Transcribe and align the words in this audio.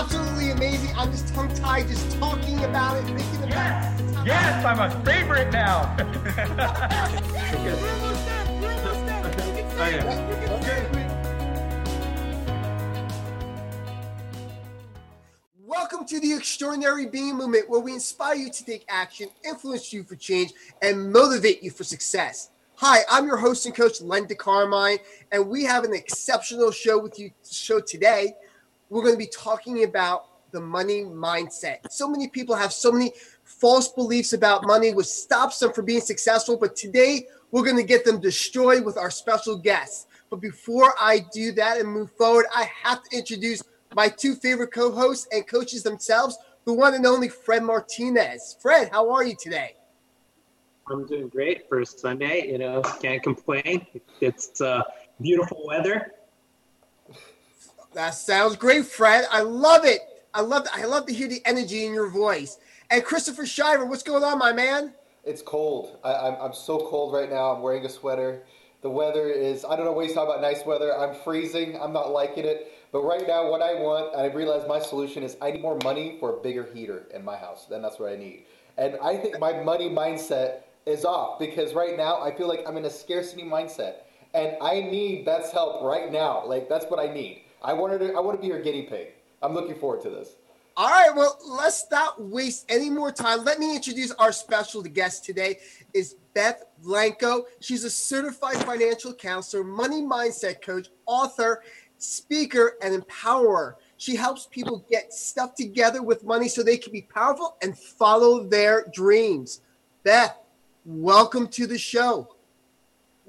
absolutely 0.00 0.50
amazing. 0.50 0.96
I'm 0.96 1.10
just 1.10 1.28
tongue 1.34 1.54
tied 1.54 1.86
just 1.86 2.18
talking 2.18 2.64
about 2.64 2.96
it, 2.96 3.04
thinking 3.04 3.36
about 3.36 3.50
yes. 3.50 4.00
it. 4.00 4.26
Yes, 4.26 4.64
I'm 4.64 4.80
a 4.80 4.90
favorite 5.04 5.52
now. 5.52 5.94
Welcome 15.66 16.06
to 16.06 16.18
the 16.18 16.32
Extraordinary 16.32 17.04
Being 17.04 17.36
Movement, 17.36 17.68
where 17.68 17.80
we 17.80 17.92
inspire 17.92 18.36
you 18.36 18.50
to 18.50 18.64
take 18.64 18.86
action, 18.88 19.28
influence 19.44 19.92
you 19.92 20.02
for 20.02 20.16
change, 20.16 20.54
and 20.80 21.12
motivate 21.12 21.62
you 21.62 21.70
for 21.70 21.84
success. 21.84 22.48
Hi, 22.76 23.00
I'm 23.10 23.26
your 23.26 23.36
host 23.36 23.66
and 23.66 23.74
coach, 23.74 24.00
Len 24.00 24.26
Carmine, 24.28 24.96
and 25.30 25.46
we 25.46 25.64
have 25.64 25.84
an 25.84 25.92
exceptional 25.92 26.70
show 26.70 26.98
with 26.98 27.18
you 27.18 27.32
show 27.44 27.80
today. 27.80 28.34
We're 28.90 29.02
going 29.02 29.14
to 29.14 29.18
be 29.18 29.30
talking 29.32 29.84
about 29.84 30.50
the 30.50 30.60
money 30.60 31.04
mindset. 31.04 31.90
So 31.90 32.08
many 32.08 32.26
people 32.28 32.56
have 32.56 32.72
so 32.72 32.90
many 32.90 33.12
false 33.44 33.88
beliefs 33.88 34.32
about 34.32 34.66
money, 34.66 34.92
which 34.92 35.06
stops 35.06 35.60
them 35.60 35.72
from 35.72 35.84
being 35.84 36.00
successful. 36.00 36.56
But 36.56 36.74
today, 36.74 37.26
we're 37.52 37.62
going 37.62 37.76
to 37.76 37.84
get 37.84 38.04
them 38.04 38.20
destroyed 38.20 38.84
with 38.84 38.96
our 38.96 39.10
special 39.10 39.56
guests. 39.56 40.06
But 40.28 40.40
before 40.40 40.92
I 41.00 41.24
do 41.32 41.52
that 41.52 41.78
and 41.78 41.88
move 41.88 42.10
forward, 42.12 42.46
I 42.54 42.68
have 42.82 43.02
to 43.04 43.16
introduce 43.16 43.62
my 43.94 44.08
two 44.08 44.34
favorite 44.34 44.72
co 44.72 44.90
hosts 44.90 45.28
and 45.32 45.46
coaches 45.46 45.84
themselves, 45.84 46.36
the 46.64 46.72
one 46.72 46.94
and 46.94 47.06
only 47.06 47.28
Fred 47.28 47.62
Martinez. 47.62 48.56
Fred, 48.60 48.90
how 48.90 49.10
are 49.10 49.24
you 49.24 49.36
today? 49.40 49.76
I'm 50.90 51.06
doing 51.06 51.28
great 51.28 51.68
for 51.68 51.84
Sunday. 51.84 52.48
You 52.50 52.58
know, 52.58 52.82
can't 53.00 53.22
complain. 53.22 53.86
It's 54.20 54.60
uh, 54.60 54.82
beautiful 55.20 55.64
weather. 55.64 56.12
That 57.92 58.10
sounds 58.10 58.54
great, 58.54 58.86
Fred. 58.86 59.26
I 59.32 59.40
love 59.40 59.84
it. 59.84 60.00
I 60.32 60.42
love 60.42 60.66
I 60.72 60.84
love 60.84 61.06
to 61.06 61.12
hear 61.12 61.26
the 61.26 61.42
energy 61.44 61.84
in 61.84 61.92
your 61.92 62.08
voice. 62.08 62.58
And 62.88 63.04
Christopher 63.04 63.46
Shiver, 63.46 63.84
what's 63.84 64.04
going 64.04 64.22
on, 64.22 64.38
my 64.38 64.52
man? 64.52 64.94
It's 65.24 65.42
cold. 65.42 65.98
I, 66.04 66.12
am 66.12 66.34
I'm, 66.34 66.40
I'm 66.42 66.52
so 66.52 66.88
cold 66.88 67.12
right 67.12 67.28
now. 67.28 67.52
I'm 67.52 67.62
wearing 67.62 67.84
a 67.84 67.88
sweater. 67.88 68.44
The 68.82 68.90
weather 68.90 69.28
is, 69.28 69.64
I 69.64 69.76
don't 69.76 69.84
know 69.84 69.92
what 69.92 70.06
he's 70.06 70.14
talking 70.14 70.30
about 70.30 70.40
nice 70.40 70.64
weather. 70.64 70.96
I'm 70.96 71.14
freezing. 71.14 71.78
I'm 71.80 71.92
not 71.92 72.12
liking 72.12 72.44
it. 72.44 72.72
But 72.92 73.02
right 73.02 73.26
now, 73.26 73.50
what 73.50 73.60
I 73.60 73.74
want, 73.74 74.16
I 74.16 74.26
realize 74.26 74.66
my 74.68 74.80
solution 74.80 75.22
is 75.22 75.36
I 75.42 75.50
need 75.50 75.60
more 75.60 75.78
money 75.84 76.16
for 76.18 76.38
a 76.38 76.42
bigger 76.42 76.66
heater 76.72 77.06
in 77.12 77.24
my 77.24 77.36
house. 77.36 77.66
Then 77.68 77.82
that's 77.82 77.98
what 77.98 78.12
I 78.12 78.16
need. 78.16 78.44
And 78.78 78.96
I 79.02 79.16
think 79.16 79.38
my 79.38 79.62
money 79.62 79.90
mindset 79.90 80.62
is 80.86 81.04
off 81.04 81.38
because 81.38 81.74
right 81.74 81.96
now 81.96 82.22
I 82.22 82.34
feel 82.34 82.48
like 82.48 82.64
I'm 82.66 82.76
in 82.76 82.84
a 82.84 82.90
scarcity 82.90 83.42
mindset. 83.42 83.94
And 84.32 84.56
I 84.62 84.80
need 84.80 85.24
Beth's 85.24 85.50
help 85.50 85.82
right 85.82 86.10
now. 86.10 86.46
Like, 86.46 86.68
that's 86.68 86.86
what 86.86 87.00
I 87.00 87.12
need. 87.12 87.42
I 87.62 87.72
wanted 87.72 87.98
to, 87.98 88.14
I 88.14 88.20
want 88.20 88.38
to 88.38 88.40
be 88.40 88.48
your 88.48 88.62
guinea 88.62 88.82
pig. 88.82 89.08
I'm 89.42 89.54
looking 89.54 89.74
forward 89.74 90.00
to 90.02 90.10
this. 90.10 90.36
All 90.76 90.88
right, 90.88 91.14
well, 91.14 91.38
let's 91.46 91.84
not 91.90 92.22
waste 92.22 92.64
any 92.70 92.88
more 92.88 93.12
time. 93.12 93.44
Let 93.44 93.58
me 93.58 93.74
introduce 93.74 94.12
our 94.12 94.32
special 94.32 94.82
guest 94.82 95.24
today 95.24 95.58
is 95.92 96.16
Beth 96.32 96.64
Blanco. 96.82 97.44
She's 97.60 97.84
a 97.84 97.90
certified 97.90 98.56
financial 98.64 99.12
counselor, 99.12 99.62
money 99.62 100.00
mindset 100.00 100.62
coach, 100.62 100.88
author, 101.04 101.62
speaker, 101.98 102.76
and 102.82 103.02
empowerer. 103.02 103.74
She 103.98 104.16
helps 104.16 104.46
people 104.46 104.86
get 104.90 105.12
stuff 105.12 105.54
together 105.54 106.02
with 106.02 106.24
money 106.24 106.48
so 106.48 106.62
they 106.62 106.78
can 106.78 106.92
be 106.92 107.02
powerful 107.02 107.56
and 107.62 107.76
follow 107.76 108.44
their 108.44 108.86
dreams. 108.94 109.60
Beth, 110.02 110.38
welcome 110.86 111.46
to 111.48 111.66
the 111.66 111.76
show. 111.76 112.36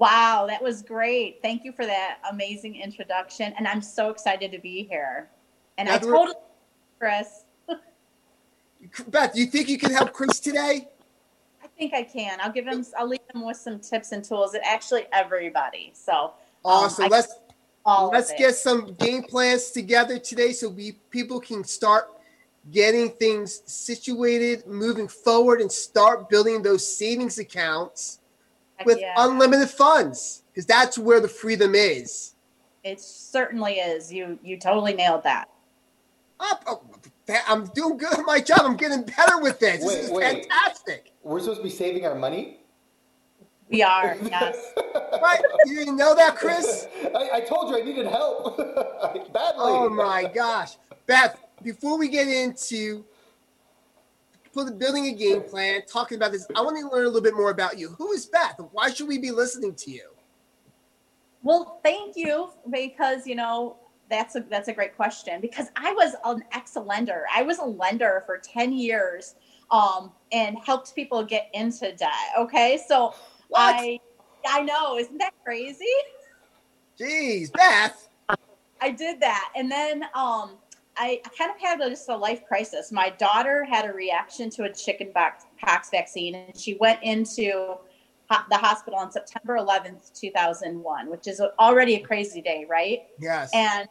Wow, 0.02 0.46
that 0.48 0.60
was 0.60 0.82
great. 0.82 1.38
Thank 1.42 1.64
you 1.64 1.70
for 1.70 1.86
that 1.86 2.18
amazing 2.28 2.74
introduction. 2.74 3.54
And 3.56 3.68
I'm 3.68 3.80
so 3.80 4.10
excited 4.10 4.50
to 4.50 4.58
be 4.58 4.82
here. 4.82 5.30
And 5.78 5.88
I 5.88 5.98
totally, 5.98 6.34
Chris. 6.98 7.44
Beth, 9.06 9.32
do 9.32 9.38
you 9.38 9.46
think 9.46 9.68
you 9.68 9.78
can 9.78 9.92
help 9.92 10.12
Chris 10.12 10.40
today? 10.40 10.88
I 11.62 11.68
think 11.78 11.94
I 11.94 12.02
can. 12.02 12.40
I'll 12.40 12.50
give 12.50 12.66
him. 12.66 12.84
I'll 12.98 13.06
leave 13.06 13.20
him 13.32 13.46
with 13.46 13.58
some 13.58 13.78
tips 13.78 14.10
and 14.10 14.24
tools. 14.24 14.54
And 14.54 14.64
actually, 14.64 15.04
everybody. 15.12 15.92
So 15.94 16.12
um, 16.12 16.32
awesome. 16.64 17.04
Um, 17.04 17.10
let's 17.12 17.34
let's 17.86 18.32
get 18.32 18.56
some 18.56 18.94
game 18.94 19.22
plans 19.22 19.70
together 19.70 20.18
today, 20.18 20.52
so 20.52 20.68
we 20.68 20.98
people 21.10 21.38
can 21.38 21.62
start 21.62 22.08
getting 22.72 23.10
things 23.10 23.62
situated, 23.66 24.66
moving 24.66 25.06
forward, 25.06 25.60
and 25.60 25.70
start 25.70 26.28
building 26.28 26.60
those 26.60 26.84
savings 26.84 27.38
accounts 27.38 28.18
with 28.84 29.00
yeah. 29.00 29.14
unlimited 29.16 29.70
funds, 29.70 30.42
because 30.52 30.66
that's 30.66 30.98
where 30.98 31.20
the 31.20 31.28
freedom 31.28 31.74
is. 31.74 32.34
It 32.84 33.00
certainly 33.00 33.74
is. 33.74 34.12
You 34.12 34.38
you 34.42 34.58
totally 34.58 34.94
nailed 34.94 35.22
that. 35.24 35.48
Oh, 36.40 36.80
I'm 37.46 37.66
doing 37.66 37.96
good 37.96 38.12
at 38.18 38.26
my 38.26 38.40
job. 38.40 38.60
I'm 38.62 38.76
getting 38.76 39.02
better 39.02 39.38
with 39.40 39.58
this. 39.60 39.84
Wait, 39.84 39.94
this 39.94 40.04
is 40.06 40.10
wait. 40.10 40.46
fantastic. 40.46 41.12
We're 41.22 41.40
supposed 41.40 41.60
to 41.60 41.64
be 41.64 41.70
saving 41.70 42.04
our 42.04 42.16
money? 42.16 42.58
We 43.68 43.82
are, 43.82 44.18
yes. 44.22 44.72
right? 45.22 45.40
You 45.66 45.76
didn't 45.76 45.96
know 45.96 46.14
that, 46.14 46.36
Chris? 46.36 46.88
I, 47.14 47.30
I 47.34 47.40
told 47.40 47.70
you 47.70 47.80
I 47.80 47.82
needed 47.82 48.06
help 48.06 48.56
badly. 49.32 49.54
Oh 49.56 49.88
my 49.88 50.30
gosh. 50.34 50.76
Beth, 51.06 51.42
before 51.62 51.96
we 51.96 52.08
get 52.08 52.28
into 52.28 53.04
building 54.52 55.06
a 55.06 55.12
game 55.12 55.42
plan, 55.42 55.82
talking 55.86 56.16
about 56.16 56.32
this, 56.32 56.46
I 56.54 56.60
want 56.62 56.76
to 56.78 56.88
learn 56.88 57.04
a 57.04 57.08
little 57.08 57.22
bit 57.22 57.34
more 57.34 57.50
about 57.50 57.78
you. 57.78 57.90
Who 57.90 58.12
is 58.12 58.26
Beth? 58.26 58.60
Why 58.72 58.90
should 58.90 59.08
we 59.08 59.18
be 59.18 59.30
listening 59.30 59.74
to 59.76 59.90
you? 59.90 60.10
Well, 61.42 61.80
thank 61.82 62.16
you 62.16 62.50
because, 62.70 63.26
you 63.26 63.34
know, 63.34 63.76
that's 64.08 64.36
a 64.36 64.40
that's 64.50 64.68
a 64.68 64.72
great 64.72 64.94
question 64.94 65.40
because 65.40 65.68
I 65.74 65.92
was 65.92 66.14
an 66.24 66.44
ex 66.52 66.76
lender. 66.76 67.24
I 67.34 67.42
was 67.42 67.58
a 67.58 67.64
lender 67.64 68.22
for 68.26 68.38
10 68.38 68.72
years 68.72 69.36
um, 69.70 70.12
and 70.32 70.56
helped 70.64 70.94
people 70.94 71.24
get 71.24 71.48
into 71.54 71.92
debt. 71.96 72.10
Okay. 72.38 72.78
So 72.86 73.14
what? 73.48 73.74
I 73.74 73.98
I 74.46 74.62
know, 74.62 74.98
isn't 74.98 75.18
that 75.18 75.32
crazy? 75.44 75.84
Jeez, 76.98 77.52
Beth. 77.52 78.08
I 78.80 78.90
did 78.90 79.20
that. 79.20 79.52
And 79.56 79.70
then 79.70 80.04
um 80.14 80.58
I, 80.96 81.20
kind 81.36 81.50
of 81.50 81.60
had 81.60 81.80
a, 81.80 81.90
just 81.90 82.08
a 82.08 82.16
life 82.16 82.44
crisis. 82.46 82.92
My 82.92 83.10
daughter 83.10 83.64
had 83.64 83.88
a 83.88 83.92
reaction 83.92 84.50
to 84.50 84.64
a 84.64 84.72
chicken 84.72 85.12
pox 85.12 85.90
vaccine, 85.90 86.34
and 86.34 86.56
she 86.56 86.74
went 86.74 87.02
into 87.02 87.76
the 88.48 88.56
hospital 88.56 88.98
on 88.98 89.10
September 89.12 89.56
11th, 89.56 90.18
2001, 90.18 91.10
which 91.10 91.26
is 91.26 91.40
already 91.58 91.96
a 91.96 92.00
crazy 92.00 92.40
day, 92.40 92.66
right? 92.68 93.00
Yes. 93.18 93.50
And 93.54 93.88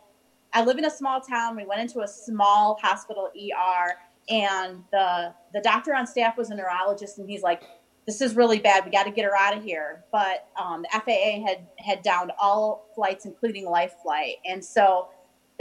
I 0.54 0.64
live 0.64 0.78
in 0.78 0.86
a 0.86 0.92
small 0.92 1.22
town. 1.22 1.56
We 1.56 1.66
went 1.66 1.82
into 1.82 2.02
a 2.02 2.08
small 2.08 2.78
hospital 2.82 3.30
ER, 3.36 3.96
and 4.30 4.84
the 4.92 5.34
the 5.54 5.62
doctor 5.62 5.96
on 5.96 6.06
staff 6.06 6.38
was 6.38 6.50
a 6.50 6.56
neurologist, 6.56 7.20
and 7.20 7.30
he's 7.30 7.42
like, 7.42 7.64
"This 8.06 8.22
is 8.22 8.36
really 8.36 8.60
bad. 8.60 8.84
We 8.84 8.92
got 8.92 9.04
to 9.04 9.12
get 9.12 9.26
her 9.26 9.36
out 9.36 9.56
of 9.56 9.64
here." 9.64 10.04
But 10.12 10.48
um, 10.60 10.84
the 10.84 10.90
FAA 11.00 11.48
had 11.48 11.68
had 11.78 12.02
downed 12.02 12.32
all 12.40 12.90
flights, 12.96 13.26
including 13.26 13.66
life 13.66 13.94
flight, 14.04 14.38
and 14.46 14.64
so 14.64 15.08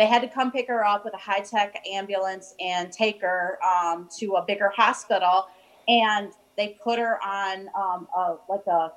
they 0.00 0.06
had 0.06 0.22
to 0.22 0.28
come 0.28 0.50
pick 0.50 0.66
her 0.68 0.82
up 0.82 1.04
with 1.04 1.12
a 1.12 1.18
high 1.18 1.40
tech 1.40 1.76
ambulance 1.86 2.54
and 2.58 2.90
take 2.90 3.20
her 3.20 3.58
um, 3.62 4.08
to 4.18 4.36
a 4.36 4.44
bigger 4.46 4.70
hospital, 4.74 5.44
and 5.88 6.32
they 6.56 6.78
put 6.82 6.98
her 6.98 7.22
on 7.22 7.68
um, 7.78 8.08
a, 8.16 8.36
like 8.48 8.66
a 8.66 8.92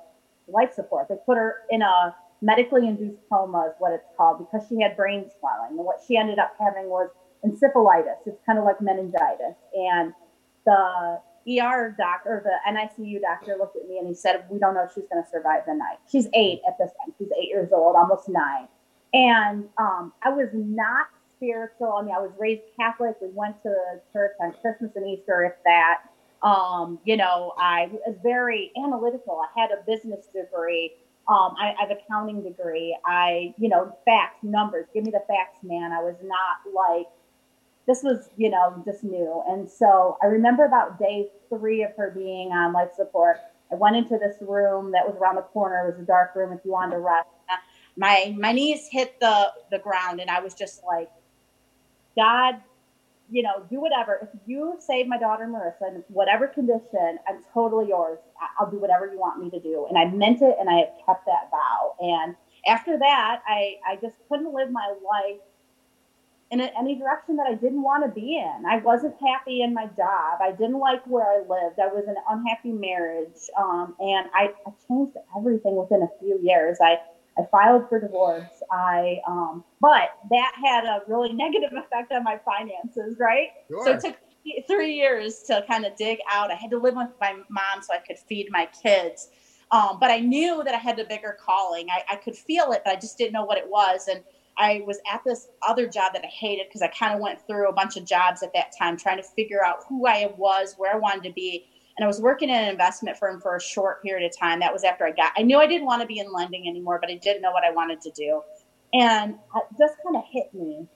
life 0.48 0.72
support. 0.72 1.08
They 1.10 1.16
put 1.26 1.36
her 1.36 1.56
in 1.68 1.82
a 1.82 2.16
medically 2.40 2.88
induced 2.88 3.18
coma 3.30 3.66
is 3.68 3.74
what 3.78 3.92
it's 3.92 4.08
called 4.16 4.38
because 4.38 4.66
she 4.66 4.80
had 4.80 4.96
brain 4.96 5.30
swelling. 5.38 5.76
And 5.76 5.84
what 5.84 6.00
she 6.08 6.16
ended 6.16 6.38
up 6.38 6.54
having 6.58 6.88
was 6.88 7.10
encephalitis. 7.44 8.24
It's 8.24 8.40
kind 8.46 8.58
of 8.58 8.64
like 8.64 8.80
meningitis. 8.80 9.56
And 9.74 10.14
the 10.64 11.20
ER 11.60 11.94
doctor, 11.98 12.30
or 12.30 12.42
the 12.44 12.72
NICU 12.72 13.20
doctor 13.20 13.56
looked 13.58 13.76
at 13.76 13.86
me 13.86 13.98
and 13.98 14.08
he 14.08 14.14
said, 14.14 14.44
We 14.48 14.58
don't 14.58 14.72
know 14.72 14.84
if 14.84 14.92
she's 14.94 15.04
going 15.12 15.22
to 15.22 15.28
survive 15.30 15.64
the 15.66 15.74
night. 15.74 15.98
She's 16.10 16.28
eight 16.32 16.62
at 16.66 16.78
this 16.78 16.88
time. 16.98 17.14
She's 17.18 17.28
eight 17.38 17.48
years 17.48 17.68
old, 17.72 17.94
almost 17.94 18.26
nine. 18.26 18.68
And 19.14 19.66
um, 19.78 20.12
I 20.22 20.30
was 20.30 20.48
not 20.52 21.06
spiritual. 21.36 21.92
I 21.92 22.02
mean, 22.02 22.14
I 22.14 22.18
was 22.18 22.32
raised 22.38 22.62
Catholic. 22.78 23.14
We 23.22 23.28
went 23.32 23.62
to 23.62 23.72
church 24.12 24.32
on 24.40 24.52
Christmas 24.60 24.90
and 24.96 25.08
Easter, 25.08 25.44
if 25.44 25.52
that. 25.64 26.00
Um, 26.46 26.98
you 27.04 27.16
know, 27.16 27.54
I 27.56 27.88
was 27.90 28.16
very 28.22 28.72
analytical. 28.76 29.40
I 29.40 29.60
had 29.60 29.70
a 29.70 29.82
business 29.86 30.26
degree. 30.26 30.92
Um, 31.28 31.54
I, 31.58 31.74
I 31.78 31.86
have 31.86 31.90
accounting 31.90 32.42
degree. 32.42 32.98
I, 33.06 33.54
you 33.56 33.68
know, 33.68 33.96
facts, 34.04 34.42
numbers. 34.42 34.86
Give 34.92 35.04
me 35.04 35.12
the 35.12 35.22
facts, 35.28 35.62
man. 35.62 35.92
I 35.92 36.02
was 36.02 36.16
not 36.22 36.74
like 36.74 37.06
this 37.86 38.02
was, 38.02 38.28
you 38.36 38.50
know, 38.50 38.82
just 38.84 39.04
new. 39.04 39.42
And 39.48 39.70
so 39.70 40.18
I 40.22 40.26
remember 40.26 40.64
about 40.64 40.98
day 40.98 41.28
three 41.48 41.82
of 41.82 41.92
her 41.96 42.10
being 42.10 42.50
on 42.50 42.72
life 42.72 42.90
support. 42.96 43.38
I 43.70 43.76
went 43.76 43.96
into 43.96 44.18
this 44.18 44.36
room 44.40 44.92
that 44.92 45.06
was 45.06 45.16
around 45.16 45.36
the 45.36 45.42
corner. 45.42 45.88
It 45.88 45.92
was 45.92 46.02
a 46.02 46.06
dark 46.06 46.34
room 46.34 46.52
if 46.52 46.60
you 46.64 46.72
wanted 46.72 46.96
to 46.96 47.00
rest. 47.00 47.28
My 47.96 48.34
my 48.38 48.52
knees 48.52 48.88
hit 48.90 49.18
the 49.20 49.52
the 49.70 49.78
ground, 49.78 50.20
and 50.20 50.30
I 50.30 50.40
was 50.40 50.54
just 50.54 50.82
like, 50.84 51.10
God, 52.16 52.60
you 53.30 53.42
know, 53.42 53.64
do 53.70 53.80
whatever. 53.80 54.18
If 54.22 54.40
you 54.46 54.76
save 54.78 55.06
my 55.06 55.18
daughter 55.18 55.46
Marissa 55.46 55.94
in 55.94 56.04
whatever 56.08 56.46
condition, 56.46 57.18
I'm 57.28 57.42
totally 57.52 57.88
yours. 57.88 58.18
I'll 58.58 58.70
do 58.70 58.78
whatever 58.78 59.06
you 59.06 59.18
want 59.18 59.42
me 59.42 59.50
to 59.50 59.60
do. 59.60 59.86
And 59.88 59.98
I 59.98 60.04
meant 60.06 60.42
it 60.42 60.56
and 60.60 60.68
I 60.68 60.74
have 60.74 60.92
kept 61.06 61.26
that 61.26 61.50
vow. 61.50 61.94
And 62.00 62.36
after 62.66 62.98
that, 62.98 63.42
I, 63.46 63.76
I 63.86 63.96
just 63.96 64.16
couldn't 64.28 64.52
live 64.54 64.70
my 64.70 64.94
life 65.04 65.40
in 66.50 66.60
any 66.60 66.94
direction 66.96 67.36
that 67.36 67.46
I 67.48 67.54
didn't 67.54 67.82
want 67.82 68.04
to 68.04 68.10
be 68.10 68.36
in. 68.36 68.66
I 68.66 68.76
wasn't 68.78 69.14
happy 69.26 69.62
in 69.62 69.74
my 69.74 69.86
job. 69.86 70.40
I 70.40 70.52
didn't 70.52 70.78
like 70.78 71.04
where 71.06 71.24
I 71.24 71.38
lived. 71.38 71.80
I 71.80 71.88
was 71.88 72.04
in 72.04 72.10
an 72.10 72.22
unhappy 72.28 72.70
marriage. 72.70 73.50
Um, 73.58 73.96
and 73.98 74.28
I, 74.34 74.50
I, 74.66 74.70
changed 74.86 75.16
everything 75.36 75.74
within 75.76 76.02
a 76.02 76.08
few 76.20 76.38
years. 76.42 76.78
I, 76.80 76.98
I 77.38 77.42
filed 77.50 77.88
for 77.88 78.00
divorce. 78.00 78.62
I, 78.70 79.20
um, 79.26 79.64
but 79.80 80.10
that 80.30 80.52
had 80.62 80.84
a 80.84 81.00
really 81.06 81.32
negative 81.34 81.72
effect 81.72 82.12
on 82.12 82.24
my 82.24 82.38
finances, 82.44 83.16
right? 83.18 83.48
Sure. 83.68 83.84
So 83.84 83.92
it 83.92 84.00
took 84.00 84.16
three 84.66 84.94
years 84.94 85.42
to 85.44 85.64
kind 85.68 85.84
of 85.84 85.96
dig 85.96 86.18
out. 86.32 86.50
I 86.50 86.54
had 86.54 86.70
to 86.70 86.78
live 86.78 86.94
with 86.96 87.08
my 87.20 87.34
mom 87.48 87.82
so 87.82 87.94
I 87.94 87.98
could 88.06 88.18
feed 88.18 88.48
my 88.50 88.68
kids. 88.82 89.28
Um, 89.70 89.98
but 89.98 90.10
I 90.10 90.18
knew 90.18 90.62
that 90.64 90.74
I 90.74 90.78
had 90.78 90.98
a 90.98 91.04
bigger 91.04 91.36
calling. 91.44 91.88
I, 91.90 92.14
I 92.14 92.16
could 92.16 92.36
feel 92.36 92.72
it, 92.72 92.82
but 92.84 92.96
I 92.96 93.00
just 93.00 93.18
didn't 93.18 93.32
know 93.32 93.44
what 93.44 93.58
it 93.58 93.68
was. 93.68 94.08
And 94.08 94.22
I 94.56 94.82
was 94.86 95.00
at 95.12 95.22
this 95.24 95.48
other 95.66 95.88
job 95.88 96.12
that 96.12 96.22
I 96.24 96.28
hated 96.28 96.66
because 96.68 96.82
I 96.82 96.88
kind 96.88 97.14
of 97.14 97.20
went 97.20 97.40
through 97.46 97.68
a 97.68 97.72
bunch 97.72 97.96
of 97.96 98.04
jobs 98.04 98.42
at 98.42 98.52
that 98.54 98.72
time 98.78 98.96
trying 98.96 99.16
to 99.16 99.22
figure 99.22 99.64
out 99.64 99.78
who 99.88 100.06
I 100.06 100.32
was, 100.36 100.74
where 100.76 100.94
I 100.94 100.98
wanted 100.98 101.24
to 101.24 101.32
be. 101.32 101.66
And 101.96 102.04
I 102.04 102.06
was 102.06 102.20
working 102.20 102.48
in 102.48 102.56
an 102.56 102.68
investment 102.68 103.16
firm 103.16 103.40
for 103.40 103.56
a 103.56 103.60
short 103.60 104.02
period 104.02 104.28
of 104.28 104.36
time. 104.36 104.60
That 104.60 104.72
was 104.72 104.82
after 104.82 105.06
I 105.06 105.12
got, 105.12 105.32
I 105.36 105.42
knew 105.42 105.58
I 105.58 105.66
didn't 105.66 105.86
want 105.86 106.02
to 106.02 106.06
be 106.06 106.18
in 106.18 106.32
lending 106.32 106.68
anymore, 106.68 106.98
but 107.00 107.10
I 107.10 107.14
didn't 107.14 107.42
know 107.42 107.52
what 107.52 107.64
I 107.64 107.70
wanted 107.70 108.00
to 108.02 108.10
do. 108.10 108.42
And 108.92 109.34
it 109.34 109.64
just 109.78 109.94
kind 110.04 110.16
of 110.16 110.24
hit 110.30 110.52
me. 110.54 110.86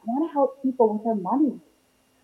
I 0.00 0.04
want 0.06 0.30
to 0.30 0.32
help 0.32 0.62
people 0.62 0.94
with 0.94 1.04
their 1.04 1.14
money. 1.14 1.60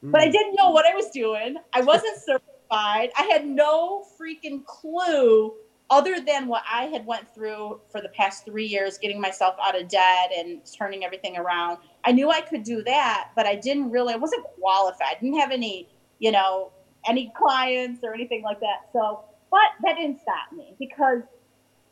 Mm. 0.05 0.12
But 0.12 0.23
I 0.23 0.29
mm. 0.29 0.32
didn't 0.32 0.55
know 0.55 0.70
what 0.70 0.87
I 0.87 0.94
was 0.94 1.11
doing. 1.11 1.56
I 1.73 1.82
wasn't 1.82 2.17
certified. 2.25 3.11
I 3.17 3.29
had 3.31 3.46
no 3.46 4.05
freaking 4.19 4.64
clue 4.64 5.52
other 5.93 6.20
than 6.20 6.46
what 6.49 6.62
I 6.70 6.85
had 6.85 7.05
went 7.05 7.32
through 7.35 7.78
for 7.90 8.00
the 8.00 8.08
past 8.08 8.46
three 8.46 8.64
years, 8.64 8.96
getting 8.96 9.20
myself 9.20 9.56
out 9.62 9.78
of 9.78 9.88
debt 9.88 10.31
and 10.35 10.62
turning 10.64 11.05
everything 11.05 11.37
around, 11.37 11.78
I 12.05 12.12
knew 12.12 12.31
I 12.31 12.40
could 12.40 12.62
do 12.62 12.82
that, 12.85 13.28
but 13.37 13.44
I 13.44 13.56
didn't 13.56 13.90
really, 13.90 14.14
I 14.14 14.17
wasn't 14.17 14.44
qualified. 14.58 15.17
I 15.19 15.20
didn't 15.20 15.38
have 15.38 15.50
any, 15.50 15.90
you 16.19 16.32
know, 16.32 16.73
any 17.08 17.32
clients 17.37 18.02
or 18.02 18.14
anything 18.14 18.43
like 18.43 18.60
that. 18.60 18.88
So, 18.93 19.25
but 19.50 19.60
that 19.82 19.96
didn't 19.96 20.20
stop 20.20 20.52
me 20.56 20.75
because, 20.78 21.22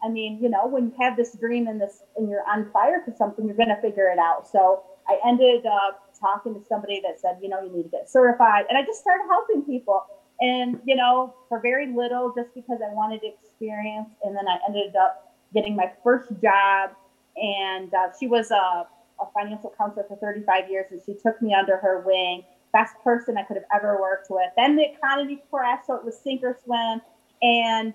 I 0.02 0.08
mean, 0.08 0.38
you 0.42 0.48
know, 0.48 0.66
when 0.66 0.86
you 0.86 0.94
have 1.00 1.16
this 1.16 1.36
dream 1.36 1.66
and 1.66 1.80
this, 1.80 2.02
and 2.16 2.28
you're 2.28 2.46
on 2.48 2.70
fire 2.72 3.02
for 3.04 3.14
something, 3.16 3.46
you're 3.46 3.56
going 3.56 3.68
to 3.68 3.80
figure 3.80 4.08
it 4.08 4.18
out. 4.18 4.48
So 4.50 4.82
I 5.08 5.18
ended 5.26 5.66
up 5.66 6.14
talking 6.18 6.54
to 6.54 6.60
somebody 6.68 7.02
that 7.02 7.20
said, 7.20 7.38
you 7.42 7.48
know, 7.48 7.62
you 7.62 7.70
need 7.72 7.84
to 7.84 7.88
get 7.88 8.10
certified, 8.10 8.64
and 8.68 8.78
I 8.78 8.82
just 8.82 9.00
started 9.00 9.24
helping 9.28 9.62
people. 9.62 10.04
And 10.42 10.80
you 10.86 10.96
know 10.96 11.34
for 11.50 11.60
very 11.60 11.92
little 11.94 12.32
just 12.34 12.48
because 12.54 12.78
i 12.80 12.90
wanted 12.94 13.20
experience. 13.22 14.08
And 14.24 14.34
then 14.34 14.48
i 14.48 14.56
ended 14.66 14.96
up 14.96 15.36
getting 15.54 15.76
my 15.76 15.90
first 16.02 16.30
job. 16.42 16.90
And 17.36 17.92
uh, 17.94 18.08
she 18.18 18.26
was 18.26 18.50
a, 18.50 18.54
a, 18.54 19.26
financial 19.34 19.72
counselor 19.78 20.04
for 20.08 20.16
35 20.16 20.70
years 20.70 20.86
and 20.90 21.00
she 21.04 21.14
took 21.14 21.40
me 21.40 21.54
under 21.54 21.76
her 21.76 22.02
wing 22.04 22.42
best 22.72 22.94
person 23.02 23.37
i 23.37 23.43
could 23.43 23.56
have 23.56 23.67
ever 23.75 24.00
worked 24.00 24.28
with. 24.31 24.49
Then 24.56 24.76
the 24.76 24.84
economy 24.93 25.43
crashed 25.50 25.87
so 25.87 25.94
it 25.94 26.05
was 26.05 26.19
sink 26.19 26.43
or 26.43 26.58
swim. 26.64 27.00
And 27.43 27.94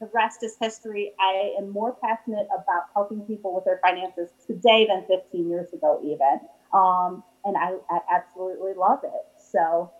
the 0.00 0.10
rest 0.12 0.42
is 0.42 0.56
history. 0.60 1.12
I 1.20 1.54
am 1.58 1.70
more 1.70 1.96
passionate 2.02 2.48
about 2.52 2.84
helping 2.92 3.20
people 3.22 3.54
with 3.54 3.64
their 3.64 3.78
finances 3.82 4.30
today 4.46 4.86
than 4.88 5.04
15 5.06 5.48
years 5.48 5.72
ago 5.72 6.00
even. 6.04 6.40
Um, 6.72 7.22
and 7.44 7.56
I, 7.56 7.76
I 7.90 8.00
absolutely 8.10 8.74
love 8.74 9.00
it. 9.04 9.26
So 9.52 9.92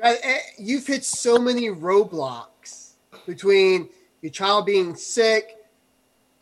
Eh, 0.00 0.38
you've 0.58 0.86
hit 0.86 1.04
so 1.04 1.38
many 1.38 1.68
roadblocks 1.68 2.94
between 3.26 3.88
your 4.20 4.30
child 4.30 4.66
being 4.66 4.94
sick, 4.94 5.56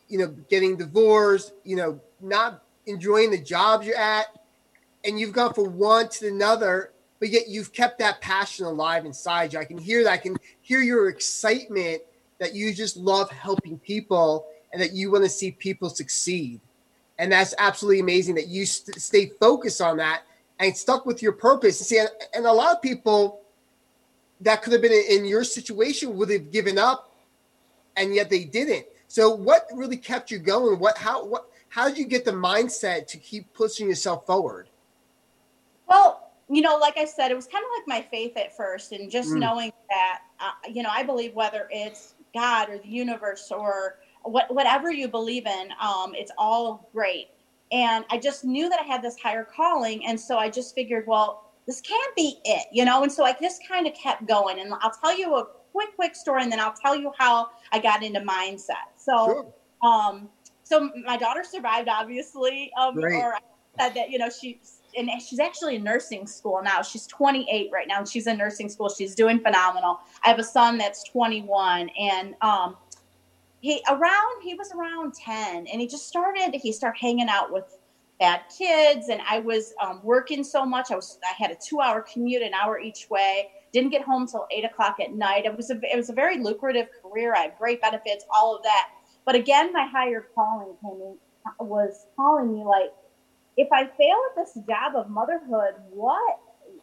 you 0.09 0.17
know, 0.19 0.27
getting 0.49 0.75
divorced, 0.75 1.53
you 1.63 1.75
know, 1.75 1.99
not 2.19 2.63
enjoying 2.85 3.31
the 3.31 3.37
jobs 3.37 3.87
you're 3.87 3.97
at, 3.97 4.25
and 5.05 5.19
you've 5.19 5.33
gone 5.33 5.53
from 5.53 5.77
one 5.77 6.09
to 6.09 6.27
another, 6.27 6.91
but 7.19 7.29
yet 7.29 7.47
you've 7.47 7.73
kept 7.73 7.99
that 7.99 8.21
passion 8.21 8.65
alive 8.65 9.05
inside 9.05 9.53
you. 9.53 9.59
I 9.59 9.65
can 9.65 9.77
hear 9.77 10.03
that. 10.03 10.11
I 10.11 10.17
can 10.17 10.37
hear 10.61 10.81
your 10.81 11.09
excitement 11.09 12.01
that 12.39 12.53
you 12.53 12.73
just 12.73 12.97
love 12.97 13.29
helping 13.31 13.77
people 13.79 14.47
and 14.73 14.81
that 14.81 14.93
you 14.93 15.11
want 15.11 15.23
to 15.23 15.29
see 15.29 15.51
people 15.51 15.89
succeed. 15.89 16.59
And 17.17 17.31
that's 17.31 17.53
absolutely 17.57 18.01
amazing 18.01 18.35
that 18.35 18.47
you 18.47 18.65
st- 18.65 18.99
stay 18.99 19.27
focused 19.39 19.81
on 19.81 19.97
that 19.97 20.23
and 20.59 20.75
stuck 20.75 21.05
with 21.05 21.21
your 21.21 21.31
purpose. 21.31 21.79
See, 21.79 21.99
and 22.33 22.45
a 22.45 22.51
lot 22.51 22.75
of 22.75 22.81
people 22.81 23.41
that 24.41 24.61
could 24.61 24.73
have 24.73 24.81
been 24.81 24.91
in 24.91 25.25
your 25.25 25.43
situation 25.43 26.17
would 26.17 26.29
have 26.29 26.51
given 26.51 26.77
up 26.77 27.11
and 27.95 28.13
yet 28.13 28.29
they 28.29 28.43
didn't 28.43 28.85
so 29.07 29.33
what 29.33 29.67
really 29.73 29.97
kept 29.97 30.31
you 30.31 30.37
going 30.39 30.79
what 30.79 30.97
how 30.97 31.25
what 31.25 31.45
how 31.69 31.87
did 31.87 31.97
you 31.97 32.05
get 32.05 32.25
the 32.25 32.31
mindset 32.31 33.07
to 33.07 33.17
keep 33.17 33.51
pushing 33.53 33.87
yourself 33.87 34.25
forward 34.25 34.67
well 35.87 36.31
you 36.49 36.61
know 36.61 36.77
like 36.77 36.97
i 36.97 37.05
said 37.05 37.31
it 37.31 37.35
was 37.35 37.47
kind 37.47 37.63
of 37.63 37.69
like 37.77 37.87
my 37.87 38.07
faith 38.09 38.35
at 38.37 38.55
first 38.55 38.91
and 38.91 39.09
just 39.09 39.29
mm. 39.29 39.39
knowing 39.39 39.71
that 39.89 40.19
uh, 40.39 40.51
you 40.71 40.83
know 40.83 40.89
i 40.91 41.03
believe 41.03 41.33
whether 41.33 41.67
it's 41.71 42.15
god 42.33 42.69
or 42.69 42.77
the 42.77 42.87
universe 42.87 43.51
or 43.51 43.97
what, 44.23 44.53
whatever 44.53 44.91
you 44.91 45.07
believe 45.07 45.45
in 45.45 45.69
um, 45.81 46.13
it's 46.15 46.31
all 46.37 46.89
great 46.93 47.27
and 47.71 48.05
i 48.09 48.17
just 48.17 48.43
knew 48.43 48.69
that 48.69 48.79
i 48.79 48.83
had 48.83 49.01
this 49.01 49.17
higher 49.17 49.43
calling 49.43 50.05
and 50.05 50.19
so 50.19 50.37
i 50.37 50.49
just 50.49 50.75
figured 50.75 51.05
well 51.07 51.45
this 51.65 51.81
can't 51.81 52.15
be 52.15 52.39
it, 52.45 52.67
you 52.71 52.85
know? 52.85 53.03
And 53.03 53.11
so 53.11 53.23
I 53.23 53.33
just 53.41 53.67
kind 53.67 53.87
of 53.87 53.93
kept 53.93 54.27
going. 54.27 54.59
And 54.59 54.73
I'll 54.81 54.91
tell 54.91 55.17
you 55.17 55.35
a 55.35 55.45
quick, 55.71 55.95
quick 55.95 56.15
story, 56.15 56.43
and 56.43 56.51
then 56.51 56.59
I'll 56.59 56.73
tell 56.73 56.95
you 56.95 57.11
how 57.17 57.49
I 57.71 57.79
got 57.79 58.03
into 58.03 58.19
mindset. 58.21 58.93
So, 58.97 59.25
sure. 59.25 59.89
um, 59.89 60.29
so 60.63 60.91
my 61.05 61.17
daughter 61.17 61.43
survived, 61.43 61.89
obviously, 61.89 62.71
um, 62.79 62.97
or 62.97 63.35
I 63.35 63.39
said 63.79 63.93
that, 63.95 64.09
you 64.09 64.19
know, 64.19 64.29
she, 64.29 64.61
and 64.97 65.09
she's 65.21 65.39
actually 65.39 65.75
in 65.75 65.83
nursing 65.83 66.27
school 66.27 66.61
now. 66.63 66.81
She's 66.81 67.07
28 67.07 67.69
right 67.71 67.87
now, 67.87 67.99
and 67.99 68.07
she's 68.07 68.27
in 68.27 68.37
nursing 68.37 68.69
school. 68.69 68.89
She's 68.89 69.15
doing 69.15 69.39
phenomenal. 69.39 69.99
I 70.23 70.29
have 70.29 70.39
a 70.39 70.43
son 70.43 70.77
that's 70.77 71.03
21, 71.03 71.89
and 71.99 72.35
um, 72.41 72.77
he 73.61 73.81
around 73.89 74.41
he 74.43 74.53
was 74.53 74.71
around 74.71 75.13
10, 75.13 75.67
and 75.67 75.81
he 75.81 75.87
just 75.87 76.07
started. 76.07 76.55
He 76.55 76.71
started 76.71 76.99
hanging 76.99 77.29
out 77.29 77.51
with 77.51 77.77
bad 78.19 78.41
kids 78.55 79.09
and 79.09 79.21
i 79.27 79.39
was 79.39 79.73
um, 79.81 79.99
working 80.03 80.43
so 80.43 80.65
much 80.65 80.89
i 80.91 80.95
was 80.95 81.19
i 81.25 81.33
had 81.37 81.51
a 81.51 81.55
two 81.55 81.81
hour 81.81 82.01
commute 82.01 82.41
an 82.41 82.53
hour 82.53 82.79
each 82.79 83.07
way 83.09 83.49
didn't 83.73 83.89
get 83.89 84.01
home 84.01 84.25
till 84.25 84.47
eight 84.51 84.63
o'clock 84.63 84.97
at 85.01 85.13
night 85.13 85.45
it 85.45 85.55
was 85.55 85.69
a 85.69 85.79
it 85.83 85.97
was 85.97 86.09
a 86.09 86.13
very 86.13 86.39
lucrative 86.39 86.87
career 87.01 87.35
i 87.35 87.41
had 87.41 87.53
great 87.57 87.81
benefits 87.81 88.25
all 88.33 88.55
of 88.55 88.63
that 88.63 88.89
but 89.25 89.35
again 89.35 89.73
my 89.73 89.85
higher 89.85 90.27
calling 90.33 90.73
came 90.81 91.01
in, 91.01 91.17
was 91.59 92.07
calling 92.15 92.53
me 92.53 92.63
like 92.63 92.91
if 93.57 93.67
i 93.71 93.83
fail 93.85 94.17
at 94.29 94.35
this 94.35 94.53
job 94.67 94.95
of 94.95 95.09
motherhood 95.09 95.73
what 95.89 96.35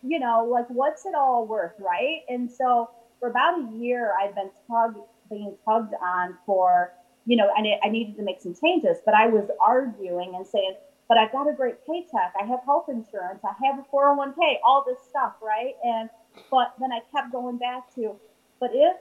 you 0.02 0.18
know 0.18 0.46
like 0.50 0.66
what's 0.68 1.04
it 1.06 1.14
all 1.14 1.46
worth 1.46 1.72
right 1.78 2.20
and 2.28 2.50
so 2.50 2.88
for 3.20 3.28
about 3.28 3.58
a 3.58 3.72
year 3.76 4.12
i've 4.22 4.34
been 4.34 4.50
tugged 4.70 4.98
being 5.30 5.54
tugged 5.68 5.94
on 6.02 6.36
for 6.46 6.90
you 7.26 7.36
know 7.36 7.48
and 7.56 7.66
I 7.84 7.88
needed 7.88 8.16
to 8.16 8.22
make 8.22 8.40
some 8.40 8.54
changes 8.54 8.98
but 9.04 9.14
i 9.14 9.26
was 9.26 9.48
arguing 9.60 10.34
and 10.34 10.46
saying 10.46 10.72
but 11.08 11.18
I've 11.18 11.32
got 11.32 11.46
a 11.46 11.52
great 11.52 11.74
paycheck. 11.86 12.32
I 12.40 12.44
have 12.46 12.60
health 12.64 12.84
insurance. 12.88 13.40
I 13.44 13.52
have 13.66 13.78
a 13.78 13.84
401k, 13.94 14.54
all 14.66 14.82
this 14.86 14.98
stuff, 15.10 15.32
right? 15.42 15.74
And 15.82 16.08
but 16.50 16.68
then 16.80 16.90
I 16.90 17.00
kept 17.14 17.30
going 17.30 17.58
back 17.58 17.82
to, 17.96 18.16
but 18.60 18.70
if 18.72 18.96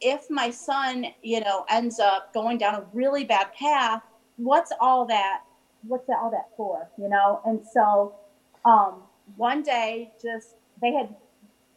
if 0.00 0.30
my 0.30 0.50
son, 0.50 1.06
you 1.22 1.40
know, 1.40 1.64
ends 1.68 1.98
up 1.98 2.32
going 2.32 2.58
down 2.58 2.74
a 2.74 2.84
really 2.92 3.24
bad 3.24 3.48
path, 3.58 4.00
what's 4.36 4.72
all 4.80 5.04
that? 5.06 5.40
What's 5.86 6.06
that, 6.06 6.18
all 6.22 6.30
that 6.30 6.48
for? 6.56 6.90
You 6.98 7.08
know? 7.08 7.40
And 7.44 7.60
so 7.72 8.14
um, 8.64 9.02
one 9.36 9.62
day, 9.62 10.12
just 10.22 10.56
they 10.80 10.92
had 10.92 11.14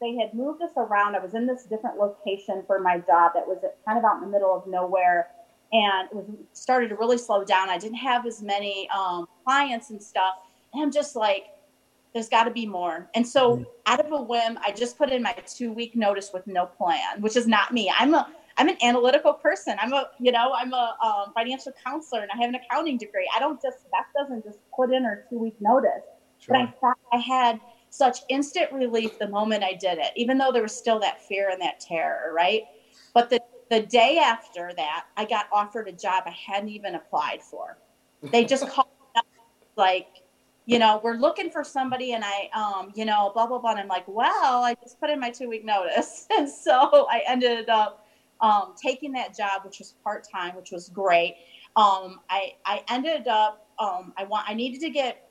they 0.01 0.15
had 0.15 0.33
moved 0.33 0.61
us 0.61 0.71
around. 0.77 1.15
I 1.15 1.19
was 1.19 1.33
in 1.33 1.47
this 1.47 1.63
different 1.63 1.97
location 1.97 2.63
for 2.67 2.79
my 2.79 2.97
job 2.97 3.31
that 3.33 3.47
was 3.47 3.59
kind 3.85 3.97
of 3.97 4.03
out 4.03 4.15
in 4.15 4.21
the 4.21 4.27
middle 4.27 4.53
of 4.53 4.67
nowhere 4.67 5.29
and 5.71 6.09
it 6.09 6.15
was 6.15 6.25
started 6.53 6.89
to 6.89 6.95
really 6.95 7.17
slow 7.17 7.43
down. 7.43 7.69
I 7.69 7.77
didn't 7.77 7.97
have 7.97 8.25
as 8.25 8.41
many 8.41 8.89
um, 8.89 9.27
clients 9.43 9.89
and 9.89 10.01
stuff, 10.01 10.35
and 10.73 10.81
I'm 10.81 10.91
just 10.91 11.15
like, 11.15 11.47
there's 12.13 12.29
got 12.29 12.45
to 12.45 12.51
be 12.51 12.65
more. 12.65 13.09
And 13.13 13.27
so, 13.27 13.57
mm-hmm. 13.57 13.63
out 13.85 13.99
of 13.99 14.11
a 14.11 14.21
whim, 14.21 14.57
I 14.63 14.71
just 14.71 14.97
put 14.97 15.09
in 15.09 15.21
my 15.21 15.35
two 15.47 15.71
week 15.71 15.95
notice 15.95 16.31
with 16.33 16.47
no 16.47 16.65
plan, 16.65 17.21
which 17.21 17.35
is 17.35 17.47
not 17.47 17.73
me. 17.73 17.91
I'm 17.97 18.13
a 18.13 18.31
I'm 18.57 18.69
an 18.69 18.77
analytical 18.81 19.33
person. 19.33 19.75
I'm 19.79 19.93
a 19.93 20.07
you 20.19 20.31
know 20.31 20.53
I'm 20.57 20.73
a 20.73 20.95
um, 21.03 21.33
financial 21.35 21.73
counselor 21.85 22.21
and 22.21 22.31
I 22.31 22.37
have 22.37 22.49
an 22.49 22.55
accounting 22.55 22.97
degree. 22.97 23.29
I 23.35 23.39
don't 23.39 23.61
just 23.61 23.77
that 23.91 24.05
doesn't 24.17 24.43
just 24.43 24.59
put 24.75 24.93
in 24.93 25.05
a 25.05 25.15
two 25.29 25.39
week 25.39 25.55
notice. 25.59 25.91
Sure. 26.39 26.55
But 26.55 26.61
I 26.61 26.73
thought 26.79 26.97
I 27.13 27.17
had 27.17 27.59
such 27.89 28.19
instant 28.29 28.71
relief 28.71 29.17
the 29.19 29.27
moment 29.27 29.63
I 29.63 29.73
did 29.73 29.97
it, 29.99 30.11
even 30.15 30.37
though 30.37 30.51
there 30.51 30.61
was 30.61 30.75
still 30.75 30.99
that 30.99 31.21
fear 31.27 31.49
and 31.49 31.61
that 31.61 31.79
terror, 31.79 32.31
right? 32.33 32.63
But 33.13 33.29
the 33.29 33.39
the 33.69 33.81
day 33.81 34.19
after 34.19 34.71
that, 34.77 35.05
I 35.17 35.25
got 35.25 35.47
offered 35.51 35.87
a 35.87 35.91
job 35.91 36.23
I 36.27 36.35
hadn't 36.47 36.69
even 36.69 36.95
applied 36.95 37.41
for. 37.41 37.79
They 38.21 38.45
just 38.45 38.67
called 38.69 38.87
up 39.15 39.25
like, 39.75 40.07
you 40.65 40.79
know, 40.79 41.01
we're 41.03 41.15
looking 41.15 41.49
for 41.49 41.63
somebody, 41.63 42.13
and 42.13 42.23
I, 42.25 42.49
um, 42.55 42.91
you 42.95 43.05
know, 43.05 43.31
blah 43.33 43.47
blah 43.47 43.59
blah. 43.59 43.71
And 43.71 43.79
I'm 43.79 43.87
like, 43.87 44.05
well, 44.07 44.63
I 44.63 44.75
just 44.83 44.99
put 44.99 45.09
in 45.09 45.19
my 45.19 45.31
two 45.31 45.49
week 45.49 45.65
notice, 45.65 46.27
and 46.37 46.49
so 46.49 47.07
I 47.09 47.23
ended 47.27 47.69
up 47.69 48.04
um, 48.41 48.73
taking 48.81 49.11
that 49.13 49.35
job, 49.35 49.63
which 49.63 49.79
was 49.79 49.95
part 50.03 50.27
time, 50.29 50.55
which 50.55 50.71
was 50.71 50.89
great. 50.89 51.35
Um, 51.75 52.19
I 52.29 52.53
I 52.65 52.83
ended 52.89 53.27
up 53.27 53.67
um, 53.79 54.13
I 54.17 54.23
want 54.25 54.49
I 54.49 54.53
needed 54.53 54.81
to 54.81 54.89
get 54.89 55.29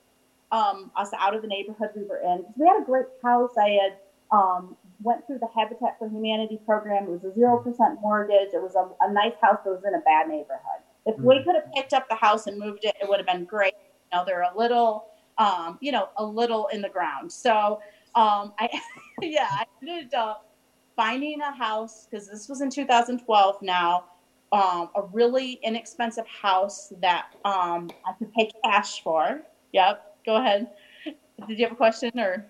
um, 0.52 0.90
us 0.96 1.10
out 1.18 1.34
of 1.34 1.42
the 1.42 1.48
neighborhood 1.48 1.90
we 1.96 2.04
were 2.04 2.18
in. 2.18 2.44
We 2.56 2.66
had 2.66 2.80
a 2.80 2.84
great 2.84 3.06
house. 3.22 3.52
I 3.58 3.70
had 3.70 3.98
um, 4.30 4.76
went 5.02 5.26
through 5.26 5.38
the 5.38 5.48
Habitat 5.54 5.98
for 5.98 6.08
Humanity 6.08 6.58
program. 6.64 7.04
It 7.04 7.10
was 7.10 7.24
a 7.24 7.34
zero 7.34 7.58
percent 7.58 8.00
mortgage. 8.00 8.48
It 8.52 8.62
was 8.62 8.74
a, 8.74 8.88
a, 9.04 9.12
nice 9.12 9.34
house 9.40 9.58
that 9.64 9.70
was 9.70 9.82
in 9.86 9.94
a 9.94 10.00
bad 10.00 10.28
neighborhood. 10.28 10.82
If 11.06 11.16
mm-hmm. 11.16 11.26
we 11.26 11.42
could 11.44 11.54
have 11.54 11.72
picked 11.74 11.92
up 11.92 12.08
the 12.08 12.14
house 12.14 12.46
and 12.46 12.58
moved 12.58 12.84
it, 12.84 12.94
it 13.00 13.08
would 13.08 13.18
have 13.18 13.26
been 13.26 13.44
great. 13.44 13.74
You 14.12 14.18
know, 14.18 14.24
they're 14.24 14.42
a 14.42 14.56
little, 14.56 15.06
um, 15.38 15.78
you 15.80 15.92
know, 15.92 16.08
a 16.16 16.24
little 16.24 16.68
in 16.68 16.82
the 16.82 16.88
ground. 16.88 17.30
So 17.30 17.80
um, 18.14 18.52
I, 18.58 18.68
yeah, 19.22 19.48
I 19.50 19.64
ended 19.82 20.14
up 20.14 20.53
finding 20.96 21.40
a 21.40 21.52
house 21.52 22.06
because 22.08 22.28
this 22.28 22.48
was 22.48 22.60
in 22.60 22.70
2012 22.70 23.62
now. 23.62 24.04
Um, 24.52 24.90
a 24.94 25.02
really 25.12 25.58
inexpensive 25.64 26.26
house 26.28 26.92
that 27.00 27.34
um, 27.44 27.90
I 28.06 28.12
could 28.18 28.32
pay 28.32 28.52
cash 28.64 29.02
for. 29.02 29.42
Yep. 29.72 30.18
Go 30.24 30.36
ahead. 30.36 30.68
Did 31.04 31.58
you 31.58 31.64
have 31.64 31.72
a 31.72 31.76
question 31.76 32.12
or? 32.18 32.46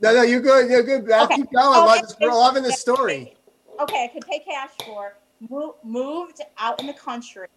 No, 0.00 0.14
no, 0.14 0.22
you're 0.22 0.40
good. 0.40 0.70
You're 0.70 0.82
good. 0.82 1.10
I'll 1.10 1.24
okay. 1.24 1.36
keep 1.36 1.52
going. 1.52 2.04
Okay. 2.04 2.14
We're 2.20 2.32
loving 2.32 2.62
the 2.62 2.72
story. 2.72 3.36
Okay, 3.80 4.04
I 4.04 4.08
could 4.08 4.26
pay 4.26 4.38
cash 4.40 4.70
for. 4.84 5.16
Moved 5.84 6.40
out 6.58 6.80
in 6.80 6.86
the 6.86 6.94
country, 6.94 7.48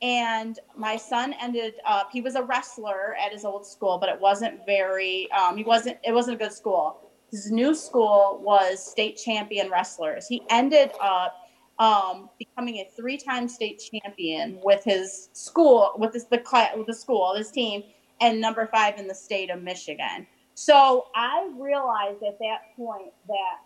and 0.00 0.58
my 0.76 0.96
son 0.96 1.34
ended 1.40 1.74
up. 1.86 2.10
He 2.12 2.20
was 2.20 2.34
a 2.34 2.42
wrestler 2.42 3.14
at 3.20 3.32
his 3.32 3.44
old 3.44 3.66
school, 3.66 3.98
but 3.98 4.08
it 4.08 4.20
wasn't 4.20 4.64
very. 4.66 5.30
Um, 5.32 5.56
he 5.56 5.64
wasn't. 5.64 5.98
It 6.04 6.12
wasn't 6.12 6.40
a 6.40 6.44
good 6.44 6.52
school. 6.52 7.11
His 7.32 7.50
new 7.50 7.74
school 7.74 8.40
was 8.44 8.84
state 8.84 9.16
champion 9.16 9.70
wrestlers. 9.70 10.28
He 10.28 10.42
ended 10.50 10.92
up 11.00 11.34
um, 11.78 12.28
becoming 12.38 12.76
a 12.76 12.88
three-time 12.94 13.48
state 13.48 13.82
champion 13.90 14.60
with 14.62 14.84
his 14.84 15.30
school, 15.32 15.94
with 15.96 16.12
his, 16.12 16.26
the 16.26 16.38
class, 16.38 16.76
with 16.76 16.86
the 16.86 16.94
school, 16.94 17.34
his 17.34 17.50
team, 17.50 17.82
and 18.20 18.40
number 18.40 18.68
five 18.72 18.98
in 18.98 19.08
the 19.08 19.14
state 19.14 19.50
of 19.50 19.62
Michigan. 19.62 20.26
So 20.54 21.06
I 21.16 21.50
realized 21.58 22.22
at 22.22 22.38
that 22.38 22.76
point 22.76 23.12
that 23.26 23.56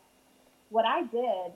what 0.70 0.86
I 0.86 1.02
did 1.02 1.52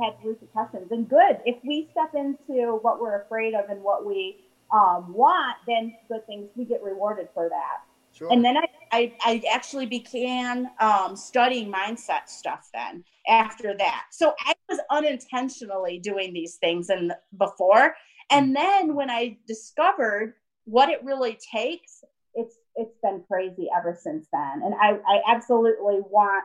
had 0.00 0.14
repercussions. 0.22 0.92
And 0.92 1.08
good, 1.08 1.40
if 1.44 1.56
we 1.66 1.88
step 1.90 2.14
into 2.14 2.78
what 2.82 3.00
we're 3.00 3.20
afraid 3.22 3.54
of 3.54 3.68
and 3.68 3.82
what 3.82 4.06
we 4.06 4.36
um, 4.72 5.12
want, 5.12 5.56
then 5.66 5.96
good 6.08 6.24
things, 6.26 6.48
we 6.54 6.64
get 6.64 6.82
rewarded 6.84 7.28
for 7.34 7.48
that. 7.48 7.78
Sure. 8.16 8.32
And 8.32 8.44
then 8.44 8.56
I, 8.56 8.67
I, 8.92 9.12
I 9.24 9.42
actually 9.52 9.86
began 9.86 10.70
um, 10.80 11.16
studying 11.16 11.72
mindset 11.72 12.28
stuff 12.28 12.68
then 12.72 13.04
after 13.28 13.76
that. 13.76 14.06
So 14.10 14.34
I 14.40 14.54
was 14.68 14.78
unintentionally 14.90 15.98
doing 15.98 16.32
these 16.32 16.56
things 16.56 16.88
and 16.88 17.12
before. 17.36 17.94
And 18.30 18.54
then 18.54 18.94
when 18.94 19.10
I 19.10 19.38
discovered 19.46 20.34
what 20.64 20.88
it 20.88 21.02
really 21.02 21.38
takes, 21.52 22.04
it's 22.34 22.56
it's 22.76 22.94
been 23.02 23.22
crazy 23.26 23.68
ever 23.76 23.98
since 24.00 24.26
then. 24.32 24.62
And 24.64 24.74
I, 24.74 24.98
I 25.06 25.22
absolutely 25.28 26.00
want 26.08 26.44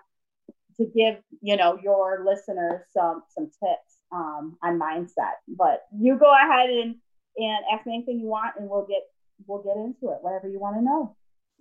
to 0.78 0.86
give 0.86 1.18
you 1.42 1.58
know 1.58 1.78
your 1.84 2.24
listeners 2.26 2.82
some 2.96 3.24
some 3.30 3.46
tips 3.46 3.98
um, 4.12 4.58
on 4.64 4.80
mindset. 4.80 5.34
But 5.48 5.84
you 5.98 6.18
go 6.18 6.34
ahead 6.34 6.70
and 6.70 6.96
and 7.38 7.66
ask 7.72 7.86
me 7.86 7.96
anything 7.96 8.20
you 8.20 8.28
want, 8.28 8.56
and 8.58 8.70
we'll 8.70 8.86
get 8.86 9.02
we'll 9.46 9.64
get 9.64 9.76
into 9.76 10.14
it. 10.14 10.20
Whatever 10.22 10.48
you 10.48 10.60
want 10.60 10.78
to 10.78 10.82
know. 10.82 11.16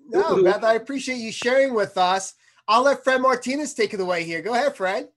No, 0.08 0.42
Beth, 0.42 0.64
I 0.64 0.74
appreciate 0.74 1.16
you 1.16 1.32
sharing 1.32 1.74
with 1.74 1.96
us. 1.96 2.34
I'll 2.68 2.82
let 2.82 3.02
Fred 3.04 3.20
Martinez 3.20 3.74
take 3.74 3.94
it 3.94 4.00
away 4.00 4.24
here. 4.24 4.42
Go 4.42 4.54
ahead, 4.54 4.76
Fred. 4.76 5.08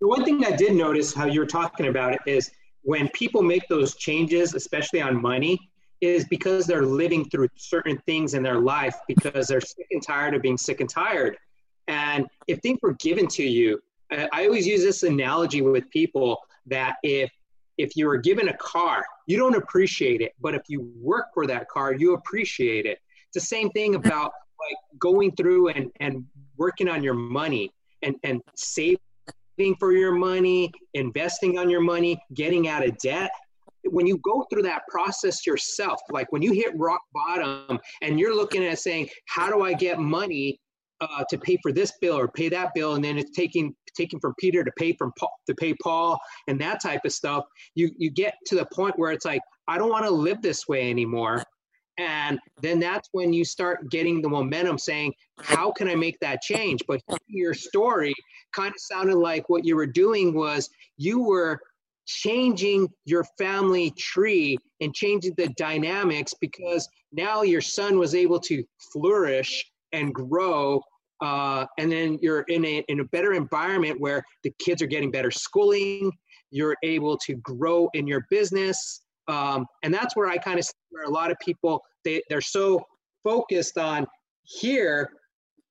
The 0.00 0.08
one 0.08 0.24
thing 0.24 0.44
I 0.44 0.52
did 0.52 0.74
notice 0.74 1.14
how 1.14 1.26
you're 1.26 1.46
talking 1.46 1.88
about 1.88 2.14
it 2.14 2.20
is 2.26 2.50
when 2.82 3.08
people 3.10 3.42
make 3.42 3.68
those 3.68 3.96
changes, 3.96 4.54
especially 4.54 5.00
on 5.02 5.20
money, 5.20 5.70
is 6.00 6.24
because 6.24 6.66
they're 6.66 6.86
living 6.86 7.28
through 7.28 7.48
certain 7.56 7.98
things 8.06 8.34
in 8.34 8.42
their 8.42 8.58
life 8.58 8.96
because 9.06 9.48
they're 9.48 9.60
sick 9.60 9.86
and 9.90 10.02
tired 10.02 10.34
of 10.34 10.40
being 10.40 10.56
sick 10.56 10.80
and 10.80 10.88
tired. 10.88 11.36
And 11.88 12.26
if 12.46 12.60
things 12.60 12.78
were 12.82 12.94
given 12.94 13.26
to 13.28 13.42
you, 13.42 13.82
I 14.10 14.46
always 14.46 14.66
use 14.66 14.82
this 14.82 15.02
analogy 15.02 15.62
with 15.62 15.88
people 15.90 16.38
that 16.66 16.96
if 17.02 17.30
if 17.78 17.96
you 17.96 18.06
were 18.06 18.18
given 18.18 18.48
a 18.48 18.56
car, 18.58 19.04
you 19.26 19.38
don't 19.38 19.54
appreciate 19.54 20.20
it, 20.20 20.32
but 20.40 20.54
if 20.54 20.62
you 20.68 20.92
work 21.00 21.26
for 21.32 21.46
that 21.46 21.66
car, 21.68 21.94
you 21.94 22.12
appreciate 22.12 22.84
it. 22.84 22.98
It's 23.32 23.44
the 23.44 23.48
same 23.48 23.70
thing 23.70 23.94
about 23.94 24.32
like 24.58 24.76
going 24.98 25.34
through 25.36 25.68
and, 25.68 25.90
and 26.00 26.24
working 26.56 26.88
on 26.88 27.02
your 27.02 27.14
money 27.14 27.72
and, 28.02 28.14
and 28.24 28.40
saving 28.56 28.98
for 29.78 29.92
your 29.92 30.12
money, 30.12 30.72
investing 30.94 31.58
on 31.58 31.70
your 31.70 31.80
money, 31.80 32.20
getting 32.34 32.68
out 32.68 32.84
of 32.84 32.96
debt 32.98 33.30
when 33.84 34.06
you 34.06 34.18
go 34.18 34.46
through 34.50 34.62
that 34.62 34.82
process 34.88 35.46
yourself, 35.46 36.00
like 36.10 36.30
when 36.32 36.42
you 36.42 36.52
hit 36.52 36.76
rock 36.76 37.00
bottom 37.14 37.78
and 38.02 38.20
you're 38.20 38.34
looking 38.34 38.64
at 38.64 38.78
saying, 38.78 39.08
how 39.26 39.50
do 39.50 39.62
I 39.62 39.72
get 39.72 39.98
money 39.98 40.60
uh, 41.00 41.24
to 41.30 41.38
pay 41.38 41.56
for 41.62 41.72
this 41.72 41.92
bill 42.00 42.18
or 42.18 42.28
pay 42.28 42.48
that 42.50 42.72
bill, 42.74 42.94
and 42.94 43.04
then 43.04 43.16
it's 43.18 43.30
taking 43.30 43.74
taking 43.96 44.20
from 44.20 44.34
Peter 44.38 44.62
to 44.62 44.70
pay 44.76 44.92
from 44.92 45.12
Paul, 45.18 45.32
to 45.46 45.54
pay 45.54 45.74
Paul 45.82 46.18
and 46.46 46.60
that 46.60 46.82
type 46.82 47.00
of 47.04 47.12
stuff. 47.12 47.44
You 47.74 47.90
you 47.96 48.10
get 48.10 48.34
to 48.46 48.56
the 48.56 48.66
point 48.66 48.98
where 48.98 49.12
it's 49.12 49.24
like, 49.24 49.40
I 49.66 49.78
don't 49.78 49.88
want 49.88 50.04
to 50.04 50.10
live 50.10 50.42
this 50.42 50.68
way 50.68 50.90
anymore. 50.90 51.42
And 52.00 52.40
then 52.62 52.80
that's 52.80 53.10
when 53.12 53.34
you 53.34 53.44
start 53.44 53.90
getting 53.90 54.22
the 54.22 54.28
momentum 54.28 54.78
saying, 54.78 55.12
how 55.38 55.70
can 55.70 55.86
I 55.86 55.94
make 55.94 56.18
that 56.20 56.40
change? 56.40 56.82
But 56.88 57.02
your 57.26 57.52
story 57.52 58.14
kind 58.54 58.70
of 58.70 58.80
sounded 58.80 59.16
like 59.16 59.50
what 59.50 59.66
you 59.66 59.76
were 59.76 59.86
doing 59.86 60.32
was 60.32 60.70
you 60.96 61.22
were 61.22 61.60
changing 62.06 62.88
your 63.04 63.24
family 63.36 63.90
tree 63.98 64.56
and 64.80 64.94
changing 64.94 65.34
the 65.36 65.48
dynamics 65.58 66.32
because 66.40 66.88
now 67.12 67.42
your 67.42 67.60
son 67.60 67.98
was 67.98 68.14
able 68.14 68.40
to 68.40 68.64
flourish 68.92 69.70
and 69.92 70.14
grow 70.14 70.82
uh, 71.20 71.66
and 71.78 71.92
then 71.92 72.18
you're 72.22 72.46
in 72.48 72.64
a, 72.64 72.82
in 72.88 73.00
a 73.00 73.04
better 73.04 73.34
environment 73.34 74.00
where 74.00 74.24
the 74.42 74.52
kids 74.58 74.80
are 74.80 74.86
getting 74.86 75.10
better 75.10 75.30
schooling 75.30 76.10
you're 76.50 76.76
able 76.82 77.16
to 77.18 77.34
grow 77.36 77.88
in 77.94 78.06
your 78.06 78.26
business 78.30 79.02
um, 79.30 79.66
and 79.82 79.92
that's 79.92 80.16
where 80.16 80.28
i 80.28 80.36
kind 80.36 80.58
of 80.58 80.64
see 80.64 80.72
where 80.90 81.04
a 81.04 81.10
lot 81.10 81.30
of 81.30 81.38
people 81.38 81.82
they, 82.04 82.22
they're 82.28 82.40
so 82.40 82.84
focused 83.22 83.78
on 83.78 84.06
here 84.42 85.10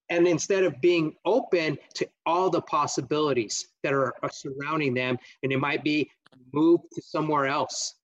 and 0.10 0.28
instead 0.28 0.64
of 0.64 0.80
being 0.82 1.14
open 1.26 1.78
to 1.94 2.08
all 2.26 2.50
the 2.50 2.62
possibilities 2.62 3.68
that 3.84 3.94
are, 3.94 4.14
are 4.24 4.32
surrounding 4.32 4.94
them 4.94 5.18
and 5.44 5.52
it 5.52 5.60
might 5.60 5.84
be 5.84 6.10
moved 6.54 6.84
to 6.94 7.02
somewhere 7.02 7.46
else. 7.46 7.96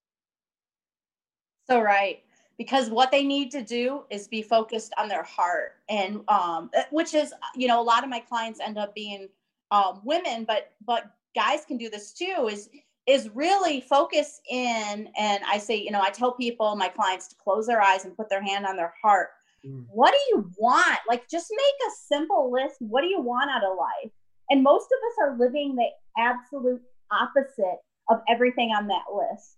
So 1.67 1.81
right. 1.81 2.21
Because 2.57 2.89
what 2.89 3.11
they 3.11 3.23
need 3.23 3.51
to 3.51 3.61
do 3.61 4.03
is 4.09 4.27
be 4.27 4.41
focused 4.41 4.93
on 4.97 5.09
their 5.09 5.23
heart, 5.23 5.73
and 5.89 6.21
um, 6.29 6.69
which 6.89 7.13
is, 7.13 7.33
you 7.53 7.67
know, 7.67 7.81
a 7.81 7.83
lot 7.83 8.03
of 8.03 8.09
my 8.09 8.21
clients 8.21 8.61
end 8.61 8.77
up 8.77 8.95
being 8.95 9.27
um, 9.71 9.99
women, 10.05 10.45
but 10.45 10.71
but 10.87 11.11
guys 11.35 11.65
can 11.65 11.75
do 11.75 11.89
this 11.89 12.13
too. 12.13 12.47
Is 12.49 12.69
is 13.07 13.29
really 13.35 13.81
focus 13.81 14.41
in, 14.49 15.09
and 15.17 15.43
I 15.47 15.57
say, 15.59 15.75
you 15.75 15.91
know, 15.91 16.01
I 16.01 16.09
tell 16.09 16.31
people, 16.31 16.75
my 16.75 16.87
clients, 16.89 17.27
to 17.29 17.35
close 17.35 17.67
their 17.67 17.81
eyes 17.81 18.05
and 18.05 18.17
put 18.17 18.29
their 18.29 18.41
hand 18.41 18.65
on 18.65 18.75
their 18.75 18.93
heart. 19.01 19.29
Mm. 19.65 19.85
What 19.89 20.11
do 20.11 20.19
you 20.29 20.51
want? 20.57 20.99
Like, 21.07 21.29
just 21.29 21.51
make 21.51 21.87
a 21.87 21.91
simple 22.07 22.51
list. 22.51 22.77
What 22.79 23.01
do 23.01 23.07
you 23.07 23.21
want 23.21 23.51
out 23.51 23.63
of 23.63 23.77
life? 23.77 24.11
And 24.49 24.63
most 24.63 24.85
of 24.85 24.97
us 25.07 25.29
are 25.29 25.37
living 25.37 25.75
the 25.75 25.87
absolute 26.17 26.81
opposite 27.11 27.79
of 28.09 28.21
everything 28.29 28.69
on 28.69 28.87
that 28.87 29.05
list 29.13 29.57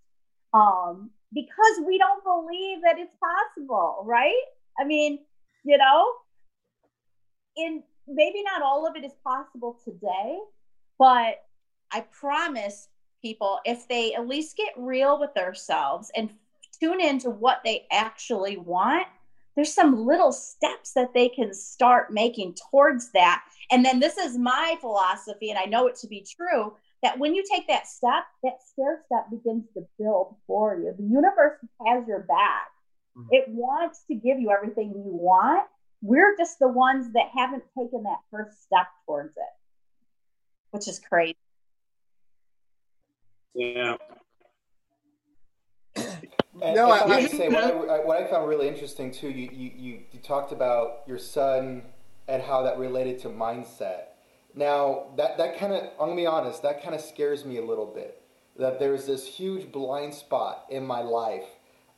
um, 0.54 1.10
because 1.34 1.82
we 1.86 1.98
don't 1.98 2.24
believe 2.24 2.82
that 2.84 2.98
it's 2.98 3.16
possible, 3.16 4.04
right? 4.06 4.44
I 4.80 4.86
mean, 4.86 5.20
you 5.64 5.78
know, 5.78 6.06
in 7.58 7.84
maybe 8.08 8.44
not 8.44 8.62
all 8.62 8.88
of 8.88 8.96
it 8.96 9.04
is 9.04 9.12
possible 9.24 9.78
today, 9.84 10.38
but 10.98 11.44
I 11.92 12.02
promise 12.12 12.88
people 13.22 13.60
if 13.66 13.88
they 13.88 14.14
at 14.14 14.28
least 14.28 14.58
get 14.58 14.74
real 14.78 15.20
with 15.20 15.34
themselves 15.34 16.12
and 16.16 16.30
tune 16.80 17.02
into 17.02 17.30
what 17.30 17.62
they 17.64 17.86
actually 17.92 18.58
want, 18.58 19.08
there's 19.56 19.74
some 19.74 20.06
little 20.06 20.32
steps 20.32 20.94
that 20.94 21.14
they 21.14 21.30
can 21.30 21.54
start 21.54 22.14
making 22.14 22.56
towards 22.70 23.12
that. 23.14 23.44
And 23.72 23.84
then 23.84 24.00
this 24.00 24.18
is 24.18 24.38
my 24.38 24.78
philosophy, 24.80 25.50
and 25.50 25.58
I 25.58 25.66
know 25.66 25.88
it 25.88 25.96
to 25.98 26.08
be 26.08 26.26
true 26.38 26.76
that 27.04 27.18
when 27.18 27.34
you 27.34 27.44
take 27.52 27.68
that 27.68 27.88
step, 27.88 28.24
that 28.44 28.62
stair 28.64 29.02
step 29.06 29.30
begins 29.32 29.66
to 29.74 29.86
build 30.00 30.36
for 30.46 30.78
you. 30.78 30.94
The 30.98 31.04
universe 31.04 31.58
has 31.86 32.08
your 32.08 32.22
back. 32.22 32.70
Mm-hmm. 33.18 33.30
It 33.32 33.46
wants 33.50 34.04
to 34.10 34.16
give 34.16 34.40
you 34.40 34.52
everything 34.52 34.90
you 34.90 35.12
want. 35.12 35.68
We're 36.02 36.38
just 36.38 36.60
the 36.60 36.68
ones 36.68 37.14
that 37.14 37.30
haven't 37.36 37.64
taken 37.78 38.04
that 38.04 38.20
first 38.30 38.64
step 38.64 38.88
towards 39.06 39.36
it, 39.38 39.54
which 40.72 40.88
is 40.88 41.00
crazy. 41.00 41.36
Yeah. 43.54 43.96
And 46.60 46.76
no, 46.76 46.90
I, 46.90 47.06
I 47.06 47.28
say 47.28 47.50
what 47.50 47.64
I, 47.64 48.00
what 48.00 48.18
I, 48.20 48.26
found 48.26 48.50
really 48.50 48.68
interesting 48.68 49.12
too. 49.12 49.30
You, 49.30 49.48
you 49.54 49.72
you 49.76 50.00
you 50.12 50.20
talked 50.20 50.52
about 50.52 51.04
your 51.06 51.20
son 51.20 51.84
and 52.28 52.42
how 52.42 52.64
that 52.64 52.80
related 52.80 53.20
to 53.20 53.30
mindset 53.30 54.06
now, 54.58 55.12
that, 55.18 55.38
that 55.38 55.60
kind 55.60 55.72
of, 55.72 55.84
I'm 55.84 56.08
going 56.08 56.18
to 56.18 56.22
be 56.24 56.26
honest, 56.26 56.64
that 56.64 56.82
kind 56.82 56.96
of 56.96 57.02
scares 57.02 57.46
me 57.46 57.58
a 57.58 57.64
little 57.64 57.86
bit. 57.86 58.24
That 58.58 58.80
there's 58.80 59.06
this 59.06 59.28
huge 59.28 59.72
blind 59.72 60.16
spot 60.16 60.66
in 60.72 60.84
my 60.86 61.02
life 61.02 61.46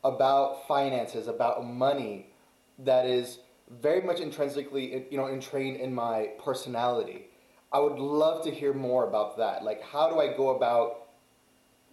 about 0.03 0.68
finances, 0.68 1.27
about 1.27 1.65
money, 1.65 2.34
that 2.79 3.06
is 3.06 3.39
very 3.82 4.01
much 4.01 4.20
intrinsically, 4.20 5.06
you 5.10 5.18
know, 5.18 5.29
entrained 5.29 5.77
in 5.77 5.96
my 5.96 6.32
personality. 6.44 7.27
I 7.72 7.79
would 7.79 7.98
love 7.98 8.44
to 8.44 8.51
hear 8.51 8.74
more 8.74 9.08
about 9.08 9.38
that. 9.38 9.63
Like, 9.63 9.82
how 9.82 10.10
do 10.10 10.20
I 10.20 10.36
go 10.36 10.50
about 10.50 10.99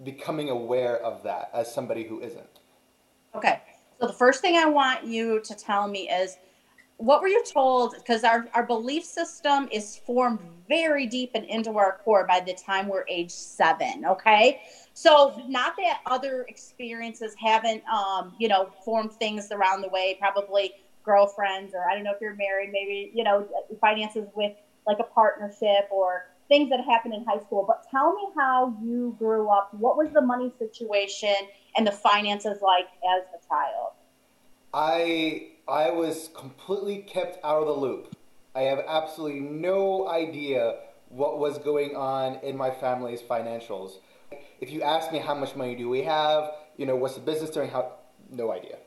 becoming 0.04 0.50
aware 0.50 0.98
of 0.98 1.22
that 1.22 1.50
as 1.54 1.72
somebody 1.72 2.04
who 2.04 2.20
isn't? 2.20 2.60
Okay. 3.34 3.60
So 4.00 4.06
the 4.06 4.12
first 4.12 4.40
thing 4.40 4.56
I 4.56 4.66
want 4.66 5.04
you 5.04 5.40
to 5.40 5.54
tell 5.54 5.88
me 5.88 6.08
is 6.08 6.36
what 6.98 7.20
were 7.20 7.28
you 7.28 7.42
told? 7.44 7.94
Because 7.94 8.24
our, 8.24 8.46
our 8.54 8.62
belief 8.62 9.04
system 9.04 9.68
is 9.70 9.96
formed 9.96 10.38
very 10.68 11.06
deep 11.06 11.30
and 11.34 11.44
into 11.44 11.76
our 11.76 11.98
core 12.04 12.26
by 12.26 12.40
the 12.40 12.54
time 12.54 12.88
we're 12.88 13.04
age 13.08 13.30
seven. 13.30 14.04
Okay. 14.06 14.60
So 14.94 15.34
not 15.46 15.74
that 15.76 16.00
other 16.06 16.46
experiences 16.48 17.34
haven't, 17.38 17.82
um, 17.86 18.32
you 18.38 18.48
know, 18.48 18.70
formed 18.84 19.12
things 19.12 19.50
around 19.52 19.82
the 19.82 19.88
way, 19.88 20.16
probably 20.18 20.74
girlfriends, 21.04 21.74
or 21.74 21.88
I 21.88 21.94
don't 21.94 22.02
know 22.02 22.12
if 22.12 22.20
you're 22.20 22.34
married, 22.34 22.70
maybe, 22.72 23.10
you 23.14 23.22
know, 23.22 23.46
finances 23.80 24.26
with 24.34 24.52
like 24.86 24.98
a 24.98 25.04
partnership 25.04 25.88
or 25.90 26.24
things 26.48 26.70
that 26.70 26.80
happened 26.84 27.14
in 27.14 27.24
high 27.24 27.38
school. 27.38 27.64
But 27.66 27.84
tell 27.90 28.14
me 28.14 28.22
how 28.36 28.76
you 28.82 29.16
grew 29.18 29.48
up. 29.48 29.72
What 29.74 29.96
was 29.96 30.08
the 30.12 30.20
money 30.20 30.52
situation 30.58 31.34
and 31.76 31.86
the 31.86 31.92
finances 31.92 32.58
like 32.62 32.86
as 32.86 33.24
a 33.34 33.48
child? 33.48 33.92
I 34.72 35.48
I 35.68 35.90
was 35.90 36.30
completely 36.34 36.98
kept 36.98 37.44
out 37.44 37.60
of 37.60 37.66
the 37.66 37.72
loop. 37.72 38.16
I 38.54 38.62
have 38.62 38.80
absolutely 38.86 39.40
no 39.40 40.08
idea 40.08 40.76
what 41.08 41.38
was 41.38 41.58
going 41.58 41.94
on 41.94 42.36
in 42.42 42.56
my 42.56 42.70
family's 42.70 43.20
financials. 43.20 43.98
If 44.60 44.70
you 44.70 44.82
ask 44.82 45.12
me 45.12 45.18
how 45.18 45.34
much 45.34 45.54
money 45.54 45.74
do 45.74 45.88
we 45.88 46.02
have, 46.02 46.50
you 46.76 46.86
know, 46.86 46.96
what's 46.96 47.14
the 47.14 47.20
business 47.20 47.50
doing, 47.50 47.68
how 47.68 47.92
no 48.30 48.52
idea. 48.52 48.78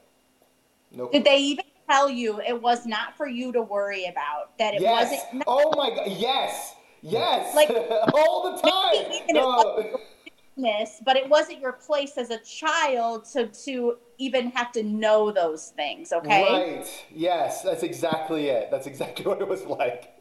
No 0.92 1.10
Did 1.10 1.24
they 1.24 1.38
even 1.38 1.66
tell 1.90 2.10
you 2.10 2.42
it 2.42 2.62
was 2.62 2.86
not 2.86 3.16
for 3.16 3.28
you 3.28 3.52
to 3.54 3.62
worry 3.62 4.06
about? 4.06 4.58
That 4.58 4.74
it 4.74 4.82
yes. 4.82 5.12
wasn't 5.12 5.44
Oh 5.48 5.72
my 5.78 5.96
god, 5.96 6.08
yes. 6.18 6.76
Yes. 7.02 7.56
Like 7.56 7.70
all 8.14 8.56
the 8.56 8.62
time. 8.62 9.12
No 9.30 10.00
business, 10.60 11.02
but 11.06 11.16
it 11.16 11.28
wasn't 11.30 11.60
your 11.60 11.74
place 11.74 12.18
as 12.18 12.30
a 12.30 12.40
child 12.40 13.26
to 13.34 13.48
to 13.48 13.98
even 14.18 14.52
have 14.52 14.72
to 14.74 14.84
know 14.84 15.32
those 15.32 15.70
things. 15.76 16.12
Okay. 16.12 16.44
Right. 16.44 17.06
Yes, 17.14 17.62
that's 17.62 17.84
exactly 17.84 18.48
it. 18.48 18.70
That's 18.72 18.88
exactly 18.88 19.26
what 19.28 19.42
it 19.42 19.48
was 19.48 19.66
like. 19.66 20.14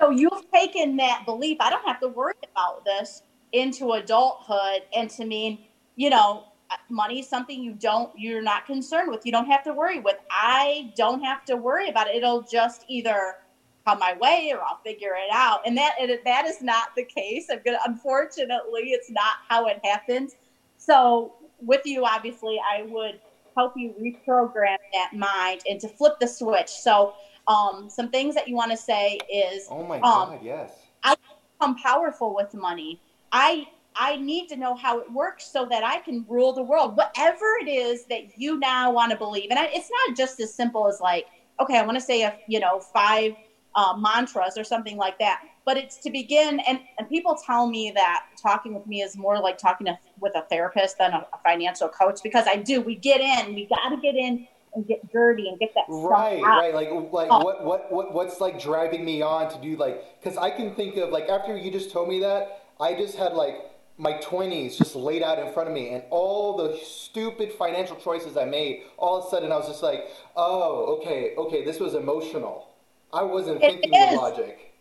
so 0.00 0.10
you've 0.10 0.50
taken 0.52 0.96
that 0.96 1.24
belief. 1.24 1.58
I 1.60 1.70
don't 1.70 1.86
have 1.86 2.00
to 2.00 2.08
worry 2.08 2.34
about 2.50 2.84
this 2.84 3.22
into 3.52 3.92
adulthood, 3.92 4.82
and 4.94 5.10
to 5.10 5.26
mean, 5.26 5.58
you 5.96 6.08
know, 6.08 6.44
uh, 6.70 6.76
money 6.88 7.20
is 7.20 7.28
something 7.28 7.62
you 7.62 7.74
don't 7.74 8.10
you're 8.16 8.42
not 8.42 8.66
concerned 8.66 9.10
with. 9.10 9.26
You 9.26 9.32
don't 9.32 9.46
have 9.46 9.62
to 9.64 9.72
worry 9.72 10.00
with. 10.00 10.16
I 10.30 10.92
don't 10.96 11.22
have 11.22 11.44
to 11.46 11.56
worry 11.56 11.88
about 11.88 12.08
it. 12.08 12.16
It'll 12.16 12.42
just 12.42 12.84
either 12.88 13.36
come 13.84 13.98
my 13.98 14.16
way 14.20 14.52
or 14.54 14.60
I'll 14.62 14.80
figure 14.84 15.14
it 15.16 15.32
out. 15.32 15.60
And 15.66 15.76
that 15.76 15.94
it, 15.98 16.24
that 16.24 16.46
is 16.46 16.62
not 16.62 16.88
the 16.96 17.04
case. 17.04 17.46
I'm 17.50 17.60
gonna, 17.64 17.78
unfortunately, 17.86 18.90
it's 18.90 19.10
not 19.10 19.34
how 19.48 19.66
it 19.66 19.80
happens. 19.84 20.34
So 20.76 21.34
with 21.60 21.82
you, 21.84 22.04
obviously, 22.04 22.60
I 22.60 22.82
would 22.82 23.20
help 23.56 23.74
you 23.76 23.94
reprogram 24.00 24.78
that 24.94 25.10
mind 25.14 25.62
and 25.68 25.80
to 25.80 25.88
flip 25.88 26.14
the 26.20 26.26
switch. 26.26 26.68
So 26.68 27.14
um, 27.48 27.88
some 27.88 28.10
things 28.10 28.34
that 28.34 28.48
you 28.48 28.54
want 28.54 28.70
to 28.70 28.76
say 28.76 29.18
is, 29.32 29.66
oh 29.70 29.84
my 29.84 29.96
um, 29.96 30.02
god, 30.02 30.40
yes, 30.42 30.72
I 31.02 31.16
become 31.58 31.76
powerful 31.76 32.34
with 32.34 32.54
money. 32.54 33.00
I 33.32 33.68
I 33.94 34.16
need 34.16 34.48
to 34.48 34.56
know 34.56 34.74
how 34.74 35.00
it 35.00 35.12
works 35.12 35.50
so 35.52 35.66
that 35.66 35.84
I 35.84 35.98
can 35.98 36.24
rule 36.28 36.54
the 36.54 36.62
world. 36.62 36.96
Whatever 36.96 37.44
it 37.60 37.68
is 37.68 38.06
that 38.06 38.38
you 38.38 38.58
now 38.58 38.90
want 38.90 39.10
to 39.10 39.18
believe, 39.18 39.50
and 39.50 39.58
I, 39.58 39.66
it's 39.66 39.90
not 40.06 40.16
just 40.16 40.40
as 40.40 40.54
simple 40.54 40.88
as 40.88 41.00
like, 41.00 41.26
okay, 41.60 41.78
I 41.78 41.84
want 41.84 41.96
to 41.98 42.04
say 42.04 42.22
a 42.22 42.36
you 42.48 42.60
know 42.60 42.80
five 42.80 43.34
uh, 43.74 43.94
mantras 43.98 44.56
or 44.56 44.64
something 44.64 44.96
like 44.96 45.18
that. 45.18 45.42
But 45.64 45.76
it's 45.76 45.96
to 45.98 46.10
begin, 46.10 46.60
and, 46.60 46.80
and 46.98 47.08
people 47.08 47.38
tell 47.46 47.68
me 47.68 47.92
that 47.94 48.26
talking 48.40 48.74
with 48.74 48.86
me 48.86 49.02
is 49.02 49.16
more 49.16 49.38
like 49.40 49.58
talking 49.58 49.86
to, 49.86 49.98
with 50.20 50.32
a 50.34 50.42
therapist 50.42 50.98
than 50.98 51.12
a, 51.12 51.26
a 51.32 51.38
financial 51.44 51.88
coach 51.88 52.20
because 52.22 52.46
I 52.48 52.56
do. 52.56 52.80
We 52.80 52.96
get 52.96 53.20
in, 53.20 53.54
we 53.54 53.66
got 53.66 53.90
to 53.90 53.96
get 53.96 54.16
in 54.16 54.48
and 54.74 54.86
get 54.86 55.12
dirty 55.12 55.48
and 55.48 55.58
get 55.58 55.74
that 55.74 55.84
right 55.88 56.42
right 56.42 56.74
like 56.74 56.88
like 57.12 57.28
oh. 57.30 57.44
what, 57.44 57.64
what 57.64 57.92
what 57.92 58.14
what's 58.14 58.40
like 58.40 58.60
driving 58.60 59.04
me 59.04 59.20
on 59.20 59.52
to 59.52 59.60
do 59.60 59.76
like 59.76 60.02
because 60.18 60.38
i 60.38 60.50
can 60.50 60.74
think 60.74 60.96
of 60.96 61.10
like 61.10 61.28
after 61.28 61.56
you 61.56 61.70
just 61.70 61.90
told 61.90 62.08
me 62.08 62.20
that 62.20 62.64
i 62.80 62.94
just 62.94 63.16
had 63.16 63.34
like 63.34 63.56
my 63.98 64.14
20s 64.14 64.78
just 64.78 64.96
laid 64.96 65.22
out 65.22 65.38
in 65.38 65.52
front 65.52 65.68
of 65.68 65.74
me 65.74 65.90
and 65.90 66.02
all 66.10 66.56
the 66.56 66.78
stupid 66.82 67.52
financial 67.52 67.96
choices 67.96 68.36
i 68.36 68.44
made 68.44 68.82
all 68.96 69.18
of 69.18 69.26
a 69.26 69.28
sudden 69.28 69.52
i 69.52 69.56
was 69.56 69.68
just 69.68 69.82
like 69.82 70.08
oh 70.36 70.96
okay 70.98 71.34
okay 71.36 71.64
this 71.64 71.78
was 71.78 71.94
emotional 71.94 72.71
I 73.12 73.22
wasn't 73.22 73.60
thinking 73.60 73.90
with 73.90 74.16
logic. 74.16 74.74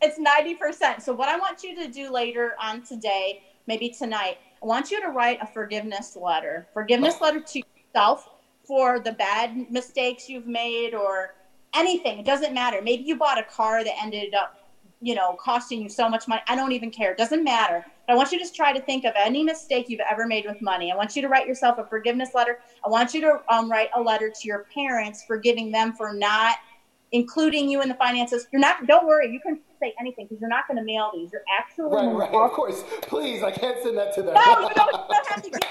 It's 0.00 0.18
90%. 0.18 1.02
So, 1.02 1.12
what 1.12 1.28
I 1.28 1.36
want 1.36 1.62
you 1.62 1.74
to 1.76 1.88
do 1.88 2.12
later 2.12 2.54
on 2.62 2.82
today, 2.82 3.42
maybe 3.66 3.88
tonight, 3.88 4.38
I 4.62 4.66
want 4.66 4.90
you 4.90 5.00
to 5.00 5.08
write 5.08 5.38
a 5.42 5.46
forgiveness 5.46 6.16
letter. 6.16 6.68
Forgiveness 6.72 7.20
letter 7.20 7.40
to 7.40 7.62
yourself 7.94 8.28
for 8.64 9.00
the 9.00 9.12
bad 9.12 9.70
mistakes 9.70 10.28
you've 10.28 10.46
made 10.46 10.94
or 10.94 11.34
anything. 11.74 12.18
It 12.18 12.26
doesn't 12.26 12.54
matter. 12.54 12.80
Maybe 12.82 13.04
you 13.04 13.16
bought 13.16 13.38
a 13.38 13.44
car 13.44 13.84
that 13.84 13.94
ended 14.02 14.34
up, 14.34 14.60
you 15.00 15.14
know, 15.14 15.36
costing 15.42 15.82
you 15.82 15.88
so 15.88 16.08
much 16.08 16.28
money. 16.28 16.42
I 16.48 16.56
don't 16.56 16.72
even 16.72 16.90
care. 16.90 17.12
It 17.12 17.18
doesn't 17.18 17.42
matter. 17.42 17.84
But 18.06 18.14
I 18.14 18.16
want 18.16 18.32
you 18.32 18.38
to 18.38 18.44
just 18.44 18.54
try 18.54 18.72
to 18.72 18.80
think 18.80 19.04
of 19.04 19.12
any 19.16 19.42
mistake 19.42 19.86
you've 19.88 20.00
ever 20.10 20.26
made 20.26 20.46
with 20.46 20.60
money. 20.60 20.92
I 20.92 20.96
want 20.96 21.16
you 21.16 21.22
to 21.22 21.28
write 21.28 21.46
yourself 21.46 21.78
a 21.78 21.86
forgiveness 21.86 22.30
letter. 22.34 22.58
I 22.84 22.88
want 22.88 23.14
you 23.14 23.20
to 23.22 23.40
um, 23.52 23.70
write 23.70 23.88
a 23.96 24.00
letter 24.00 24.30
to 24.30 24.48
your 24.48 24.66
parents, 24.72 25.24
forgiving 25.26 25.70
them 25.72 25.92
for 25.92 26.12
not 26.12 26.56
including 27.12 27.68
you 27.68 27.82
in 27.82 27.88
the 27.88 27.94
finances. 27.94 28.46
You're 28.52 28.60
not. 28.60 28.86
Don't 28.86 29.06
worry. 29.06 29.32
You 29.32 29.40
can 29.40 29.60
say 29.80 29.94
anything 30.00 30.26
because 30.26 30.40
you're 30.40 30.50
not 30.50 30.66
going 30.68 30.78
to 30.78 30.84
mail 30.84 31.10
these. 31.14 31.30
You're 31.32 31.42
actually 31.58 31.94
right. 31.94 32.06
Right. 32.06 32.30
Of 32.32 32.52
course. 32.52 32.84
Please, 33.02 33.42
I 33.42 33.50
can't 33.50 33.82
send 33.82 33.96
that 33.96 34.14
to 34.14 34.22
them. 34.22 34.34
No, 34.34 34.40
you 34.40 34.74
don't, 34.74 34.92
you 34.92 35.04
don't 35.08 35.26
have 35.28 35.42
to. 35.42 35.50
Get, 35.50 35.66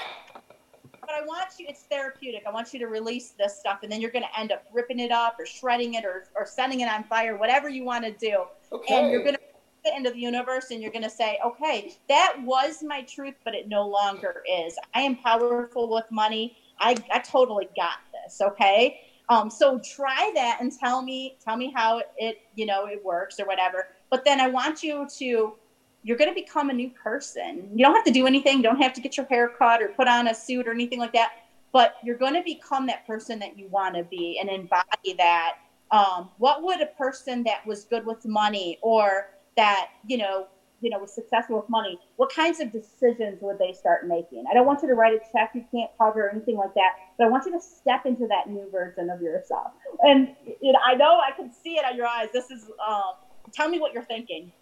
but 1.00 1.10
I 1.10 1.24
want 1.24 1.48
you. 1.58 1.66
It's 1.68 1.82
therapeutic. 1.82 2.42
I 2.46 2.50
want 2.50 2.72
you 2.72 2.80
to 2.80 2.86
release 2.86 3.34
this 3.38 3.58
stuff, 3.58 3.80
and 3.82 3.92
then 3.92 4.00
you're 4.00 4.10
going 4.10 4.24
to 4.24 4.40
end 4.40 4.52
up 4.52 4.64
ripping 4.72 5.00
it 5.00 5.12
up 5.12 5.36
or 5.38 5.46
shredding 5.46 5.94
it 5.94 6.04
or 6.04 6.24
or 6.36 6.46
setting 6.46 6.80
it 6.80 6.88
on 6.88 7.04
fire, 7.04 7.36
whatever 7.36 7.68
you 7.68 7.84
want 7.84 8.04
to 8.04 8.12
do. 8.12 8.44
Okay. 8.72 8.94
And 8.94 9.10
you're 9.10 9.22
going 9.22 9.34
to 9.34 9.40
it 9.86 9.96
into 9.96 10.10
the 10.10 10.18
universe 10.18 10.70
and 10.70 10.82
you're 10.82 10.90
going 10.90 11.04
to 11.04 11.10
say, 11.10 11.38
okay, 11.44 11.92
that 12.08 12.36
was 12.42 12.82
my 12.82 13.02
truth, 13.02 13.34
but 13.44 13.54
it 13.54 13.68
no 13.68 13.86
longer 13.86 14.42
is. 14.50 14.76
I 14.94 15.00
am 15.02 15.16
powerful 15.16 15.88
with 15.88 16.04
money. 16.10 16.56
I, 16.78 16.96
I 17.12 17.20
totally 17.20 17.68
got 17.76 17.98
this. 18.12 18.40
Okay. 18.40 19.00
Um, 19.28 19.50
so 19.50 19.80
try 19.80 20.30
that 20.34 20.58
and 20.60 20.72
tell 20.72 21.02
me 21.02 21.36
tell 21.44 21.56
me 21.56 21.72
how 21.74 22.00
it 22.16 22.38
you 22.54 22.66
know 22.66 22.86
it 22.86 23.04
works 23.04 23.40
or 23.40 23.46
whatever. 23.46 23.88
But 24.10 24.24
then 24.24 24.40
I 24.40 24.48
want 24.48 24.82
you 24.82 25.06
to 25.18 25.54
you're 26.02 26.16
going 26.16 26.30
to 26.30 26.34
become 26.34 26.70
a 26.70 26.72
new 26.72 26.90
person. 26.90 27.68
You 27.74 27.84
don't 27.84 27.94
have 27.96 28.04
to 28.04 28.12
do 28.12 28.28
anything. 28.28 28.58
You 28.58 28.62
don't 28.62 28.80
have 28.80 28.92
to 28.92 29.00
get 29.00 29.16
your 29.16 29.26
hair 29.26 29.48
cut 29.48 29.82
or 29.82 29.88
put 29.88 30.06
on 30.06 30.28
a 30.28 30.34
suit 30.34 30.68
or 30.68 30.70
anything 30.70 31.00
like 31.00 31.12
that. 31.14 31.32
But 31.72 31.96
you're 32.04 32.16
going 32.16 32.34
to 32.34 32.44
become 32.44 32.86
that 32.86 33.04
person 33.08 33.40
that 33.40 33.58
you 33.58 33.66
want 33.68 33.96
to 33.96 34.04
be 34.04 34.38
and 34.40 34.48
embody 34.48 35.14
that. 35.18 35.54
Um, 35.90 36.30
what 36.38 36.62
would 36.62 36.80
a 36.80 36.86
person 36.86 37.42
that 37.44 37.66
was 37.66 37.84
good 37.84 38.06
with 38.06 38.24
money 38.24 38.78
or 38.82 39.30
that 39.56 39.88
you 40.06 40.18
know 40.18 40.46
you 40.80 40.90
know 40.90 40.98
was 40.98 41.14
successful 41.14 41.56
with 41.56 41.68
money 41.68 41.98
what 42.16 42.32
kinds 42.32 42.60
of 42.60 42.72
decisions 42.72 43.38
would 43.40 43.58
they 43.58 43.72
start 43.72 44.06
making? 44.06 44.44
I 44.50 44.54
don't 44.54 44.66
want 44.66 44.82
you 44.82 44.88
to 44.88 44.94
write 44.94 45.14
a 45.14 45.20
check 45.32 45.52
you 45.54 45.64
can't 45.70 45.90
cover 45.98 46.26
or 46.26 46.30
anything 46.30 46.56
like 46.56 46.74
that 46.74 46.90
but 47.18 47.26
i 47.26 47.28
want 47.28 47.44
you 47.46 47.52
to 47.52 47.60
step 47.60 48.06
into 48.06 48.26
that 48.28 48.48
new 48.48 48.68
version 48.70 49.10
of 49.10 49.20
yourself. 49.20 49.72
And 50.02 50.34
you 50.60 50.72
know 50.72 50.80
i 50.84 50.94
know 50.94 51.20
i 51.20 51.30
can 51.36 51.52
see 51.52 51.74
it 51.74 51.84
on 51.84 51.96
your 51.96 52.06
eyes. 52.06 52.28
This 52.32 52.50
is 52.50 52.70
um, 52.86 53.14
tell 53.52 53.68
me 53.68 53.78
what 53.78 53.92
you're 53.92 54.04
thinking. 54.04 54.52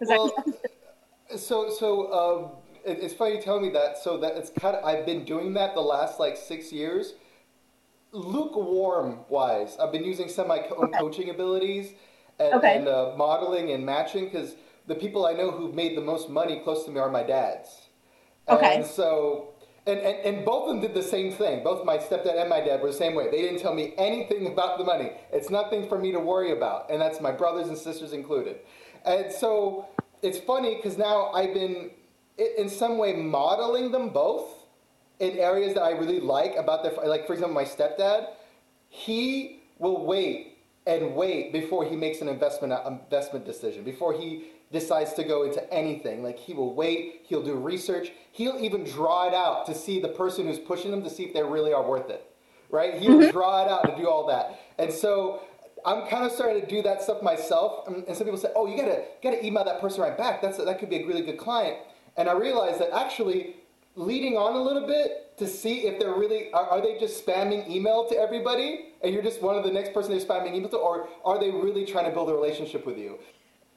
Well, 0.00 0.32
so 1.36 1.70
so 1.70 2.12
um, 2.12 2.50
it, 2.84 3.02
it's 3.02 3.14
funny 3.14 3.36
you 3.36 3.42
tell 3.42 3.60
me 3.60 3.70
that. 3.70 3.98
So 3.98 4.18
that 4.18 4.36
it's 4.36 4.50
kind 4.50 4.76
of 4.76 4.84
i've 4.84 5.06
been 5.06 5.24
doing 5.24 5.54
that 5.54 5.74
the 5.74 5.80
last 5.80 6.18
like 6.20 6.36
six 6.36 6.72
years. 6.72 7.14
Lukewarm 8.12 9.20
wise 9.28 9.76
i've 9.80 9.92
been 9.92 10.02
using 10.02 10.28
some 10.28 10.42
of 10.42 10.48
my 10.48 10.58
co- 10.58 10.74
okay. 10.82 10.98
coaching 10.98 11.30
abilities 11.30 11.92
and, 12.40 12.54
okay. 12.54 12.78
and 12.78 12.88
uh, 12.88 13.12
modeling 13.16 13.70
and 13.70 13.86
matching 13.86 14.24
because 14.24 14.56
the 14.90 14.96
people 14.96 15.24
I 15.24 15.34
know 15.34 15.52
who've 15.52 15.72
made 15.72 15.96
the 15.96 16.00
most 16.00 16.28
money 16.28 16.60
close 16.64 16.84
to 16.84 16.90
me 16.90 16.98
are 16.98 17.08
my 17.08 17.22
dads. 17.22 17.68
Okay. 18.48 18.74
And 18.74 18.84
so, 18.84 19.54
and, 19.86 20.00
and, 20.00 20.18
and 20.26 20.44
both 20.44 20.68
of 20.68 20.70
them 20.70 20.80
did 20.80 20.94
the 20.94 21.08
same 21.08 21.30
thing. 21.32 21.62
Both 21.62 21.84
my 21.84 21.96
stepdad 21.96 22.36
and 22.36 22.50
my 22.50 22.60
dad 22.60 22.82
were 22.82 22.88
the 22.88 22.96
same 22.96 23.14
way. 23.14 23.30
They 23.30 23.40
didn't 23.40 23.60
tell 23.60 23.72
me 23.72 23.94
anything 23.96 24.48
about 24.48 24.78
the 24.78 24.84
money. 24.84 25.12
It's 25.32 25.48
nothing 25.48 25.88
for 25.88 25.96
me 25.96 26.10
to 26.10 26.18
worry 26.18 26.50
about. 26.50 26.90
And 26.90 27.00
that's 27.00 27.20
my 27.20 27.30
brothers 27.30 27.68
and 27.68 27.78
sisters 27.78 28.12
included. 28.12 28.56
And 29.04 29.30
so 29.30 29.86
it's 30.22 30.38
funny 30.38 30.74
because 30.74 30.98
now 30.98 31.30
I've 31.30 31.54
been, 31.54 31.92
in 32.58 32.68
some 32.68 32.98
way, 32.98 33.12
modeling 33.12 33.92
them 33.92 34.08
both 34.08 34.66
in 35.20 35.38
areas 35.38 35.74
that 35.74 35.82
I 35.82 35.92
really 35.92 36.18
like 36.18 36.56
about 36.56 36.82
their, 36.82 36.92
like 37.06 37.28
for 37.28 37.34
example, 37.34 37.54
my 37.54 37.64
stepdad, 37.64 38.26
he 38.88 39.60
will 39.78 40.04
wait 40.04 40.58
and 40.84 41.14
wait 41.14 41.52
before 41.52 41.84
he 41.84 41.94
makes 41.94 42.20
an 42.20 42.28
investment 42.28 42.72
uh, 42.72 42.82
investment 43.04 43.44
decision, 43.46 43.84
before 43.84 44.12
he 44.14 44.46
decides 44.72 45.14
to 45.14 45.24
go 45.24 45.44
into 45.44 45.72
anything. 45.72 46.22
Like 46.22 46.38
he 46.38 46.54
will 46.54 46.74
wait, 46.74 47.22
he'll 47.24 47.42
do 47.42 47.54
research, 47.54 48.12
he'll 48.32 48.58
even 48.58 48.84
draw 48.84 49.26
it 49.26 49.34
out 49.34 49.66
to 49.66 49.74
see 49.74 50.00
the 50.00 50.08
person 50.08 50.46
who's 50.46 50.58
pushing 50.58 50.90
them 50.90 51.02
to 51.02 51.10
see 51.10 51.24
if 51.24 51.34
they 51.34 51.42
really 51.42 51.72
are 51.72 51.86
worth 51.86 52.10
it. 52.10 52.24
Right? 52.70 52.94
He'll 52.94 53.18
mm-hmm. 53.18 53.30
draw 53.30 53.64
it 53.64 53.70
out 53.70 53.84
to 53.84 54.00
do 54.00 54.08
all 54.08 54.26
that. 54.28 54.60
And 54.78 54.92
so 54.92 55.42
I'm 55.84 56.06
kind 56.08 56.24
of 56.24 56.30
starting 56.30 56.60
to 56.60 56.66
do 56.66 56.82
that 56.82 57.02
stuff 57.02 57.22
myself. 57.22 57.88
And 57.88 58.16
some 58.16 58.26
people 58.26 58.38
say, 58.38 58.50
"Oh, 58.54 58.66
you 58.66 58.76
gotta 58.76 59.02
gotta 59.22 59.44
email 59.44 59.64
that 59.64 59.80
person 59.80 60.02
right 60.02 60.16
back. 60.16 60.40
That's 60.40 60.58
a, 60.58 60.64
that 60.64 60.78
could 60.78 60.90
be 60.90 61.02
a 61.02 61.06
really 61.06 61.22
good 61.22 61.38
client." 61.38 61.78
And 62.16 62.28
I 62.28 62.32
realized 62.32 62.80
that 62.80 62.90
actually 62.92 63.56
leading 63.96 64.36
on 64.36 64.54
a 64.54 64.62
little 64.62 64.86
bit 64.86 65.36
to 65.38 65.46
see 65.46 65.86
if 65.86 65.98
they're 65.98 66.14
really 66.14 66.52
are, 66.52 66.66
are, 66.66 66.80
they 66.80 66.98
just 66.98 67.24
spamming 67.24 67.68
email 67.68 68.06
to 68.08 68.16
everybody 68.16 68.92
and 69.02 69.12
you're 69.12 69.22
just 69.22 69.42
one 69.42 69.56
of 69.56 69.64
the 69.64 69.70
next 69.70 69.92
person 69.92 70.10
they're 70.12 70.24
spamming 70.24 70.54
email 70.54 70.68
to 70.68 70.76
or 70.76 71.08
are 71.24 71.40
they 71.40 71.50
really 71.50 71.84
trying 71.84 72.04
to 72.04 72.10
build 72.10 72.28
a 72.30 72.32
relationship 72.32 72.86
with 72.86 72.96
you 72.96 73.18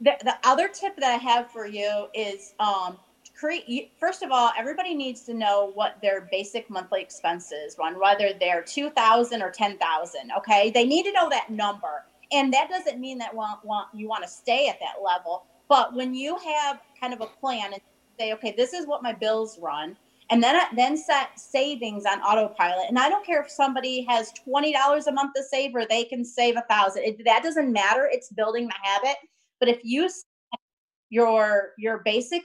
the, 0.02 0.14
the 0.24 0.36
other 0.44 0.68
tip 0.68 0.96
that 0.98 1.12
i 1.12 1.18
have 1.18 1.50
for 1.52 1.66
you 1.66 2.08
is 2.14 2.54
um, 2.60 2.98
create 3.36 3.92
first 4.00 4.22
of 4.24 4.32
all 4.32 4.52
everybody 4.58 4.94
needs 4.94 5.22
to 5.22 5.34
know 5.34 5.72
what 5.74 5.98
their 6.02 6.28
basic 6.32 6.70
monthly 6.70 7.02
expenses 7.02 7.76
run 7.80 8.00
whether 8.00 8.32
they're 8.40 8.64
2000 8.64 9.42
or 9.42 9.52
10000 9.52 10.32
okay 10.38 10.72
they 10.72 10.86
need 10.86 11.04
to 11.04 11.12
know 11.12 11.30
that 11.30 11.50
number 11.50 12.06
and 12.32 12.52
that 12.52 12.68
doesn't 12.68 13.00
mean 13.00 13.20
that 13.20 13.36
want, 13.36 13.64
want, 13.64 13.88
you 13.94 14.08
want 14.08 14.24
to 14.24 14.30
stay 14.30 14.68
at 14.68 14.80
that 14.80 15.04
level 15.04 15.46
but 15.70 15.94
when 15.94 16.14
you 16.14 16.38
have 16.38 16.80
kind 17.00 17.14
of 17.14 17.22
a 17.22 17.28
plan 17.40 17.74
and 17.74 17.82
say 18.20 18.34
okay 18.34 18.54
this 18.56 18.74
is 18.74 18.86
what 18.86 19.04
my 19.04 19.14
bills 19.14 19.60
run 19.62 19.96
and 20.30 20.42
then 20.42 20.60
then 20.76 20.98
set 20.98 21.40
savings 21.40 22.06
on 22.06 22.20
autopilot. 22.22 22.86
And 22.90 22.98
I 22.98 23.10
don't 23.10 23.26
care 23.26 23.42
if 23.42 23.50
somebody 23.50 24.06
has 24.10 24.32
twenty 24.32 24.74
dollars 24.74 25.08
a 25.08 25.12
month 25.12 25.34
to 25.36 25.44
save 25.44 25.76
or 25.76 25.86
they 25.86 26.06
can 26.06 26.24
save 26.26 26.56
a 26.58 26.64
thousand. 26.70 27.04
That 27.26 27.44
doesn't 27.44 27.72
matter. 27.72 28.10
It's 28.12 28.30
building 28.30 28.68
the 28.68 28.74
habit. 28.82 29.18
But 29.64 29.70
if 29.70 29.80
you 29.86 30.10
your 31.10 31.70
your 31.78 32.00
basic 32.00 32.44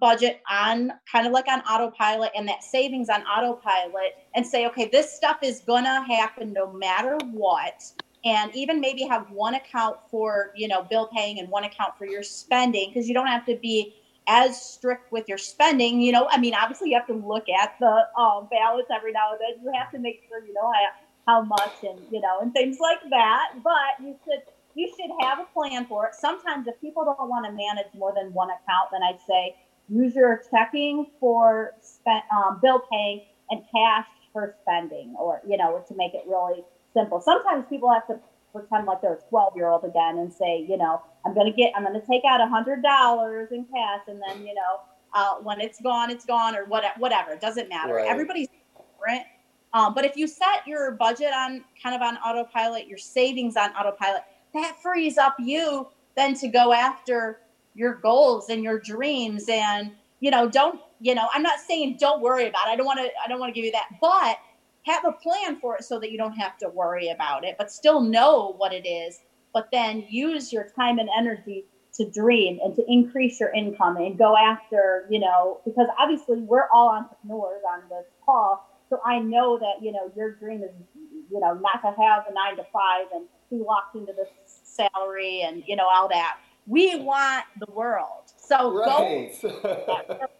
budget 0.00 0.42
on 0.50 0.90
kind 1.12 1.24
of 1.24 1.32
like 1.32 1.46
on 1.46 1.60
autopilot 1.60 2.32
and 2.34 2.48
that 2.48 2.64
savings 2.64 3.08
on 3.08 3.22
autopilot 3.22 4.16
and 4.34 4.44
say 4.44 4.66
okay 4.66 4.88
this 4.88 5.12
stuff 5.12 5.36
is 5.44 5.60
gonna 5.60 6.04
happen 6.04 6.52
no 6.52 6.72
matter 6.72 7.16
what 7.30 7.84
and 8.24 8.52
even 8.52 8.80
maybe 8.80 9.04
have 9.04 9.30
one 9.30 9.54
account 9.54 9.96
for 10.10 10.50
you 10.56 10.66
know 10.66 10.82
bill 10.90 11.08
paying 11.14 11.38
and 11.38 11.48
one 11.50 11.62
account 11.62 11.96
for 11.96 12.04
your 12.04 12.24
spending 12.24 12.90
because 12.92 13.06
you 13.06 13.14
don't 13.14 13.28
have 13.28 13.46
to 13.46 13.54
be 13.62 13.94
as 14.26 14.60
strict 14.60 15.12
with 15.12 15.28
your 15.28 15.38
spending. 15.38 16.00
You 16.00 16.10
know, 16.10 16.26
I 16.28 16.36
mean, 16.36 16.52
obviously 16.52 16.90
you 16.90 16.96
have 16.96 17.06
to 17.06 17.14
look 17.14 17.44
at 17.48 17.76
the 17.78 18.08
um, 18.20 18.48
balance 18.50 18.88
every 18.92 19.12
now 19.12 19.30
and 19.30 19.38
then. 19.40 19.64
You 19.64 19.72
have 19.78 19.92
to 19.92 20.00
make 20.00 20.24
sure 20.28 20.44
you 20.44 20.52
know 20.52 20.72
how, 20.72 21.32
how 21.32 21.42
much 21.44 21.74
and 21.84 22.00
you 22.10 22.20
know 22.20 22.40
and 22.40 22.52
things 22.52 22.78
like 22.80 23.08
that. 23.10 23.52
But 23.62 24.04
you 24.04 24.16
should 24.24 24.42
you 24.76 24.92
should 24.94 25.10
have 25.20 25.40
a 25.40 25.46
plan 25.54 25.86
for 25.86 26.06
it. 26.06 26.14
Sometimes 26.14 26.68
if 26.68 26.78
people 26.80 27.04
don't 27.04 27.28
want 27.28 27.46
to 27.46 27.52
manage 27.52 27.86
more 27.94 28.12
than 28.14 28.32
one 28.32 28.50
account, 28.50 28.90
then 28.92 29.02
I'd 29.02 29.18
say 29.26 29.56
use 29.88 30.14
your 30.14 30.42
checking 30.50 31.06
for 31.18 31.72
spent 31.80 32.24
um, 32.30 32.60
bill 32.62 32.82
paying 32.92 33.22
and 33.50 33.62
cash 33.74 34.06
for 34.32 34.54
spending, 34.62 35.14
or 35.18 35.40
you 35.48 35.56
know, 35.56 35.82
to 35.88 35.94
make 35.96 36.12
it 36.14 36.24
really 36.28 36.62
simple. 36.92 37.20
Sometimes 37.20 37.64
people 37.70 37.90
have 37.90 38.06
to 38.08 38.18
pretend 38.52 38.86
like 38.86 39.00
they're 39.00 39.14
a 39.14 39.28
12 39.28 39.56
year 39.56 39.68
old 39.68 39.84
again 39.84 40.18
and 40.18 40.32
say, 40.32 40.66
you 40.68 40.76
know, 40.76 41.00
I'm 41.24 41.34
going 41.34 41.50
to 41.50 41.56
get, 41.56 41.72
I'm 41.74 41.84
going 41.84 41.98
to 41.98 42.06
take 42.06 42.22
out 42.28 42.40
a 42.40 42.46
hundred 42.46 42.82
dollars 42.82 43.48
in 43.52 43.64
cash. 43.64 44.00
And 44.08 44.20
then, 44.20 44.46
you 44.46 44.54
know, 44.54 44.80
uh, 45.14 45.36
when 45.36 45.60
it's 45.60 45.80
gone, 45.80 46.10
it's 46.10 46.24
gone 46.24 46.54
or 46.54 46.64
what, 46.66 46.84
whatever. 46.98 47.32
It 47.32 47.40
doesn't 47.40 47.68
matter. 47.68 47.94
Right. 47.94 48.08
Everybody's 48.08 48.48
different. 48.48 49.26
Um, 49.72 49.94
but 49.94 50.04
if 50.04 50.16
you 50.16 50.26
set 50.26 50.66
your 50.66 50.92
budget 50.92 51.32
on 51.34 51.64
kind 51.82 51.94
of 51.94 52.02
on 52.02 52.16
autopilot, 52.18 52.86
your 52.86 52.98
savings 52.98 53.56
on 53.56 53.70
autopilot, 53.72 54.22
that 54.56 54.80
frees 54.82 55.18
up 55.18 55.36
you 55.38 55.88
then 56.16 56.34
to 56.34 56.48
go 56.48 56.72
after 56.72 57.40
your 57.74 57.94
goals 57.94 58.48
and 58.48 58.64
your 58.64 58.78
dreams. 58.78 59.48
And, 59.48 59.92
you 60.20 60.30
know, 60.30 60.48
don't, 60.48 60.80
you 61.00 61.14
know, 61.14 61.28
I'm 61.34 61.42
not 61.42 61.60
saying 61.60 61.98
don't 62.00 62.22
worry 62.22 62.46
about 62.46 62.68
it. 62.68 62.70
I 62.70 62.76
don't 62.76 62.86
want 62.86 62.98
to, 63.00 63.10
I 63.22 63.28
don't 63.28 63.38
want 63.38 63.54
to 63.54 63.54
give 63.54 63.66
you 63.66 63.72
that, 63.72 63.88
but 64.00 64.38
have 64.84 65.04
a 65.04 65.12
plan 65.12 65.60
for 65.60 65.76
it 65.76 65.84
so 65.84 65.98
that 66.00 66.10
you 66.10 66.18
don't 66.18 66.36
have 66.36 66.56
to 66.58 66.68
worry 66.68 67.08
about 67.10 67.44
it, 67.44 67.56
but 67.58 67.70
still 67.70 68.00
know 68.00 68.54
what 68.56 68.72
it 68.72 68.86
is. 68.86 69.20
But 69.52 69.68
then 69.72 70.04
use 70.08 70.52
your 70.52 70.68
time 70.76 70.98
and 70.98 71.08
energy 71.16 71.64
to 71.94 72.10
dream 72.10 72.58
and 72.62 72.74
to 72.76 72.84
increase 72.88 73.40
your 73.40 73.50
income 73.50 73.96
and 73.96 74.18
go 74.18 74.36
after, 74.36 75.06
you 75.10 75.18
know, 75.18 75.60
because 75.64 75.86
obviously 75.98 76.40
we're 76.40 76.68
all 76.74 76.90
entrepreneurs 76.90 77.62
on 77.72 77.80
this 77.88 78.04
call. 78.24 78.68
So 78.90 79.00
I 79.04 79.18
know 79.18 79.58
that, 79.58 79.82
you 79.82 79.92
know, 79.92 80.12
your 80.14 80.34
dream 80.34 80.62
is, 80.62 80.70
you 80.94 81.40
know, 81.40 81.54
not 81.54 81.80
to 81.82 82.00
have 82.00 82.24
a 82.30 82.34
nine 82.34 82.56
to 82.56 82.64
five 82.72 83.06
and 83.14 83.26
be 83.50 83.56
locked 83.56 83.96
into 83.96 84.12
this 84.12 84.28
salary 84.76 85.42
and, 85.42 85.62
you 85.66 85.76
know, 85.76 85.86
all 85.86 86.08
that. 86.08 86.38
We 86.66 86.96
want 86.96 87.44
the 87.58 87.72
world. 87.72 88.32
So 88.36 88.72
right. 88.72 89.32
go 89.42 90.28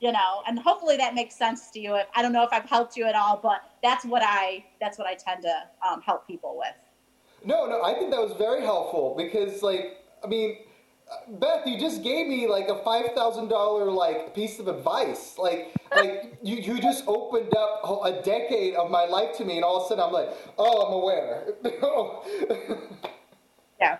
you 0.00 0.12
know 0.12 0.42
and 0.46 0.58
hopefully 0.58 0.96
that 0.96 1.14
makes 1.14 1.34
sense 1.34 1.70
to 1.70 1.80
you 1.80 1.98
i 2.14 2.22
don't 2.22 2.32
know 2.32 2.42
if 2.42 2.50
i've 2.52 2.68
helped 2.68 2.96
you 2.96 3.04
at 3.06 3.14
all 3.14 3.38
but 3.42 3.62
that's 3.82 4.04
what 4.04 4.22
i 4.24 4.64
that's 4.80 4.98
what 4.98 5.06
i 5.06 5.14
tend 5.14 5.42
to 5.42 5.54
um, 5.88 6.00
help 6.02 6.26
people 6.26 6.56
with 6.56 6.74
no 7.44 7.66
no 7.66 7.82
i 7.82 7.94
think 7.94 8.10
that 8.10 8.20
was 8.20 8.36
very 8.36 8.62
helpful 8.62 9.14
because 9.16 9.62
like 9.62 9.98
i 10.24 10.26
mean 10.26 10.58
Beth, 11.28 11.64
you 11.66 11.78
just 11.78 12.02
gave 12.02 12.26
me 12.26 12.48
like 12.48 12.66
a 12.68 12.82
five 12.82 13.12
thousand 13.14 13.46
dollar 13.46 13.92
like 13.92 14.34
piece 14.34 14.58
of 14.58 14.66
advice. 14.66 15.36
Like, 15.38 15.72
like 15.94 16.36
you, 16.42 16.56
you 16.56 16.80
just 16.80 17.04
opened 17.06 17.54
up 17.56 17.82
a 18.04 18.20
decade 18.24 18.74
of 18.74 18.90
my 18.90 19.04
life 19.04 19.36
to 19.36 19.44
me, 19.44 19.54
and 19.54 19.64
all 19.64 19.76
of 19.76 19.84
a 19.84 19.88
sudden 19.88 20.02
I'm 20.02 20.12
like, 20.12 20.30
oh, 20.58 20.82
I'm 20.84 20.92
aware. 20.92 21.54
yeah 23.80 23.98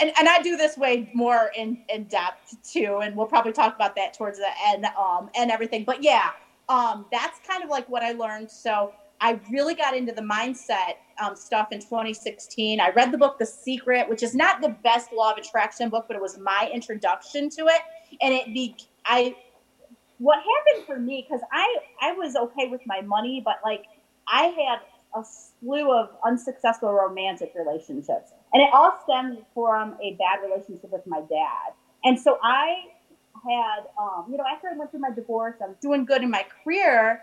and, 0.00 0.12
and 0.18 0.28
I 0.28 0.40
do 0.40 0.56
this 0.56 0.76
way 0.76 1.10
more 1.12 1.50
in, 1.56 1.78
in 1.92 2.04
depth 2.04 2.56
too, 2.62 3.00
and 3.02 3.14
we'll 3.14 3.26
probably 3.26 3.52
talk 3.52 3.74
about 3.74 3.94
that 3.96 4.14
towards 4.14 4.38
the 4.38 4.48
end 4.66 4.86
um, 4.98 5.28
and 5.36 5.50
everything. 5.50 5.84
But 5.84 6.02
yeah, 6.02 6.30
um, 6.68 7.04
that's 7.12 7.38
kind 7.46 7.62
of 7.62 7.68
like 7.68 7.88
what 7.88 8.02
I 8.02 8.12
learned. 8.12 8.50
So 8.50 8.92
I 9.20 9.38
really 9.50 9.74
got 9.74 9.94
into 9.94 10.12
the 10.12 10.22
mindset 10.22 10.94
um, 11.22 11.36
stuff 11.36 11.68
in 11.72 11.80
2016. 11.80 12.80
I 12.80 12.90
read 12.90 13.12
the 13.12 13.18
book 13.18 13.38
The 13.38 13.44
Secret, 13.44 14.08
which 14.08 14.22
is 14.22 14.34
not 14.34 14.62
the 14.62 14.70
best 14.82 15.12
law 15.12 15.32
of 15.32 15.38
attraction 15.38 15.90
book, 15.90 16.06
but 16.08 16.16
it 16.16 16.22
was 16.22 16.38
my 16.38 16.70
introduction 16.72 17.50
to 17.50 17.66
it. 17.66 17.82
And 18.22 18.32
it 18.32 18.46
be 18.46 18.76
I 19.04 19.36
what 20.18 20.36
happened 20.38 20.86
for 20.86 20.98
me 20.98 21.26
because 21.28 21.44
I 21.52 21.76
I 22.00 22.12
was 22.12 22.36
okay 22.36 22.68
with 22.68 22.80
my 22.86 23.02
money, 23.02 23.42
but 23.44 23.56
like 23.62 23.84
I 24.26 24.44
had 24.44 24.80
a 25.14 25.24
slew 25.24 25.92
of 25.92 26.10
unsuccessful 26.24 26.92
romantic 26.92 27.52
relationships. 27.54 28.32
And 28.52 28.62
it 28.62 28.70
all 28.72 28.98
stemmed 29.04 29.38
from 29.54 29.96
a 30.02 30.16
bad 30.18 30.44
relationship 30.44 30.90
with 30.90 31.06
my 31.06 31.20
dad. 31.20 31.72
And 32.04 32.18
so 32.18 32.38
I 32.42 32.86
had, 33.44 33.86
um, 33.98 34.26
you 34.30 34.36
know, 34.36 34.44
after 34.52 34.68
I 34.68 34.76
went 34.76 34.90
through 34.90 35.00
my 35.00 35.10
divorce, 35.10 35.56
I 35.62 35.68
was 35.68 35.76
doing 35.80 36.04
good 36.04 36.22
in 36.22 36.30
my 36.30 36.44
career. 36.64 37.22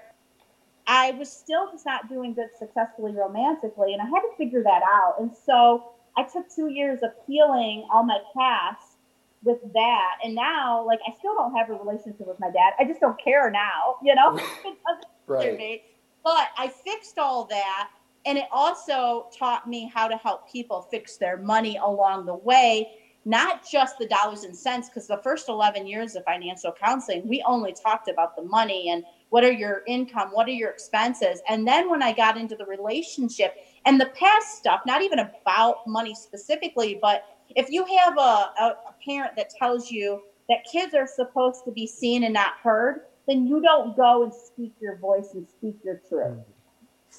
I 0.88 1.12
was 1.12 1.32
still 1.32 1.70
just 1.72 1.86
not 1.86 2.08
doing 2.08 2.34
good 2.34 2.50
successfully 2.58 3.12
romantically, 3.12 3.94
and 3.94 4.02
I 4.02 4.06
had 4.06 4.22
to 4.22 4.32
figure 4.38 4.63
that 4.63 4.82
out. 4.84 5.16
And 5.20 5.32
so 5.46 5.92
I 6.16 6.24
took 6.24 6.46
two 6.54 6.70
years 6.70 7.00
of 7.04 7.12
healing 7.28 7.86
all 7.92 8.04
my 8.04 8.20
past 8.36 8.98
with 9.44 9.60
that. 9.74 10.18
And 10.24 10.34
now, 10.34 10.86
like, 10.86 11.00
I 11.08 11.13
still 11.18 11.36
don't 11.36 11.56
have 11.56 11.70
a 11.70 11.74
relationship 11.74 12.26
with 12.26 12.40
my 12.40 12.48
dad. 12.48 12.74
I 12.80 12.86
just 12.86 13.02
don't 13.02 13.22
care 13.22 13.52
now, 13.52 13.96
you 14.02 14.16
know? 14.16 14.38
it 14.38 14.42
doesn't 14.63 15.06
right. 15.28 15.58
me. 15.58 15.84
But 16.24 16.48
I 16.58 16.70
fixed 16.70 17.18
all 17.18 17.46
that 17.46 17.90
and 18.28 18.38
it 18.38 18.46
also 18.52 19.28
taught 19.38 19.66
me 19.68 19.90
how 19.92 20.10
to 20.10 20.18
help 20.18 20.46
people 20.52 20.86
fix 20.92 21.18
their 21.18 21.38
money 21.38 21.78
along 21.82 22.26
the 22.26 22.36
way, 22.36 22.92
not 23.24 23.62
just 23.66 23.98
the 23.98 24.08
dollars 24.08 24.44
and 24.44 24.56
cents, 24.56 24.90
because 24.90 25.08
the 25.08 25.22
first 25.24 25.48
11 25.48 25.88
years 25.88 26.13
of 26.13 26.26
financial 26.26 26.74
counseling, 26.74 27.26
we 27.26 27.42
only 27.48 27.74
talked 27.74 28.10
about 28.10 28.36
the 28.36 28.44
money 28.44 28.90
and 28.90 29.06
what 29.30 29.46
are 29.46 29.52
your 29.52 29.82
income, 29.88 30.30
what 30.34 30.48
are 30.48 30.52
your 30.52 30.70
expenses. 30.70 31.42
And 31.48 31.66
then 31.66 31.90
when 31.90 32.04
I 32.04 32.12
got 32.12 32.38
into 32.38 32.58
the 32.58 32.66
relationship 32.66 33.54
and 33.86 34.00
the 34.00 34.12
past 34.20 34.58
stuff, 34.58 34.82
not 34.86 35.02
even 35.02 35.20
about 35.20 35.78
money 35.88 36.13
specifically, 36.13 37.00
but 37.02 37.24
if 37.56 37.70
you 37.70 37.86
have 37.86 38.18
a, 38.18 38.50
a, 38.60 38.76
a 38.90 38.96
parent 39.10 39.34
that 39.38 39.52
tells 39.58 39.90
you 39.90 40.22
that 40.50 40.66
kids 40.70 40.94
are 40.94 41.08
supposed 41.08 41.63
to 41.63 41.72
be 41.72 41.88
seen 41.88 42.26
and 42.26 42.34
not 42.34 42.52
heard, 42.62 43.00
then 43.26 43.48
you 43.48 43.62
don't 43.62 43.96
go 43.96 44.24
and 44.24 44.34
speak 44.34 44.74
your 44.82 44.98
voice 44.98 45.30
and 45.34 45.48
speak 45.48 45.78
your 45.82 46.02
truth. 46.10 46.28
Mm-hmm 46.28 46.52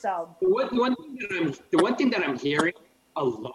so 0.00 0.34
the 0.40 0.48
one, 0.48 0.76
one 0.76 0.94
thing 0.96 1.18
that 1.20 1.36
I'm 1.40 1.54
the 1.70 1.78
one 1.78 1.96
thing 1.96 2.10
that 2.10 2.22
I'm 2.22 2.38
hearing 2.38 2.74
a 3.16 3.24
lot 3.24 3.52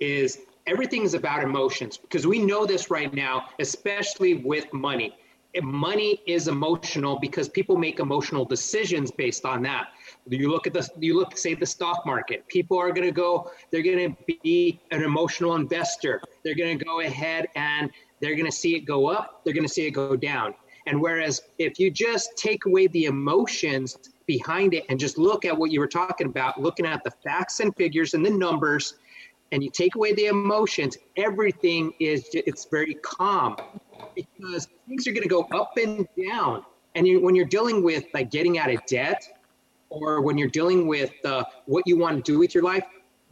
is 0.00 0.40
everything 0.66 1.02
is 1.02 1.14
about 1.14 1.42
emotions 1.42 1.96
because 1.96 2.26
we 2.26 2.38
know 2.38 2.66
this 2.66 2.90
right 2.90 3.12
now, 3.12 3.46
especially 3.60 4.34
with 4.34 4.72
money. 4.72 5.16
Money 5.62 6.20
is 6.26 6.48
emotional 6.48 7.18
because 7.18 7.48
people 7.48 7.78
make 7.78 7.98
emotional 7.98 8.44
decisions 8.44 9.10
based 9.10 9.46
on 9.46 9.62
that. 9.62 9.88
You 10.28 10.50
look 10.50 10.66
at 10.66 10.74
the 10.74 10.86
you 10.98 11.16
look 11.16 11.38
say 11.38 11.54
the 11.54 11.64
stock 11.64 12.04
market. 12.04 12.46
People 12.48 12.78
are 12.78 12.90
going 12.92 13.06
to 13.06 13.12
go. 13.12 13.50
They're 13.70 13.82
going 13.82 14.14
to 14.14 14.34
be 14.42 14.78
an 14.90 15.02
emotional 15.02 15.54
investor. 15.54 16.20
They're 16.44 16.54
going 16.54 16.78
to 16.78 16.84
go 16.84 17.00
ahead 17.00 17.46
and 17.54 17.90
they're 18.20 18.34
going 18.34 18.50
to 18.50 18.56
see 18.56 18.76
it 18.76 18.80
go 18.80 19.06
up. 19.06 19.40
They're 19.44 19.54
going 19.54 19.66
to 19.66 19.72
see 19.72 19.86
it 19.86 19.92
go 19.92 20.14
down. 20.14 20.54
And 20.86 21.00
whereas 21.00 21.40
if 21.58 21.80
you 21.80 21.90
just 21.90 22.36
take 22.36 22.66
away 22.66 22.86
the 22.88 23.06
emotions 23.06 23.96
behind 24.26 24.74
it 24.74 24.84
and 24.88 24.98
just 24.98 25.18
look 25.18 25.44
at 25.44 25.56
what 25.56 25.70
you 25.70 25.80
were 25.80 25.86
talking 25.86 26.26
about, 26.26 26.60
looking 26.60 26.86
at 26.86 27.02
the 27.04 27.10
facts 27.10 27.60
and 27.60 27.74
figures 27.76 28.14
and 28.14 28.24
the 28.24 28.30
numbers, 28.30 28.94
and 29.52 29.62
you 29.62 29.70
take 29.70 29.94
away 29.94 30.12
the 30.12 30.26
emotions, 30.26 30.98
everything 31.16 31.92
is 32.00 32.28
it's 32.32 32.66
very 32.66 32.94
calm 32.94 33.56
because 34.14 34.68
things 34.88 35.06
are 35.06 35.12
going 35.12 35.22
to 35.22 35.28
go 35.28 35.42
up 35.52 35.76
and 35.76 36.06
down. 36.28 36.64
And 36.94 37.06
you, 37.06 37.20
when 37.20 37.34
you're 37.34 37.46
dealing 37.46 37.82
with 37.82 38.04
like 38.14 38.30
getting 38.30 38.58
out 38.58 38.70
of 38.70 38.84
debt, 38.86 39.22
or 39.88 40.20
when 40.20 40.36
you're 40.36 40.48
dealing 40.48 40.88
with 40.88 41.12
uh, 41.24 41.44
what 41.66 41.86
you 41.86 41.96
want 41.96 42.16
to 42.16 42.32
do 42.32 42.38
with 42.38 42.54
your 42.54 42.64
life, 42.64 42.84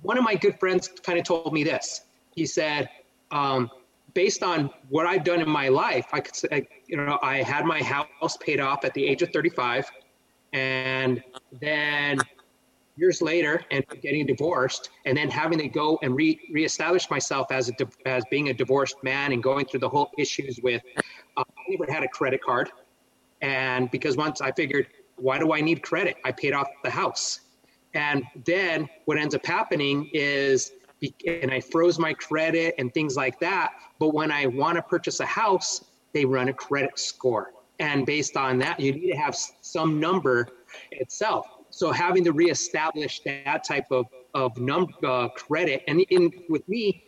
one 0.02 0.16
of 0.16 0.22
my 0.22 0.34
good 0.34 0.58
friends 0.60 0.88
kind 1.02 1.18
of 1.18 1.24
told 1.24 1.52
me 1.52 1.64
this. 1.64 2.02
He 2.34 2.46
said, 2.46 2.88
um, 3.30 3.70
based 4.12 4.42
on 4.42 4.70
what 4.88 5.06
I've 5.06 5.24
done 5.24 5.40
in 5.40 5.48
my 5.48 5.68
life, 5.68 6.06
I 6.12 6.20
could 6.20 6.36
say, 6.36 6.68
you 6.86 6.96
know, 6.96 7.18
I 7.22 7.42
had 7.42 7.64
my 7.64 7.82
house 7.82 8.36
paid 8.36 8.60
off 8.60 8.84
at 8.84 8.94
the 8.94 9.04
age 9.04 9.22
of 9.22 9.30
35, 9.32 9.90
and 10.54 11.22
then 11.60 12.18
years 12.96 13.20
later, 13.20 13.62
and 13.70 13.84
getting 14.00 14.24
divorced, 14.24 14.90
and 15.04 15.16
then 15.18 15.28
having 15.28 15.58
to 15.58 15.68
go 15.68 15.98
and 16.02 16.14
re 16.16 16.40
reestablish 16.52 17.10
myself 17.10 17.48
as 17.50 17.68
a 17.68 17.74
as 18.06 18.24
being 18.30 18.48
a 18.48 18.54
divorced 18.54 18.96
man, 19.02 19.32
and 19.32 19.42
going 19.42 19.66
through 19.66 19.80
the 19.80 19.88
whole 19.88 20.10
issues 20.16 20.60
with, 20.62 20.80
uh, 21.36 21.42
I 21.46 21.62
never 21.68 21.92
had 21.92 22.04
a 22.04 22.08
credit 22.08 22.42
card, 22.42 22.70
and 23.42 23.90
because 23.90 24.16
once 24.16 24.40
I 24.40 24.52
figured, 24.52 24.86
why 25.16 25.38
do 25.38 25.52
I 25.52 25.60
need 25.60 25.82
credit? 25.82 26.16
I 26.24 26.32
paid 26.32 26.54
off 26.54 26.68
the 26.82 26.90
house, 26.90 27.40
and 27.92 28.24
then 28.46 28.88
what 29.04 29.18
ends 29.18 29.34
up 29.34 29.44
happening 29.44 30.08
is 30.14 30.72
and 31.26 31.50
I 31.50 31.60
froze 31.60 31.98
my 31.98 32.14
credit 32.14 32.74
and 32.78 32.92
things 32.94 33.16
like 33.16 33.38
that. 33.40 33.72
But 33.98 34.14
when 34.14 34.30
I 34.30 34.46
want 34.46 34.76
to 34.76 34.82
purchase 34.82 35.20
a 35.20 35.26
house, 35.26 35.84
they 36.12 36.24
run 36.24 36.48
a 36.48 36.54
credit 36.54 36.98
score. 36.98 37.53
And 37.78 38.06
based 38.06 38.36
on 38.36 38.58
that, 38.58 38.78
you 38.78 38.92
need 38.92 39.10
to 39.10 39.16
have 39.16 39.36
some 39.60 39.98
number 39.98 40.48
itself. 40.92 41.46
So 41.70 41.90
having 41.90 42.24
to 42.24 42.32
reestablish 42.32 43.20
that 43.24 43.64
type 43.64 43.86
of, 43.90 44.06
of 44.34 44.56
num- 44.58 44.94
uh, 45.04 45.28
credit, 45.28 45.82
and 45.88 46.00
in, 46.10 46.30
with 46.48 46.68
me, 46.68 47.02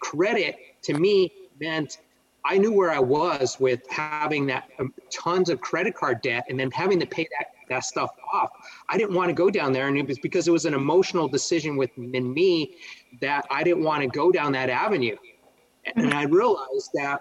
credit 0.00 0.56
to 0.82 0.94
me 0.94 1.32
meant 1.60 1.98
I 2.44 2.58
knew 2.58 2.72
where 2.72 2.90
I 2.90 2.98
was 2.98 3.58
with 3.60 3.88
having 3.88 4.46
that 4.46 4.68
um, 4.78 4.92
tons 5.10 5.48
of 5.48 5.60
credit 5.60 5.94
card 5.94 6.22
debt 6.22 6.44
and 6.48 6.58
then 6.58 6.70
having 6.70 6.98
to 7.00 7.06
pay 7.06 7.26
that 7.38 7.46
that 7.68 7.84
stuff 7.84 8.10
off. 8.32 8.50
I 8.88 8.98
didn't 8.98 9.14
want 9.14 9.28
to 9.28 9.34
go 9.34 9.48
down 9.48 9.72
there, 9.72 9.88
and 9.88 9.96
it 9.96 10.06
was 10.06 10.18
because 10.18 10.48
it 10.48 10.50
was 10.50 10.64
an 10.64 10.74
emotional 10.74 11.28
decision 11.28 11.76
within 11.76 12.34
me 12.34 12.74
that 13.20 13.46
I 13.50 13.62
didn't 13.62 13.84
want 13.84 14.02
to 14.02 14.08
go 14.08 14.32
down 14.32 14.52
that 14.52 14.68
avenue. 14.68 15.16
And 15.96 16.12
I 16.12 16.24
realized 16.24 16.90
that 16.94 17.20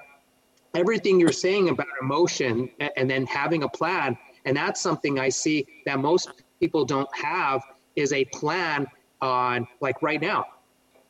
everything 0.76 1.20
you're 1.20 1.32
saying 1.32 1.70
about 1.70 1.88
emotion 2.02 2.70
and 2.96 3.10
then 3.10 3.26
having 3.26 3.64
a 3.64 3.70
plan, 3.70 4.18
and 4.46 4.56
that's 4.56 4.82
something 4.82 5.20
I 5.20 5.30
see 5.30 5.66
that 5.86 6.00
most 6.00 6.30
people 6.60 6.86
don't 6.86 7.10
have 7.16 7.62
is 7.96 8.14
a 8.14 8.26
plan 8.26 8.88
on 9.22 9.68
like 9.82 10.02
right 10.02 10.22
now, 10.22 10.46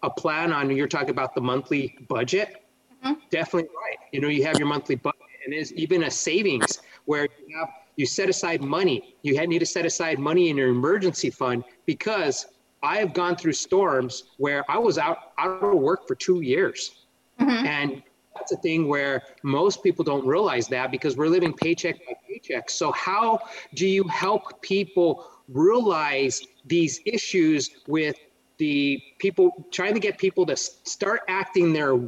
a 0.03 0.09
plan 0.09 0.51
on 0.51 0.69
you're 0.75 0.87
talking 0.87 1.11
about 1.11 1.35
the 1.35 1.41
monthly 1.41 1.97
budget. 2.09 2.63
Mm-hmm. 3.03 3.13
Definitely 3.29 3.69
right. 3.75 3.97
You 4.11 4.21
know, 4.21 4.27
you 4.27 4.43
have 4.45 4.57
your 4.57 4.67
monthly 4.67 4.95
budget 4.95 5.21
and 5.43 5.53
there's 5.53 5.73
even 5.73 6.03
a 6.03 6.11
savings 6.11 6.79
where 7.05 7.27
you 7.47 7.57
have 7.57 7.69
you 7.97 8.05
set 8.05 8.29
aside 8.29 8.61
money. 8.61 9.15
You 9.21 9.45
need 9.47 9.59
to 9.59 9.65
set 9.65 9.85
aside 9.85 10.17
money 10.17 10.49
in 10.49 10.57
your 10.57 10.69
emergency 10.69 11.29
fund 11.29 11.63
because 11.85 12.47
I 12.83 12.97
have 12.97 13.13
gone 13.13 13.35
through 13.35 13.53
storms 13.53 14.23
where 14.37 14.69
I 14.69 14.77
was 14.77 14.97
out 14.97 15.33
out 15.37 15.63
of 15.63 15.79
work 15.79 16.07
for 16.07 16.15
two 16.15 16.41
years, 16.41 17.05
mm-hmm. 17.39 17.65
and 17.65 18.03
that's 18.35 18.51
a 18.51 18.57
thing 18.57 18.87
where 18.87 19.23
most 19.43 19.83
people 19.83 20.03
don't 20.03 20.25
realize 20.25 20.67
that 20.69 20.91
because 20.91 21.17
we're 21.17 21.27
living 21.27 21.53
paycheck 21.53 22.05
by 22.05 22.13
paycheck. 22.27 22.69
So 22.69 22.91
how 22.91 23.39
do 23.73 23.87
you 23.87 24.03
help 24.05 24.61
people 24.61 25.27
realize 25.47 26.41
these 26.65 27.01
issues 27.05 27.71
with 27.87 28.15
the 28.57 29.01
people 29.19 29.67
trying 29.71 29.93
to 29.93 29.99
get 29.99 30.17
people 30.17 30.45
to 30.45 30.55
start 30.55 31.21
acting 31.27 31.73
their 31.73 31.99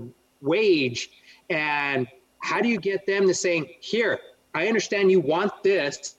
wage 0.42 1.10
and 1.50 2.08
how 2.40 2.62
do 2.62 2.68
you 2.68 2.80
get 2.80 3.06
them 3.06 3.28
to 3.28 3.34
saying 3.34 3.68
here 3.80 4.20
I 4.54 4.68
understand 4.68 5.12
you 5.12 5.20
want 5.20 5.64
this, 5.64 6.16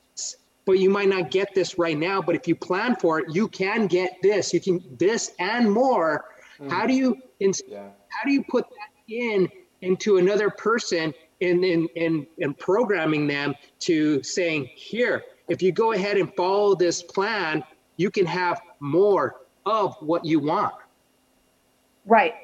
but 0.64 0.78
you 0.78 0.90
might 0.90 1.08
not 1.08 1.30
get 1.30 1.54
this 1.54 1.78
right 1.78 1.96
now. 1.96 2.20
But 2.20 2.34
if 2.34 2.48
you 2.48 2.56
plan 2.56 2.96
for 2.96 3.20
it, 3.20 3.34
you 3.34 3.48
can 3.48 3.86
get 3.86 4.16
this. 4.22 4.52
You 4.52 4.60
can 4.60 4.82
this 4.98 5.32
and 5.38 5.70
more. 5.70 6.24
Mm. 6.60 6.70
How 6.70 6.86
do 6.86 6.94
you 6.94 7.18
yeah. 7.38 7.88
how 8.08 8.24
do 8.26 8.32
you 8.32 8.42
put 8.44 8.64
that 8.68 9.14
in 9.14 9.48
into 9.84 10.16
another 10.16 10.50
person 10.50 11.14
in 11.40 11.62
in, 11.64 11.88
in 11.94 12.26
in 12.38 12.54
programming 12.54 13.26
them 13.26 13.54
to 13.80 14.22
saying 14.22 14.68
here, 14.74 15.22
if 15.48 15.62
you 15.62 15.72
go 15.72 15.92
ahead 15.92 16.16
and 16.16 16.34
follow 16.34 16.74
this 16.74 17.02
plan, 17.02 17.62
you 17.96 18.10
can 18.10 18.26
have 18.26 18.60
more 18.80 19.42
of 19.66 19.96
what 20.00 20.24
you 20.24 20.40
want. 20.40 20.74
Right. 22.06 22.34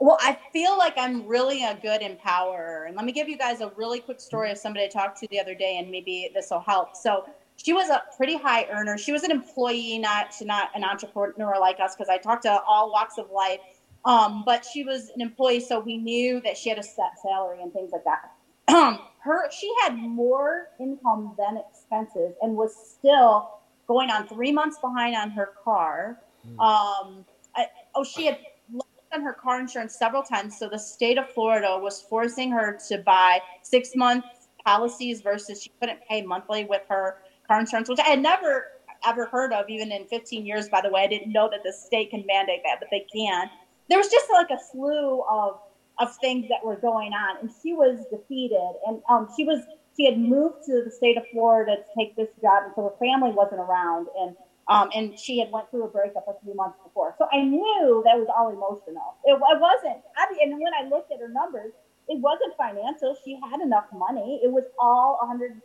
Well, 0.00 0.18
I 0.20 0.36
feel 0.52 0.76
like 0.76 0.94
I'm 0.96 1.26
really 1.26 1.64
a 1.64 1.78
good 1.80 2.00
empowerer. 2.00 2.86
And 2.86 2.96
let 2.96 3.04
me 3.04 3.12
give 3.12 3.28
you 3.28 3.38
guys 3.38 3.60
a 3.60 3.72
really 3.76 4.00
quick 4.00 4.20
story 4.20 4.50
of 4.50 4.58
somebody 4.58 4.84
I 4.84 4.88
talked 4.88 5.18
to 5.20 5.28
the 5.28 5.40
other 5.40 5.54
day, 5.54 5.78
and 5.78 5.90
maybe 5.90 6.30
this 6.34 6.48
will 6.50 6.60
help. 6.60 6.96
So 6.96 7.28
she 7.56 7.72
was 7.72 7.88
a 7.88 8.02
pretty 8.16 8.36
high 8.36 8.66
earner. 8.70 8.98
She 8.98 9.12
was 9.12 9.22
an 9.22 9.30
employee, 9.30 9.98
not 9.98 10.34
not 10.42 10.70
an 10.74 10.84
entrepreneur 10.84 11.58
like 11.60 11.80
us, 11.80 11.94
because 11.94 12.08
I 12.08 12.18
talked 12.18 12.42
to 12.42 12.60
all 12.66 12.90
walks 12.90 13.18
of 13.18 13.30
life. 13.30 13.60
Um, 14.04 14.42
but 14.44 14.64
she 14.64 14.84
was 14.84 15.10
an 15.14 15.22
employee, 15.22 15.60
so 15.60 15.80
we 15.80 15.96
knew 15.96 16.40
that 16.42 16.58
she 16.58 16.68
had 16.68 16.78
a 16.78 16.82
set 16.82 17.18
salary 17.22 17.62
and 17.62 17.72
things 17.72 17.90
like 17.92 18.04
that. 18.04 19.00
Her, 19.20 19.50
she 19.50 19.72
had 19.82 19.96
more 19.96 20.68
income 20.78 21.34
than 21.38 21.56
expenses, 21.56 22.34
and 22.42 22.54
was 22.54 22.74
still 22.98 23.50
going 23.88 24.10
on 24.10 24.28
three 24.28 24.52
months 24.52 24.78
behind 24.78 25.16
on 25.16 25.30
her 25.30 25.52
car. 25.62 26.18
Hmm. 26.46 26.60
Um, 26.60 27.24
I, 27.56 27.66
oh, 27.94 28.04
she 28.04 28.26
had 28.26 28.38
lost 28.72 28.88
on 29.14 29.22
her 29.22 29.32
car 29.32 29.60
insurance 29.60 29.96
several 29.96 30.22
times. 30.22 30.58
So 30.58 30.68
the 30.68 30.78
state 30.78 31.16
of 31.16 31.30
Florida 31.30 31.78
was 31.80 32.02
forcing 32.02 32.50
her 32.50 32.78
to 32.88 32.98
buy 32.98 33.40
six 33.62 33.96
month 33.96 34.24
policies 34.64 35.22
versus 35.22 35.62
she 35.62 35.70
couldn't 35.80 36.00
pay 36.08 36.22
monthly 36.22 36.64
with 36.64 36.82
her 36.88 37.16
car 37.48 37.60
insurance, 37.60 37.88
which 37.88 38.00
I 38.00 38.08
had 38.08 38.20
never 38.20 38.64
ever 39.06 39.26
heard 39.26 39.52
of, 39.52 39.68
even 39.68 39.92
in 39.92 40.06
15 40.06 40.46
years, 40.46 40.68
by 40.68 40.80
the 40.80 40.90
way. 40.90 41.02
I 41.02 41.06
didn't 41.06 41.32
know 41.32 41.48
that 41.50 41.60
the 41.62 41.72
state 41.72 42.10
can 42.10 42.24
mandate 42.26 42.60
that, 42.64 42.80
but 42.80 42.88
they 42.90 43.06
can. 43.14 43.50
There 43.88 43.98
was 43.98 44.08
just 44.08 44.26
like 44.30 44.50
a 44.50 44.58
slew 44.72 45.22
of 45.30 45.58
of 46.00 46.08
things 46.20 46.48
that 46.48 46.64
were 46.64 46.76
going 46.76 47.12
on, 47.12 47.38
and 47.40 47.50
she 47.62 47.72
was 47.72 48.04
defeated. 48.10 48.72
And 48.86 49.00
um, 49.08 49.28
she 49.36 49.44
was 49.44 49.62
she 49.96 50.04
had 50.06 50.18
moved 50.18 50.64
to 50.66 50.82
the 50.84 50.90
state 50.90 51.16
of 51.16 51.24
Florida 51.32 51.76
to 51.76 51.84
take 51.96 52.16
this 52.16 52.28
job, 52.42 52.64
and 52.64 52.72
so 52.74 52.82
her 52.82 52.96
family 52.98 53.30
wasn't 53.30 53.60
around, 53.60 54.08
and 54.18 54.36
um, 54.68 54.88
and 54.94 55.18
she 55.18 55.38
had 55.38 55.50
went 55.52 55.70
through 55.70 55.84
a 55.84 55.88
breakup 55.88 56.24
a 56.28 56.34
few 56.42 56.54
months 56.54 56.78
before. 56.82 57.14
So 57.18 57.26
I 57.32 57.42
knew 57.42 58.02
that 58.04 58.16
was 58.16 58.28
all 58.34 58.48
emotional. 58.48 59.16
It, 59.24 59.34
it 59.34 59.60
wasn't, 59.60 60.00
I 60.16 60.32
mean, 60.32 60.52
and 60.52 60.60
when 60.60 60.72
I 60.72 60.88
looked 60.88 61.12
at 61.12 61.20
her 61.20 61.28
numbers, 61.28 61.72
it 62.08 62.18
wasn't 62.20 62.56
financial. 62.56 63.16
She 63.24 63.38
had 63.50 63.60
enough 63.60 63.84
money. 63.92 64.40
It 64.42 64.50
was 64.50 64.64
all 64.78 65.18
110% 65.22 65.60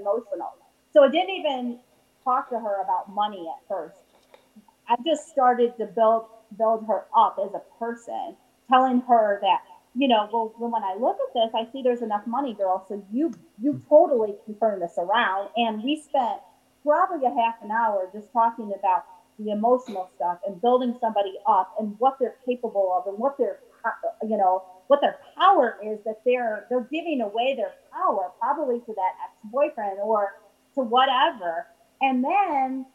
emotional. 0.00 0.50
So 0.92 1.04
I 1.04 1.08
didn't 1.10 1.30
even 1.30 1.78
talk 2.24 2.50
to 2.50 2.58
her 2.58 2.82
about 2.82 3.14
money 3.14 3.46
at 3.48 3.66
first. 3.68 3.98
I 4.88 4.96
just 5.06 5.28
started 5.28 5.76
to 5.78 5.86
build 5.86 6.26
build 6.56 6.84
her 6.86 7.06
up 7.16 7.36
as 7.42 7.52
a 7.54 7.62
person, 7.78 8.36
telling 8.68 9.00
her 9.08 9.38
that, 9.42 9.58
you 9.94 10.08
know, 10.08 10.28
well, 10.32 10.54
when 10.58 10.82
I 10.82 10.94
look 10.98 11.16
at 11.28 11.34
this, 11.34 11.50
I 11.54 11.70
see 11.72 11.82
there's 11.82 12.02
enough 12.02 12.26
money, 12.26 12.54
girl. 12.54 12.84
So 12.88 13.02
you 13.12 13.32
you 13.60 13.82
totally 13.88 14.34
can 14.44 14.54
turn 14.54 14.80
this 14.80 14.94
around. 14.98 15.50
And 15.56 15.82
we 15.82 15.96
spent 15.96 16.40
probably 16.82 17.26
a 17.26 17.30
half 17.30 17.56
an 17.62 17.70
hour 17.70 18.08
just 18.12 18.32
talking 18.32 18.72
about 18.78 19.04
the 19.38 19.50
emotional 19.50 20.10
stuff 20.14 20.38
and 20.46 20.60
building 20.60 20.96
somebody 21.00 21.34
up 21.46 21.74
and 21.78 21.94
what 21.98 22.16
they're 22.18 22.36
capable 22.46 22.92
of 22.96 23.06
and 23.06 23.18
what 23.18 23.36
their 23.38 23.60
uh, 23.84 23.90
you 24.22 24.36
know 24.36 24.62
what 24.86 25.00
their 25.00 25.16
power 25.36 25.78
is 25.82 25.98
that 26.04 26.20
they're 26.24 26.66
they're 26.68 26.86
giving 26.92 27.20
away 27.20 27.54
their 27.56 27.72
power 27.92 28.30
probably 28.38 28.78
to 28.80 28.94
that 28.94 29.12
ex-boyfriend 29.24 29.98
or 30.02 30.32
to 30.74 30.82
whatever 30.82 31.66
and 32.00 32.22
then 32.22 32.86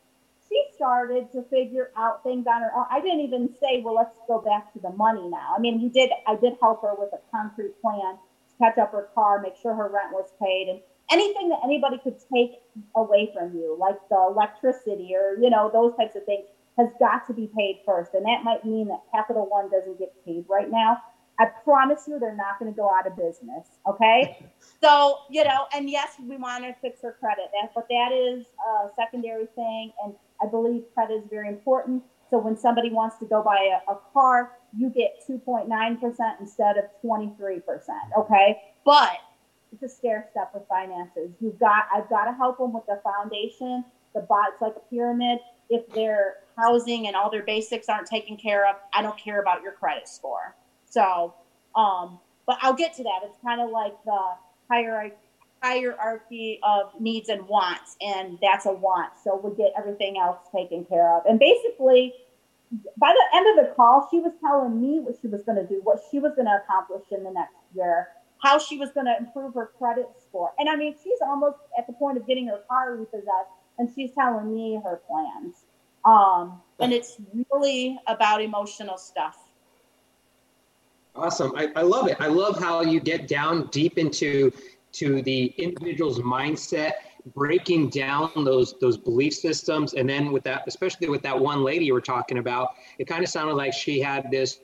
she 0.50 0.64
started 0.76 1.32
to 1.32 1.44
figure 1.50 1.92
out 1.98 2.24
things 2.24 2.46
on 2.48 2.62
her 2.62 2.72
own 2.76 2.86
i 2.90 3.02
didn't 3.02 3.22
even 3.22 3.50
say 3.62 3.82
well 3.84 3.96
let's 3.96 4.18
go 4.28 4.42
back 4.42 4.72
to 4.74 4.80
the 4.80 4.92
money 4.92 5.28
now 5.30 5.54
i 5.56 5.60
mean 5.60 5.82
we 5.82 5.90
did 5.90 6.10
i 6.28 6.36
did 6.36 6.54
help 6.62 6.82
her 6.82 6.94
with 6.98 7.10
a 7.14 7.20
concrete 7.32 7.80
plan 7.82 8.18
to 8.50 8.58
catch 8.60 8.78
up 8.78 8.92
her 8.92 9.10
car 9.14 9.42
make 9.42 9.56
sure 9.62 9.74
her 9.74 9.90
rent 9.90 10.12
was 10.12 10.30
paid 10.40 10.68
and 10.70 10.80
anything 11.12 11.50
that 11.50 11.60
anybody 11.64 11.98
could 12.04 12.16
take 12.34 12.60
away 12.96 13.32
from 13.34 13.54
you, 13.56 13.78
like 13.80 13.98
the 14.10 14.16
electricity 14.16 15.12
or, 15.16 15.42
you 15.42 15.50
know, 15.50 15.70
those 15.72 15.96
types 15.96 16.16
of 16.16 16.26
things, 16.26 16.46
has 16.78 16.90
got 17.00 17.26
to 17.28 17.34
be 17.34 17.50
paid 17.58 17.80
first. 17.86 18.14
And 18.14 18.26
that 18.26 18.44
might 18.44 18.64
mean 18.64 18.88
that 18.90 19.02
Capital 19.12 19.48
One 19.50 19.70
doesn't 19.72 19.98
get 19.98 20.14
paid 20.26 20.46
right 20.48 20.70
now. 20.70 20.98
I 21.40 21.46
promise 21.64 22.06
you 22.08 22.20
they're 22.20 22.36
not 22.36 22.60
going 22.60 22.72
to 22.72 22.76
go 22.76 22.90
out 22.90 23.08
of 23.08 23.16
business. 23.16 23.68
Okay. 23.88 24.46
so, 24.84 25.20
you 25.30 25.44
know, 25.44 25.66
and 25.74 25.90
yes, 25.90 26.14
we 26.22 26.38
want 26.38 26.64
to 26.64 26.76
fix 26.82 27.02
her 27.02 27.16
credit. 27.20 27.46
That, 27.62 27.72
but 27.74 27.88
that 27.90 28.12
is 28.12 28.46
a 28.68 28.90
secondary 28.96 29.48
thing. 29.56 29.92
And 30.04 30.14
I 30.42 30.48
believe 30.48 30.84
credit 30.94 31.24
is 31.24 31.30
very 31.30 31.48
important. 31.48 32.04
So 32.30 32.38
when 32.38 32.58
somebody 32.58 32.92
wants 32.92 33.18
to 33.20 33.26
go 33.26 33.42
buy 33.42 33.80
a, 33.88 33.92
a 33.92 33.98
car, 34.14 34.52
you 34.78 34.90
get 34.90 35.24
2.9% 35.28 35.70
instead 36.40 36.78
of 36.78 36.86
23%. 37.04 37.62
Okay. 38.18 38.58
But 38.86 39.18
it's 39.72 39.84
a 39.84 39.90
stair 39.90 40.28
step 40.32 40.52
with 40.54 40.64
finances. 40.68 41.32
You've 41.40 41.60
got 41.60 41.86
I've 41.94 42.10
got 42.10 42.26
to 42.26 42.34
help 42.34 42.58
them 42.58 42.74
with 42.74 42.86
the 42.86 43.02
foundation. 43.04 43.84
The 44.14 44.22
bot's 44.22 44.62
like 44.62 44.74
a 44.76 44.90
pyramid. 44.90 45.40
If 45.70 45.88
their 45.90 46.36
housing 46.58 47.08
and 47.08 47.16
all 47.16 47.30
their 47.30 47.44
basics 47.44 47.90
aren't 47.90 48.08
taken 48.08 48.38
care 48.38 48.68
of, 48.68 48.78
I 48.94 49.02
don't 49.02 49.18
care 49.18 49.42
about 49.42 49.62
your 49.62 49.74
credit 49.74 50.08
score. 50.08 50.56
So, 50.86 51.34
um, 51.76 52.20
but 52.46 52.58
I'll 52.62 52.74
get 52.74 52.96
to 52.96 53.04
that. 53.04 53.20
It's 53.26 53.38
kind 53.44 53.60
of 53.60 53.70
like 53.70 53.94
the 54.06 54.20
hierarchy 54.70 55.16
hierarchy 55.62 56.60
of 56.64 57.00
needs 57.00 57.30
and 57.30 57.48
wants, 57.48 57.96
and 58.02 58.38
that's 58.42 58.66
a 58.66 58.72
want. 58.72 59.14
So 59.24 59.40
we 59.44 59.56
get 59.56 59.74
everything 59.78 60.18
else 60.18 60.40
taken 60.56 60.86
care 60.86 61.18
of. 61.18 61.26
And 61.26 61.40
basically, 61.40 62.14
by 62.98 63.14
the 63.14 63.38
end 63.38 63.60
of 63.60 63.66
the 63.66 63.74
call, 63.74 64.08
she 64.12 64.20
was 64.20 64.34
telling 64.42 64.82
me 64.82 65.00
what 65.00 65.16
she 65.22 65.28
was 65.28 65.42
going 65.44 65.58
to 65.58 65.66
do, 65.66 65.80
what 65.84 66.00
she 66.12 66.20
was 66.20 66.34
going 66.36 66.46
to 66.46 66.62
accomplish 66.64 67.04
in 67.12 67.24
the 67.24 67.32
next 67.32 67.56
year, 67.76 68.10
how 68.40 68.60
she 68.60 68.78
was 68.78 68.92
going 68.92 69.06
to 69.06 69.18
improve 69.18 69.54
her 69.54 69.72
credit 69.78 70.08
score. 70.22 70.52
And 70.60 70.70
I 70.70 70.76
mean, 70.76 70.96
she's 71.04 71.20
almost 71.26 71.58
at 71.78 71.88
the 71.88 71.94
point 71.94 72.18
of 72.18 72.28
getting 72.28 72.48
her 72.48 72.62
car 72.68 72.96
repossessed, 72.96 73.52
and 73.78 73.90
she's 73.94 74.12
telling 74.12 74.54
me 74.54 74.80
her 74.84 75.02
plans. 75.08 75.56
Um, 76.06 76.62
and 76.80 76.94
it's 76.94 77.18
really 77.52 78.00
about 78.08 78.42
emotional 78.42 78.98
stuff. 78.98 79.38
Awesome. 81.16 81.52
I, 81.56 81.70
I 81.76 81.82
love 81.82 82.08
it. 82.08 82.18
I 82.20 82.28
love 82.28 82.60
how 82.60 82.82
you 82.82 83.00
get 83.00 83.28
down 83.28 83.68
deep 83.68 83.98
into 83.98 84.54
to 85.00 85.22
the 85.22 85.54
individual's 85.58 86.20
mindset 86.20 86.94
breaking 87.36 87.90
down 87.90 88.32
those 88.36 88.76
those 88.80 88.98
belief 88.98 89.34
systems. 89.34 89.94
And 89.94 90.10
then 90.10 90.32
with 90.32 90.44
that 90.44 90.64
especially 90.68 91.10
with 91.10 91.22
that 91.24 91.38
one 91.38 91.64
lady 91.64 91.92
were 91.92 92.02
talking 92.02 92.38
about 92.38 92.76
it 93.00 93.06
kind 93.06 93.24
of 93.24 93.30
sounded 93.30 93.56
like 93.56 93.74
she 93.74 94.00
had 94.00 94.32
this 94.32 94.60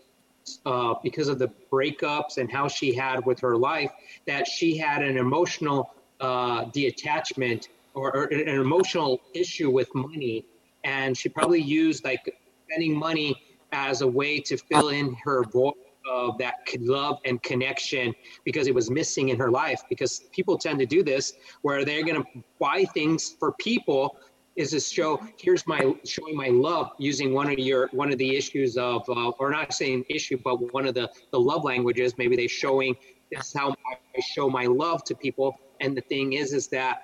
uh, 0.65 0.95
because 1.03 1.27
of 1.27 1.39
the 1.39 1.49
breakups 1.71 2.37
and 2.37 2.51
how 2.51 2.67
she 2.67 2.93
had 2.93 3.25
with 3.25 3.39
her 3.39 3.57
life 3.57 3.91
that 4.27 4.47
she 4.47 4.77
had 4.77 5.01
an 5.01 5.17
emotional 5.17 5.93
uh, 6.19 6.65
detachment 6.65 7.69
or, 7.93 8.15
or 8.15 8.23
an 8.25 8.47
emotional 8.47 9.21
issue 9.33 9.69
with 9.69 9.93
money. 9.93 10.45
And 10.83 11.15
she 11.15 11.29
probably 11.29 11.61
used 11.61 12.03
like 12.03 12.37
spending 12.67 12.97
money 12.97 13.41
as 13.71 14.01
a 14.01 14.07
way 14.07 14.39
to 14.39 14.57
fill 14.57 14.89
in 14.89 15.15
her 15.23 15.43
void 15.43 15.73
of 16.09 16.37
that 16.37 16.55
love 16.79 17.19
and 17.25 17.41
connection 17.43 18.13
because 18.43 18.67
it 18.67 18.75
was 18.75 18.89
missing 18.89 19.29
in 19.29 19.37
her 19.37 19.51
life 19.51 19.81
because 19.89 20.21
people 20.31 20.57
tend 20.57 20.79
to 20.79 20.85
do 20.85 21.03
this 21.03 21.33
where 21.61 21.85
they're 21.85 22.03
going 22.03 22.21
to 22.21 22.43
buy 22.59 22.85
things 22.93 23.35
for 23.39 23.53
people 23.53 24.17
is 24.55 24.71
to 24.71 24.79
show 24.79 25.19
here's 25.37 25.65
my 25.65 25.93
showing 26.05 26.35
my 26.35 26.49
love 26.49 26.91
using 26.99 27.33
one 27.33 27.49
of 27.49 27.57
your 27.57 27.89
one 27.91 28.11
of 28.11 28.17
the 28.17 28.35
issues 28.35 28.77
of 28.77 29.07
uh, 29.09 29.29
or 29.39 29.49
not 29.49 29.73
saying 29.73 30.05
issue 30.09 30.37
but 30.43 30.73
one 30.73 30.85
of 30.85 30.93
the 30.93 31.09
the 31.31 31.39
love 31.39 31.63
languages. 31.63 32.17
Maybe 32.17 32.35
they 32.35 32.47
showing 32.47 32.95
this 33.31 33.47
is 33.47 33.53
how 33.53 33.71
i 33.71 34.21
show 34.21 34.49
my 34.49 34.65
love 34.65 35.03
to 35.05 35.15
people. 35.15 35.57
And 35.81 35.97
the 35.97 36.01
thing 36.01 36.33
is 36.33 36.53
is 36.53 36.67
that 36.67 37.03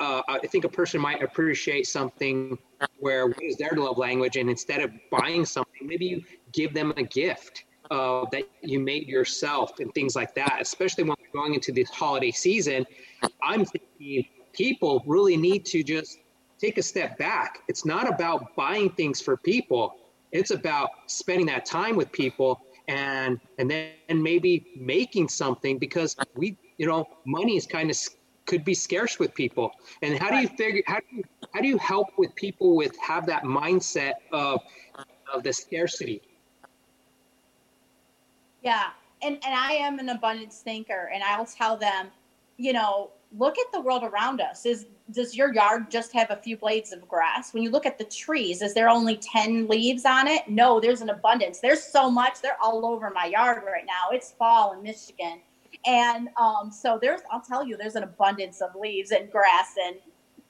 uh, 0.00 0.22
I 0.28 0.46
think 0.46 0.64
a 0.64 0.68
person 0.68 1.00
might 1.00 1.22
appreciate 1.22 1.88
something 1.88 2.56
where 3.00 3.26
what 3.26 3.42
is 3.42 3.56
their 3.56 3.72
love 3.72 3.98
language, 3.98 4.36
and 4.36 4.48
instead 4.48 4.80
of 4.80 4.92
buying 5.10 5.44
something, 5.44 5.84
maybe 5.84 6.06
you 6.06 6.22
give 6.52 6.72
them 6.72 6.92
a 6.96 7.02
gift 7.02 7.64
uh, 7.90 8.24
that 8.32 8.44
you 8.62 8.80
made 8.80 9.06
yourself 9.06 9.78
and 9.80 9.92
things 9.94 10.14
like 10.16 10.34
that, 10.34 10.58
especially 10.60 11.04
when 11.04 11.16
we're 11.20 11.40
going 11.40 11.54
into 11.54 11.72
this 11.72 11.90
holiday 11.90 12.30
season. 12.30 12.86
I'm 13.42 13.64
thinking 13.64 14.26
people 14.52 15.02
really 15.06 15.36
need 15.36 15.64
to 15.66 15.82
just 15.82 16.18
take 16.58 16.78
a 16.78 16.82
step 16.82 17.18
back. 17.18 17.60
It's 17.68 17.84
not 17.84 18.08
about 18.08 18.54
buying 18.56 18.90
things 18.90 19.20
for 19.20 19.36
people. 19.36 19.96
It's 20.32 20.50
about 20.50 20.90
spending 21.06 21.46
that 21.46 21.64
time 21.64 21.96
with 21.96 22.10
people 22.12 22.60
and 22.88 23.38
and 23.58 23.70
then 23.70 23.90
and 24.08 24.22
maybe 24.22 24.66
making 24.76 25.28
something 25.28 25.78
because 25.78 26.16
we 26.34 26.56
you 26.78 26.86
know 26.86 27.06
money 27.26 27.56
is 27.56 27.66
kind 27.66 27.90
of 27.90 27.96
could 28.46 28.64
be 28.64 28.74
scarce 28.74 29.18
with 29.18 29.34
people. 29.34 29.70
And 30.02 30.18
how 30.18 30.30
do 30.30 30.36
you 30.36 30.48
figure 30.48 30.82
how 30.86 31.00
do 31.00 31.16
you 31.16 31.24
how 31.52 31.60
do 31.60 31.68
you 31.68 31.78
help 31.78 32.08
with 32.16 32.34
people 32.34 32.74
with 32.74 32.92
have 32.98 33.26
that 33.26 33.44
mindset 33.44 34.14
of 34.32 34.60
of 35.32 35.42
the 35.42 35.52
scarcity? 35.52 36.22
Yeah. 38.62 38.88
And 39.22 39.34
and 39.44 39.54
I 39.54 39.72
am 39.72 39.98
an 39.98 40.08
abundance 40.10 40.60
thinker 40.60 41.10
and 41.12 41.22
I'll 41.22 41.46
tell 41.46 41.76
them, 41.76 42.08
you 42.56 42.72
know, 42.72 43.10
look 43.36 43.58
at 43.58 43.66
the 43.72 43.80
world 43.80 44.04
around 44.04 44.40
us. 44.40 44.64
Is 44.64 44.86
does 45.10 45.34
your 45.34 45.52
yard 45.54 45.90
just 45.90 46.12
have 46.12 46.30
a 46.30 46.36
few 46.36 46.56
blades 46.56 46.92
of 46.92 47.06
grass? 47.08 47.54
When 47.54 47.62
you 47.62 47.70
look 47.70 47.86
at 47.86 47.98
the 47.98 48.04
trees, 48.04 48.60
is 48.60 48.74
there 48.74 48.88
only 48.88 49.16
10 49.16 49.66
leaves 49.66 50.04
on 50.04 50.28
it? 50.28 50.48
No, 50.48 50.80
there's 50.80 51.00
an 51.00 51.08
abundance. 51.08 51.60
There's 51.60 51.82
so 51.82 52.10
much. 52.10 52.42
They're 52.42 52.60
all 52.62 52.84
over 52.84 53.10
my 53.10 53.24
yard 53.24 53.62
right 53.64 53.86
now. 53.86 54.12
It's 54.12 54.32
fall 54.32 54.72
in 54.74 54.82
Michigan. 54.82 55.40
And 55.86 56.28
um, 56.36 56.70
so 56.70 56.98
there's 57.00 57.20
I'll 57.30 57.40
tell 57.40 57.66
you, 57.66 57.76
there's 57.76 57.96
an 57.96 58.02
abundance 58.02 58.60
of 58.60 58.74
leaves 58.74 59.10
and 59.10 59.30
grass 59.30 59.74
and 59.82 59.96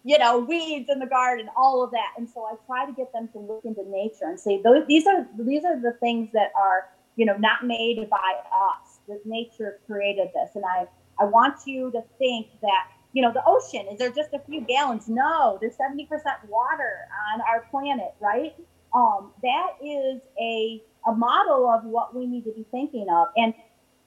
you 0.04 0.16
know, 0.16 0.38
weeds 0.38 0.88
in 0.90 1.00
the 1.00 1.06
garden, 1.06 1.48
all 1.56 1.82
of 1.82 1.90
that. 1.90 2.12
And 2.16 2.28
so 2.28 2.44
I 2.44 2.54
try 2.66 2.86
to 2.86 2.92
get 2.92 3.12
them 3.12 3.28
to 3.32 3.38
look 3.38 3.64
into 3.64 3.82
nature 3.90 4.24
and 4.24 4.38
say, 4.38 4.62
these 4.86 5.06
are 5.06 5.26
these 5.38 5.64
are 5.64 5.78
the 5.80 5.92
things 6.00 6.30
that 6.32 6.50
are 6.56 6.88
you 7.18 7.26
know, 7.26 7.36
not 7.36 7.66
made 7.66 8.08
by 8.08 8.16
us. 8.16 9.00
That 9.08 9.20
nature 9.26 9.80
created 9.86 10.28
this. 10.34 10.50
And 10.54 10.64
I, 10.64 10.86
I 11.20 11.24
want 11.24 11.66
you 11.66 11.90
to 11.90 12.00
think 12.16 12.46
that, 12.62 12.86
you 13.12 13.22
know, 13.22 13.32
the 13.32 13.42
ocean, 13.44 13.86
is 13.92 13.98
there 13.98 14.12
just 14.12 14.32
a 14.32 14.38
few 14.48 14.60
gallons? 14.60 15.08
No, 15.08 15.58
there's 15.60 15.74
70% 15.74 16.06
water 16.48 17.08
on 17.34 17.40
our 17.40 17.66
planet, 17.72 18.14
right? 18.20 18.54
Um, 18.94 19.32
that 19.42 19.70
is 19.84 20.20
a, 20.40 20.80
a 21.08 21.12
model 21.12 21.68
of 21.68 21.84
what 21.84 22.14
we 22.14 22.24
need 22.24 22.44
to 22.44 22.52
be 22.52 22.64
thinking 22.70 23.08
of. 23.10 23.26
And 23.36 23.52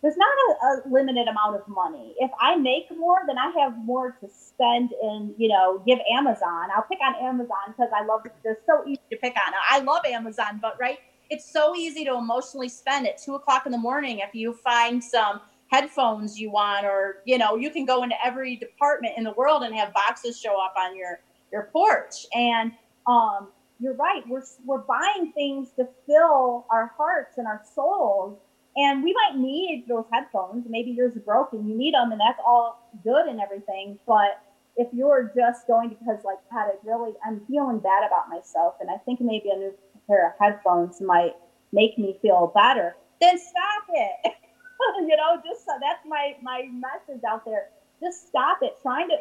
there's 0.02 0.18
not 0.18 0.30
a, 0.30 0.66
a, 0.66 0.90
limited 0.90 1.28
amount 1.28 1.58
of 1.58 1.68
money. 1.68 2.16
If 2.18 2.32
I 2.40 2.56
make 2.56 2.86
more, 2.98 3.18
then 3.28 3.38
I 3.38 3.52
have 3.60 3.78
more 3.78 4.18
to 4.22 4.30
spend 4.30 4.92
and, 5.04 5.36
you 5.38 5.50
know, 5.50 5.84
give 5.86 6.00
Amazon. 6.10 6.70
I'll 6.74 6.88
pick 6.90 7.00
on 7.06 7.16
Amazon 7.22 7.76
because 7.76 7.92
I 7.94 8.06
love, 8.06 8.22
they're 8.44 8.58
so 8.66 8.84
easy 8.88 9.02
to 9.12 9.18
pick 9.18 9.36
on. 9.36 9.54
I 9.70 9.80
love 9.80 10.06
Amazon, 10.06 10.60
but 10.62 10.78
right, 10.80 10.98
it's 11.32 11.50
so 11.52 11.74
easy 11.76 12.04
to 12.04 12.16
emotionally 12.16 12.68
spend 12.68 13.08
at 13.08 13.18
two 13.18 13.36
o'clock 13.36 13.66
in 13.66 13.72
the 13.72 13.78
morning 13.78 14.20
if 14.20 14.36
you 14.36 14.54
find 14.54 15.02
some 15.02 15.40
headphones 15.72 16.38
you 16.38 16.52
want 16.52 16.86
or 16.86 17.22
you 17.26 17.38
know 17.38 17.56
you 17.56 17.72
can 17.72 17.86
go 17.86 18.04
into 18.04 18.16
every 18.24 18.58
department 18.58 19.14
in 19.18 19.24
the 19.24 19.32
world 19.32 19.64
and 19.64 19.74
have 19.74 19.94
boxes 19.94 20.38
show 20.38 20.62
up 20.62 20.74
on 20.78 20.96
your 20.96 21.22
your 21.52 21.70
porch. 21.72 22.26
And 22.36 22.74
um 23.08 23.48
you're 23.80 23.96
right 23.96 24.24
we're 24.28 24.44
we're 24.66 24.84
buying 24.84 25.32
things 25.32 25.70
to 25.78 25.88
fill 26.06 26.68
our 26.70 26.92
hearts 26.98 27.38
and 27.38 27.48
our 27.48 27.62
souls. 27.74 28.38
And 28.76 29.02
we 29.02 29.14
might 29.14 29.40
need 29.40 29.86
those 29.88 30.06
headphones. 30.12 30.66
Maybe 30.70 30.92
yours 30.92 31.16
are 31.16 31.22
broken. 31.22 31.68
You 31.68 31.78
need 31.78 31.94
them 31.94 32.12
and 32.12 32.20
that's 32.20 32.40
all 32.46 32.92
good 33.06 33.28
and 33.28 33.40
everything. 33.40 33.98
But 34.06 34.42
if 34.76 34.88
you're 34.94 35.32
just 35.36 35.68
going 35.68 35.90
because 35.90 36.24
like 36.24 36.38
god 36.52 36.68
i 36.68 36.76
really 36.84 37.12
i'm 37.26 37.42
feeling 37.48 37.80
bad 37.80 38.08
about 38.08 38.30
myself 38.30 38.76
and 38.80 38.90
i 38.90 38.98
think 39.06 39.20
maybe 39.20 39.50
a 39.54 39.58
new 39.58 39.74
pair 40.12 40.28
of 40.28 40.34
headphones 40.40 41.02
might 41.02 41.36
make 41.72 41.98
me 41.98 42.18
feel 42.22 42.52
better, 42.54 42.96
then 43.22 43.38
stop 43.38 43.84
it. 43.90 44.34
you 45.08 45.16
know, 45.16 45.42
just 45.46 45.66
so 45.66 45.72
that's 45.80 46.06
my 46.06 46.36
my 46.42 46.68
message 46.72 47.24
out 47.28 47.46
there. 47.46 47.70
Just 48.02 48.28
stop 48.28 48.60
it. 48.62 48.78
Trying 48.82 49.10
to 49.10 49.18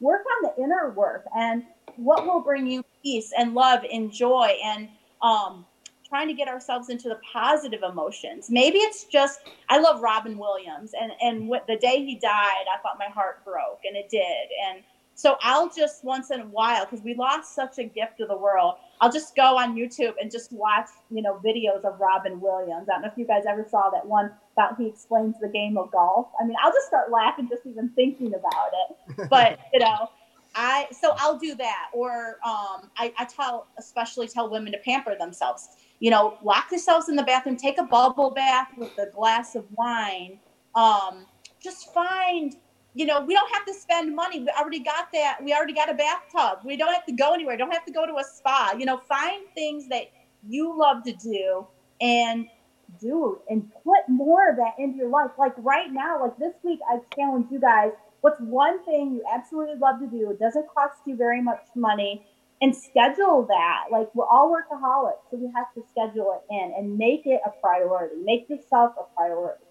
work 0.00 0.22
on 0.36 0.50
the 0.50 0.62
inner 0.62 0.90
work 0.90 1.24
and 1.36 1.62
what 1.96 2.26
will 2.26 2.40
bring 2.40 2.66
you 2.66 2.84
peace 3.02 3.32
and 3.36 3.54
love 3.54 3.80
and 3.90 4.12
joy 4.12 4.52
and 4.62 4.88
um, 5.22 5.64
trying 6.06 6.28
to 6.28 6.34
get 6.34 6.48
ourselves 6.48 6.90
into 6.90 7.08
the 7.08 7.18
positive 7.32 7.82
emotions. 7.82 8.50
Maybe 8.50 8.78
it's 8.78 9.04
just 9.04 9.40
I 9.68 9.78
love 9.78 10.02
Robin 10.02 10.36
Williams 10.36 10.92
and 11.00 11.12
and 11.20 11.48
what, 11.48 11.66
the 11.66 11.76
day 11.76 12.04
he 12.04 12.16
died, 12.16 12.64
I 12.72 12.78
thought 12.82 12.98
my 12.98 13.12
heart 13.12 13.44
broke 13.44 13.80
and 13.84 13.96
it 13.96 14.08
did 14.10 14.48
and 14.68 14.82
so 15.16 15.36
I'll 15.40 15.70
just 15.70 16.04
once 16.04 16.30
in 16.30 16.40
a 16.42 16.46
while, 16.46 16.84
because 16.84 17.02
we 17.02 17.14
lost 17.14 17.54
such 17.54 17.78
a 17.78 17.84
gift 17.84 18.18
to 18.18 18.26
the 18.26 18.36
world, 18.36 18.74
I'll 19.00 19.10
just 19.10 19.34
go 19.34 19.56
on 19.56 19.74
YouTube 19.74 20.12
and 20.20 20.30
just 20.30 20.52
watch, 20.52 20.88
you 21.10 21.22
know, 21.22 21.40
videos 21.42 21.84
of 21.84 21.98
Robin 21.98 22.38
Williams. 22.38 22.88
I 22.90 22.92
don't 22.92 23.02
know 23.02 23.08
if 23.08 23.16
you 23.16 23.26
guys 23.26 23.44
ever 23.48 23.66
saw 23.68 23.88
that 23.90 24.06
one 24.06 24.30
about 24.52 24.76
he 24.76 24.86
explains 24.86 25.34
the 25.40 25.48
game 25.48 25.78
of 25.78 25.90
golf. 25.90 26.28
I 26.38 26.44
mean, 26.44 26.54
I'll 26.62 26.70
just 26.70 26.86
start 26.86 27.10
laughing 27.10 27.48
just 27.48 27.66
even 27.66 27.88
thinking 27.96 28.34
about 28.34 28.70
it. 28.72 29.28
But 29.30 29.58
you 29.72 29.80
know, 29.80 30.10
I 30.54 30.86
so 30.90 31.14
I'll 31.16 31.38
do 31.38 31.54
that, 31.54 31.88
or 31.94 32.38
um, 32.44 32.90
I, 32.98 33.10
I 33.18 33.24
tell 33.24 33.68
especially 33.78 34.28
tell 34.28 34.50
women 34.50 34.70
to 34.72 34.78
pamper 34.78 35.16
themselves. 35.18 35.68
You 35.98 36.10
know, 36.10 36.36
lock 36.44 36.70
yourselves 36.70 37.08
in 37.08 37.16
the 37.16 37.22
bathroom, 37.22 37.56
take 37.56 37.78
a 37.78 37.84
bubble 37.84 38.30
bath 38.32 38.68
with 38.76 38.98
a 38.98 39.10
glass 39.14 39.54
of 39.54 39.64
wine. 39.72 40.38
Um, 40.74 41.24
just 41.62 41.94
find 41.94 42.54
you 42.96 43.04
know, 43.04 43.20
we 43.20 43.34
don't 43.34 43.52
have 43.52 43.66
to 43.66 43.74
spend 43.74 44.16
money. 44.16 44.40
We 44.40 44.48
already 44.58 44.78
got 44.78 45.08
that. 45.12 45.36
We 45.44 45.52
already 45.52 45.74
got 45.74 45.90
a 45.90 45.94
bathtub. 45.94 46.60
We 46.64 46.78
don't 46.78 46.94
have 46.94 47.04
to 47.04 47.12
go 47.12 47.34
anywhere. 47.34 47.58
Don't 47.58 47.70
have 47.70 47.84
to 47.84 47.92
go 47.92 48.06
to 48.06 48.14
a 48.14 48.24
spa. 48.24 48.74
You 48.78 48.86
know, 48.86 48.96
find 49.06 49.44
things 49.54 49.86
that 49.88 50.04
you 50.48 50.74
love 50.74 51.04
to 51.04 51.12
do 51.12 51.66
and 52.00 52.46
do 52.98 53.38
and 53.50 53.70
put 53.84 54.08
more 54.08 54.48
of 54.48 54.56
that 54.56 54.72
into 54.78 54.96
your 54.96 55.10
life. 55.10 55.30
Like 55.38 55.52
right 55.58 55.92
now, 55.92 56.22
like 56.22 56.38
this 56.38 56.54
week, 56.62 56.80
I 56.90 57.00
challenge 57.14 57.48
you 57.50 57.60
guys. 57.60 57.90
What's 58.22 58.40
one 58.40 58.82
thing 58.86 59.12
you 59.12 59.22
absolutely 59.30 59.76
love 59.76 60.00
to 60.00 60.06
do? 60.06 60.30
It 60.30 60.38
doesn't 60.38 60.66
cost 60.74 60.96
you 61.04 61.16
very 61.16 61.42
much 61.42 61.60
money 61.74 62.24
and 62.62 62.74
schedule 62.74 63.44
that. 63.46 63.84
Like 63.92 64.08
we're 64.14 64.24
all 64.24 64.50
workaholics, 64.50 65.20
so 65.30 65.36
we 65.36 65.52
have 65.54 65.66
to 65.74 65.82
schedule 65.90 66.40
it 66.40 66.54
in 66.54 66.72
and 66.78 66.96
make 66.96 67.26
it 67.26 67.42
a 67.44 67.50
priority. 67.60 68.16
Make 68.24 68.48
yourself 68.48 68.94
a 68.98 69.04
priority. 69.14 69.64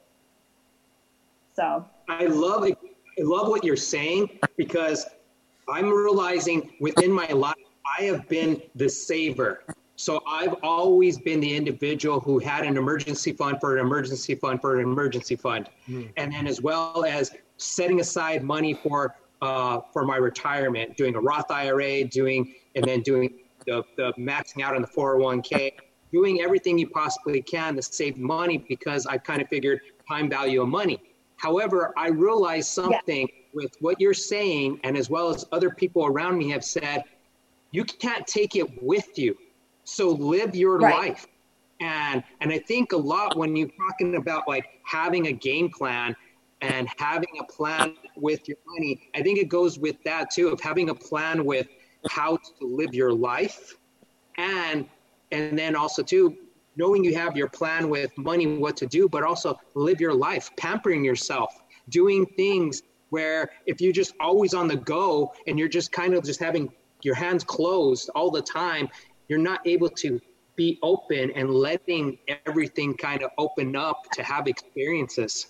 So 1.56 1.88
I 2.08 2.26
love 2.26 2.66
it 2.66 2.78
love 3.24 3.48
what 3.48 3.64
you're 3.64 3.76
saying 3.76 4.40
because 4.58 5.06
I'm 5.70 5.90
realizing 5.90 6.72
within 6.80 7.12
my 7.12 7.28
life, 7.28 7.56
I 7.98 8.04
have 8.04 8.28
been 8.28 8.62
the 8.76 8.90
saver. 8.90 9.64
So 9.96 10.22
I've 10.28 10.56
always 10.62 11.18
been 11.18 11.40
the 11.40 11.56
individual 11.56 12.20
who 12.20 12.40
had 12.40 12.66
an 12.66 12.76
emergency 12.76 13.32
fund 13.32 13.58
for 13.62 13.78
an 13.78 13.86
emergency 13.86 14.36
fund 14.36 14.60
for 14.60 14.76
an 14.76 14.82
emergency 14.82 15.36
fund, 15.38 15.70
mm. 15.88 16.12
and 16.18 16.34
then 16.34 16.48
as 16.48 16.62
well 16.62 17.06
as 17.06 17.32
setting 17.58 18.02
aside 18.02 18.44
money 18.44 18.74
for 18.74 19.16
uh, 19.42 19.80
for 19.94 20.06
my 20.06 20.18
retirement, 20.18 20.98
doing 20.98 21.16
a 21.16 21.20
Roth 21.20 21.50
IRA, 21.50 22.04
doing 22.04 22.54
and 22.76 22.84
then 22.84 23.02
doing 23.02 23.34
the, 23.66 23.84
the 23.96 24.12
maxing 24.14 24.64
out 24.64 24.76
on 24.76 24.82
the 24.82 24.88
401k, 24.88 25.72
doing 26.12 26.42
everything 26.42 26.78
you 26.78 26.90
possibly 26.90 27.42
can 27.42 27.76
to 27.76 27.82
save 27.82 28.18
money 28.18 28.58
because 28.58 29.06
I 29.06 29.18
kind 29.18 29.42
of 29.42 29.48
figured 29.48 29.82
time 30.08 30.30
value 30.30 30.62
of 30.62 30.70
money. 30.70 31.02
However, 31.46 31.94
I 31.96 32.08
realized 32.08 32.70
something 32.70 33.28
yeah. 33.32 33.50
with 33.54 33.72
what 33.80 34.02
you're 34.02 34.16
saying, 34.16 34.80
and 34.84 34.98
as 34.98 35.12
well 35.12 35.30
as 35.30 35.46
other 35.52 35.70
people 35.70 36.08
around 36.08 36.40
me 36.40 36.50
have 36.50 36.66
said, 36.66 37.04
you 37.70 37.84
can't 37.84 38.26
take 38.26 38.56
it 38.56 38.82
with 38.82 39.20
you. 39.20 39.38
So 39.84 40.10
live 40.10 40.56
your 40.56 40.80
right. 40.80 41.10
life. 41.10 41.28
And 41.82 42.24
and 42.42 42.52
I 42.52 42.58
think 42.58 42.94
a 42.94 42.98
lot 42.98 43.38
when 43.38 43.56
you're 43.56 43.70
talking 43.78 44.16
about 44.16 44.48
like 44.48 44.66
having 44.82 45.28
a 45.28 45.32
game 45.32 45.70
plan 45.70 46.16
and 46.62 46.88
having 46.98 47.36
a 47.40 47.44
plan 47.44 47.96
with 48.16 48.48
your 48.48 48.58
money, 48.66 49.08
I 49.14 49.22
think 49.22 49.38
it 49.38 49.48
goes 49.48 49.78
with 49.78 50.02
that 50.04 50.32
too 50.32 50.48
of 50.48 50.60
having 50.62 50.90
a 50.90 50.96
plan 50.96 51.46
with 51.46 51.68
how 52.10 52.38
to 52.38 52.66
live 52.66 52.96
your 52.96 53.14
life 53.14 53.76
and 54.38 54.90
and 55.32 55.60
then 55.60 55.76
also 55.76 56.02
too 56.02 56.36
knowing 56.76 57.04
you 57.04 57.16
have 57.16 57.36
your 57.38 57.48
plan 57.50 57.90
with 57.90 58.16
money 58.18 58.46
what 58.58 58.78
to 58.78 58.86
do 58.86 59.08
but 59.10 59.24
also 59.24 59.58
live 59.76 60.00
your 60.02 60.14
life 60.14 60.50
pampering 60.58 61.04
yourself 61.04 61.54
doing 61.90 62.26
things 62.38 62.84
where 63.10 63.50
if 63.66 63.80
you're 63.80 63.94
just 63.94 64.14
always 64.20 64.54
on 64.54 64.68
the 64.68 64.76
go 64.76 65.32
and 65.48 65.58
you're 65.58 65.68
just 65.70 65.92
kind 65.92 66.14
of 66.14 66.24
just 66.24 66.40
having 66.40 66.72
your 67.04 67.16
hands 67.16 67.44
closed 67.44 68.10
all 68.16 68.32
the 68.32 68.42
time 68.42 68.90
you're 69.28 69.40
not 69.40 69.66
able 69.66 69.90
to 69.90 70.20
be 70.56 70.80
open 70.84 71.32
and 71.32 71.50
letting 71.50 72.18
everything 72.46 72.96
kind 72.96 73.22
of 73.22 73.30
open 73.38 73.76
up 73.76 74.04
to 74.14 74.24
have 74.24 74.48
experiences 74.48 75.48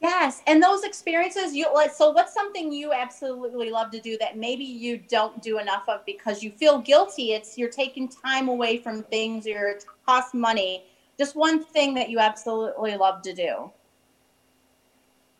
Yes, 0.00 0.42
and 0.46 0.62
those 0.62 0.84
experiences 0.84 1.54
you 1.54 1.66
like 1.74 1.92
so 1.92 2.10
what's 2.10 2.32
something 2.32 2.72
you 2.72 2.92
absolutely 2.92 3.70
love 3.70 3.90
to 3.90 4.00
do 4.00 4.16
that 4.18 4.36
maybe 4.36 4.62
you 4.62 4.96
don't 4.96 5.42
do 5.42 5.58
enough 5.58 5.82
of 5.88 6.04
because 6.06 6.42
you 6.42 6.52
feel 6.52 6.78
guilty. 6.78 7.32
It's 7.32 7.58
you're 7.58 7.68
taking 7.68 8.08
time 8.08 8.48
away 8.48 8.78
from 8.78 9.02
things, 9.04 9.44
you're 9.44 9.70
it 9.70 9.84
costs 10.06 10.34
money. 10.34 10.84
Just 11.18 11.34
one 11.34 11.64
thing 11.64 11.94
that 11.94 12.10
you 12.10 12.20
absolutely 12.20 12.96
love 12.96 13.22
to 13.22 13.34
do. 13.34 13.72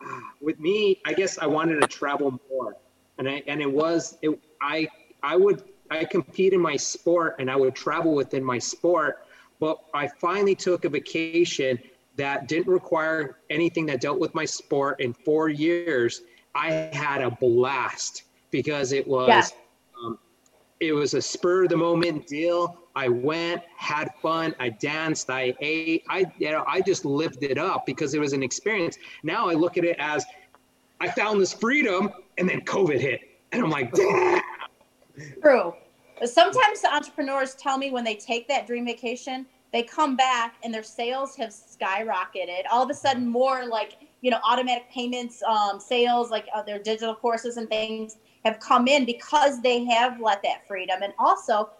With 0.40 0.58
me, 0.58 1.00
I 1.06 1.12
guess 1.12 1.38
I 1.38 1.46
wanted 1.46 1.80
to 1.80 1.86
travel 1.86 2.40
more. 2.50 2.76
And 3.18 3.28
I 3.28 3.42
and 3.46 3.60
it 3.60 3.70
was 3.70 4.18
it 4.22 4.40
I 4.60 4.88
I 5.22 5.36
would 5.36 5.62
I 5.88 6.04
compete 6.04 6.52
in 6.52 6.60
my 6.60 6.76
sport 6.76 7.36
and 7.38 7.48
I 7.48 7.54
would 7.54 7.76
travel 7.76 8.12
within 8.12 8.42
my 8.42 8.58
sport, 8.58 9.24
but 9.60 9.78
I 9.94 10.08
finally 10.08 10.56
took 10.56 10.84
a 10.84 10.88
vacation 10.88 11.78
that 12.18 12.48
didn't 12.48 12.70
require 12.70 13.38
anything 13.48 13.86
that 13.86 14.00
dealt 14.00 14.18
with 14.18 14.34
my 14.34 14.44
sport 14.44 15.00
in 15.00 15.14
four 15.14 15.48
years, 15.48 16.22
I 16.54 16.72
had 16.92 17.22
a 17.22 17.30
blast 17.30 18.24
because 18.50 18.92
it 18.92 19.06
was 19.06 19.28
yeah. 19.28 19.46
um, 20.04 20.18
it 20.80 20.92
was 20.92 21.14
a 21.14 21.22
spur 21.22 21.64
of 21.64 21.70
the 21.70 21.76
moment 21.76 22.26
deal. 22.26 22.76
I 22.96 23.08
went, 23.08 23.62
had 23.76 24.10
fun, 24.20 24.54
I 24.58 24.70
danced, 24.70 25.30
I 25.30 25.54
ate, 25.60 26.04
I 26.10 26.26
you 26.38 26.50
know 26.50 26.64
I 26.66 26.80
just 26.80 27.04
lived 27.04 27.44
it 27.44 27.56
up 27.56 27.86
because 27.86 28.14
it 28.14 28.20
was 28.20 28.32
an 28.32 28.42
experience. 28.42 28.98
Now 29.22 29.48
I 29.48 29.54
look 29.54 29.78
at 29.78 29.84
it 29.84 29.96
as 30.00 30.26
I 31.00 31.08
found 31.08 31.40
this 31.40 31.52
freedom, 31.52 32.10
and 32.36 32.48
then 32.48 32.60
COVID 32.62 32.98
hit, 32.98 33.20
and 33.52 33.62
I'm 33.62 33.70
like, 33.70 33.92
damn. 33.92 34.42
True. 35.40 35.74
Sometimes 36.24 36.82
the 36.82 36.92
entrepreneurs 36.92 37.54
tell 37.54 37.78
me 37.78 37.92
when 37.92 38.02
they 38.02 38.16
take 38.16 38.48
that 38.48 38.66
dream 38.66 38.84
vacation, 38.84 39.46
they 39.72 39.82
come 39.82 40.16
back 40.16 40.54
and 40.62 40.72
their 40.72 40.82
sales 40.82 41.36
have 41.36 41.50
skyrocketed. 41.50 42.62
All 42.70 42.82
of 42.82 42.90
a 42.90 42.94
sudden, 42.94 43.26
more 43.26 43.66
like 43.66 43.96
you 44.20 44.30
know 44.30 44.38
automatic 44.48 44.90
payments, 44.90 45.42
um, 45.42 45.78
sales, 45.78 46.30
like 46.30 46.46
uh, 46.54 46.62
their 46.62 46.78
digital 46.78 47.14
courses 47.14 47.56
and 47.56 47.68
things 47.68 48.16
have 48.44 48.58
come 48.60 48.88
in 48.88 49.04
because 49.04 49.60
they 49.62 49.84
have 49.84 50.20
let 50.20 50.42
that 50.42 50.66
freedom. 50.66 51.02
And 51.02 51.12
also, 51.18 51.70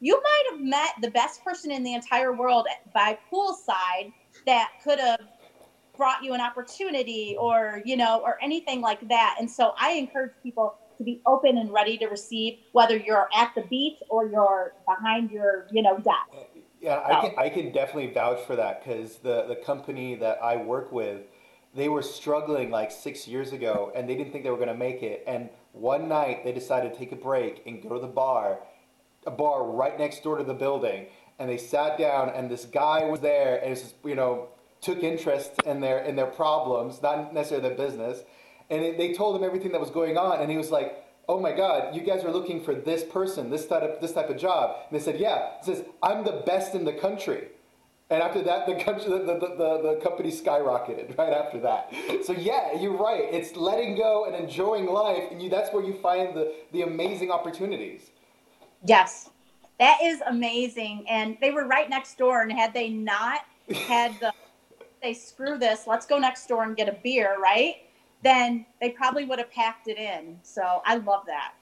you 0.00 0.20
might 0.22 0.42
have 0.50 0.60
met 0.60 0.90
the 1.00 1.10
best 1.10 1.42
person 1.44 1.70
in 1.70 1.82
the 1.82 1.94
entire 1.94 2.34
world 2.36 2.66
by 2.92 3.18
poolside 3.32 4.12
that 4.46 4.72
could 4.84 5.00
have 5.00 5.20
brought 5.96 6.22
you 6.22 6.32
an 6.32 6.40
opportunity 6.40 7.36
or 7.40 7.82
you 7.84 7.96
know 7.96 8.20
or 8.24 8.36
anything 8.42 8.80
like 8.80 9.06
that. 9.08 9.36
And 9.40 9.50
so 9.50 9.72
I 9.78 9.92
encourage 9.92 10.32
people 10.42 10.76
to 10.98 11.04
be 11.04 11.22
open 11.26 11.58
and 11.58 11.72
ready 11.72 11.96
to 11.98 12.06
receive 12.06 12.58
whether 12.72 12.96
you're 12.96 13.28
at 13.34 13.52
the 13.54 13.62
beach 13.62 13.98
or 14.10 14.28
you're 14.28 14.74
behind 14.86 15.30
your 15.30 15.66
you 15.72 15.82
know 15.82 15.96
desk 15.96 16.48
yeah, 16.80 17.02
I 17.04 17.20
can, 17.20 17.34
I 17.38 17.48
can 17.48 17.72
definitely 17.72 18.12
vouch 18.12 18.40
for 18.46 18.56
that 18.56 18.84
because 18.84 19.16
the, 19.16 19.46
the 19.48 19.56
company 19.56 20.14
that 20.16 20.38
I 20.42 20.56
work 20.56 20.92
with, 20.92 21.22
they 21.74 21.88
were 21.88 22.02
struggling 22.02 22.70
like 22.70 22.90
six 22.90 23.26
years 23.26 23.52
ago 23.52 23.92
and 23.94 24.08
they 24.08 24.16
didn't 24.16 24.32
think 24.32 24.44
they 24.44 24.50
were 24.50 24.56
going 24.56 24.68
to 24.68 24.74
make 24.74 25.02
it. 25.02 25.24
And 25.26 25.50
one 25.72 26.08
night 26.08 26.44
they 26.44 26.52
decided 26.52 26.92
to 26.92 26.98
take 26.98 27.12
a 27.12 27.16
break 27.16 27.62
and 27.66 27.82
go 27.82 27.90
to 27.90 28.00
the 28.00 28.06
bar, 28.06 28.60
a 29.26 29.30
bar 29.30 29.64
right 29.64 29.98
next 29.98 30.22
door 30.22 30.38
to 30.38 30.44
the 30.44 30.54
building. 30.54 31.06
And 31.38 31.50
they 31.50 31.58
sat 31.58 31.98
down 31.98 32.30
and 32.30 32.50
this 32.50 32.64
guy 32.64 33.04
was 33.04 33.20
there 33.20 33.62
and 33.62 33.76
just, 33.76 33.94
you 34.04 34.14
know, 34.14 34.48
took 34.80 35.02
interest 35.02 35.52
in 35.66 35.80
their, 35.80 35.98
in 36.04 36.14
their 36.14 36.26
problems, 36.26 37.02
not 37.02 37.34
necessarily 37.34 37.68
their 37.68 37.76
business. 37.76 38.22
And 38.70 38.84
it, 38.84 38.98
they 38.98 39.12
told 39.14 39.36
him 39.36 39.42
everything 39.42 39.72
that 39.72 39.80
was 39.80 39.90
going 39.90 40.16
on. 40.16 40.40
And 40.40 40.50
he 40.50 40.56
was 40.56 40.70
like, 40.70 41.04
oh 41.28 41.38
my 41.38 41.52
God, 41.52 41.94
you 41.94 42.00
guys 42.00 42.24
are 42.24 42.32
looking 42.32 42.62
for 42.62 42.74
this 42.74 43.04
person, 43.04 43.50
this 43.50 43.66
type 43.66 43.82
of, 43.82 44.00
this 44.00 44.12
type 44.12 44.30
of 44.30 44.38
job. 44.38 44.76
And 44.88 44.98
they 44.98 45.02
said, 45.02 45.20
yeah. 45.20 45.58
It 45.58 45.64
says, 45.64 45.84
I'm 46.02 46.24
the 46.24 46.42
best 46.46 46.74
in 46.74 46.84
the 46.84 46.94
country. 46.94 47.48
And 48.10 48.22
after 48.22 48.42
that, 48.42 48.66
the, 48.66 48.82
country, 48.82 49.10
the, 49.10 49.18
the, 49.18 49.34
the, 49.34 49.82
the 49.82 50.00
company 50.02 50.30
skyrocketed 50.30 51.18
right 51.18 51.32
after 51.32 51.60
that. 51.60 51.92
So 52.24 52.32
yeah, 52.32 52.72
you're 52.80 52.96
right. 52.96 53.24
It's 53.30 53.54
letting 53.54 53.96
go 53.96 54.24
and 54.24 54.34
enjoying 54.34 54.86
life. 54.86 55.24
And 55.30 55.42
you, 55.42 55.50
that's 55.50 55.72
where 55.74 55.84
you 55.84 55.92
find 55.92 56.34
the, 56.34 56.54
the 56.72 56.82
amazing 56.82 57.30
opportunities. 57.30 58.10
Yes, 58.86 59.28
that 59.78 59.98
is 60.02 60.22
amazing. 60.26 61.04
And 61.10 61.36
they 61.42 61.50
were 61.50 61.66
right 61.66 61.90
next 61.90 62.16
door. 62.16 62.40
And 62.40 62.50
had 62.50 62.72
they 62.72 62.88
not 62.88 63.40
had 63.74 64.18
the, 64.20 64.32
they 65.02 65.12
screw 65.12 65.58
this, 65.58 65.86
let's 65.86 66.06
go 66.06 66.18
next 66.18 66.46
door 66.46 66.62
and 66.62 66.74
get 66.74 66.88
a 66.88 66.96
beer, 67.02 67.36
right? 67.38 67.76
Then 68.22 68.66
they 68.80 68.90
probably 68.90 69.24
would 69.24 69.38
have 69.38 69.50
packed 69.50 69.88
it 69.88 69.98
in. 69.98 70.38
So 70.42 70.82
I 70.84 70.96
love 70.96 71.24
that. 71.26 71.52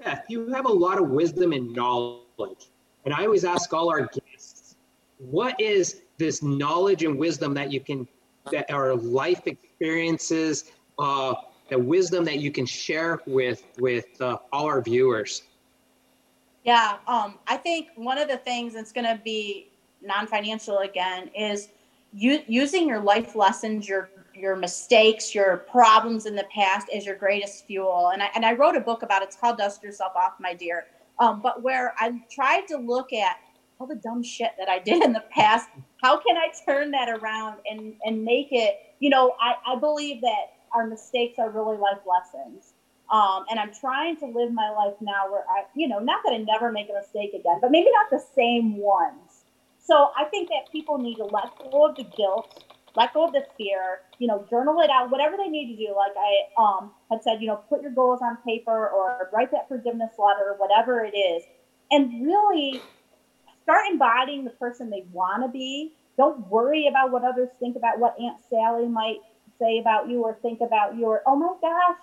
Yeah, 0.00 0.20
you 0.28 0.48
have 0.48 0.66
a 0.66 0.72
lot 0.72 0.98
of 0.98 1.08
wisdom 1.10 1.52
and 1.52 1.74
knowledge. 1.74 2.70
And 3.04 3.14
I 3.14 3.24
always 3.24 3.44
ask 3.44 3.72
all 3.72 3.90
our 3.90 4.06
guests, 4.06 4.76
what 5.18 5.58
is 5.60 6.02
this 6.18 6.42
knowledge 6.42 7.02
and 7.02 7.18
wisdom 7.18 7.54
that 7.54 7.72
you 7.72 7.80
can, 7.80 8.08
that 8.50 8.70
are 8.70 8.94
life 8.94 9.46
experiences, 9.46 10.72
uh, 10.98 11.34
the 11.68 11.78
wisdom 11.78 12.24
that 12.24 12.38
you 12.38 12.50
can 12.50 12.66
share 12.66 13.20
with 13.26 13.62
with 13.78 14.20
uh, 14.20 14.38
all 14.52 14.66
our 14.66 14.82
viewers? 14.82 15.42
Yeah, 16.64 16.98
um, 17.06 17.38
I 17.46 17.56
think 17.56 17.88
one 17.96 18.18
of 18.18 18.28
the 18.28 18.36
things 18.36 18.74
that's 18.74 18.92
going 18.92 19.06
to 19.06 19.20
be 19.22 19.68
non-financial 20.02 20.78
again 20.78 21.30
is 21.36 21.68
you, 22.12 22.42
using 22.46 22.86
your 22.86 23.00
life 23.00 23.34
lessons, 23.34 23.88
your 23.88 24.10
your 24.34 24.56
mistakes, 24.56 25.34
your 25.34 25.58
problems 25.70 26.26
in 26.26 26.34
the 26.34 26.46
past 26.54 26.88
as 26.94 27.06
your 27.06 27.16
greatest 27.16 27.66
fuel. 27.66 28.10
And 28.12 28.22
I, 28.22 28.28
and 28.34 28.44
I 28.44 28.52
wrote 28.52 28.76
a 28.76 28.80
book 28.80 29.02
about 29.02 29.22
it. 29.22 29.26
It's 29.26 29.36
called 29.36 29.58
Dust 29.58 29.82
Yourself 29.82 30.12
Off, 30.16 30.34
My 30.40 30.54
Dear. 30.54 30.86
Um, 31.18 31.40
but 31.42 31.62
where 31.62 31.94
I 31.98 32.20
tried 32.30 32.66
to 32.68 32.76
look 32.76 33.12
at 33.12 33.36
all 33.78 33.86
the 33.86 33.96
dumb 33.96 34.22
shit 34.22 34.52
that 34.58 34.68
I 34.68 34.78
did 34.78 35.02
in 35.02 35.12
the 35.12 35.24
past, 35.30 35.68
how 36.02 36.18
can 36.18 36.36
I 36.36 36.48
turn 36.66 36.90
that 36.92 37.08
around 37.08 37.58
and, 37.70 37.94
and 38.04 38.24
make 38.24 38.48
it, 38.50 38.76
you 39.00 39.10
know, 39.10 39.34
I, 39.40 39.54
I 39.74 39.78
believe 39.78 40.20
that 40.20 40.52
our 40.74 40.86
mistakes 40.86 41.38
are 41.38 41.50
really 41.50 41.76
life 41.76 42.00
lessons. 42.06 42.74
Um, 43.10 43.44
and 43.50 43.58
I'm 43.58 43.72
trying 43.74 44.16
to 44.18 44.26
live 44.26 44.52
my 44.52 44.70
life 44.70 44.94
now 45.00 45.30
where 45.30 45.44
I, 45.50 45.64
you 45.74 45.88
know, 45.88 45.98
not 45.98 46.22
that 46.24 46.32
I 46.32 46.38
never 46.38 46.70
make 46.70 46.88
a 46.88 46.92
mistake 46.92 47.30
again, 47.30 47.58
but 47.60 47.70
maybe 47.70 47.88
not 47.92 48.08
the 48.10 48.24
same 48.36 48.76
ones. 48.76 49.44
So 49.78 50.10
I 50.16 50.24
think 50.24 50.48
that 50.48 50.70
people 50.70 50.98
need 50.98 51.16
to 51.16 51.24
let 51.24 51.50
go 51.58 51.86
of 51.86 51.96
the 51.96 52.04
guilt 52.04 52.64
let 52.96 53.12
go 53.14 53.24
of 53.24 53.32
the 53.32 53.44
fear, 53.56 54.00
you 54.18 54.26
know, 54.26 54.44
journal 54.50 54.80
it 54.80 54.90
out, 54.90 55.10
whatever 55.10 55.36
they 55.36 55.48
need 55.48 55.74
to 55.74 55.76
do. 55.76 55.94
Like 55.96 56.12
I 56.16 56.60
um, 56.60 56.92
had 57.10 57.22
said, 57.22 57.40
you 57.40 57.46
know, 57.46 57.60
put 57.68 57.82
your 57.82 57.92
goals 57.92 58.20
on 58.22 58.36
paper 58.46 58.88
or 58.88 59.28
write 59.32 59.50
that 59.52 59.68
forgiveness 59.68 60.12
letter, 60.18 60.54
whatever 60.58 61.04
it 61.04 61.16
is, 61.16 61.44
and 61.90 62.22
really 62.24 62.80
start 63.62 63.82
embodying 63.90 64.44
the 64.44 64.50
person 64.50 64.90
they 64.90 65.04
want 65.12 65.42
to 65.44 65.48
be. 65.48 65.92
Don't 66.16 66.46
worry 66.48 66.86
about 66.86 67.10
what 67.10 67.24
others 67.24 67.48
think 67.58 67.76
about 67.76 67.98
what 67.98 68.14
Aunt 68.20 68.36
Sally 68.50 68.88
might 68.88 69.22
say 69.58 69.78
about 69.78 70.08
you 70.08 70.22
or 70.22 70.38
think 70.42 70.60
about 70.60 70.96
you 70.96 71.06
or, 71.06 71.22
oh 71.26 71.36
my 71.36 71.54
gosh, 71.60 71.96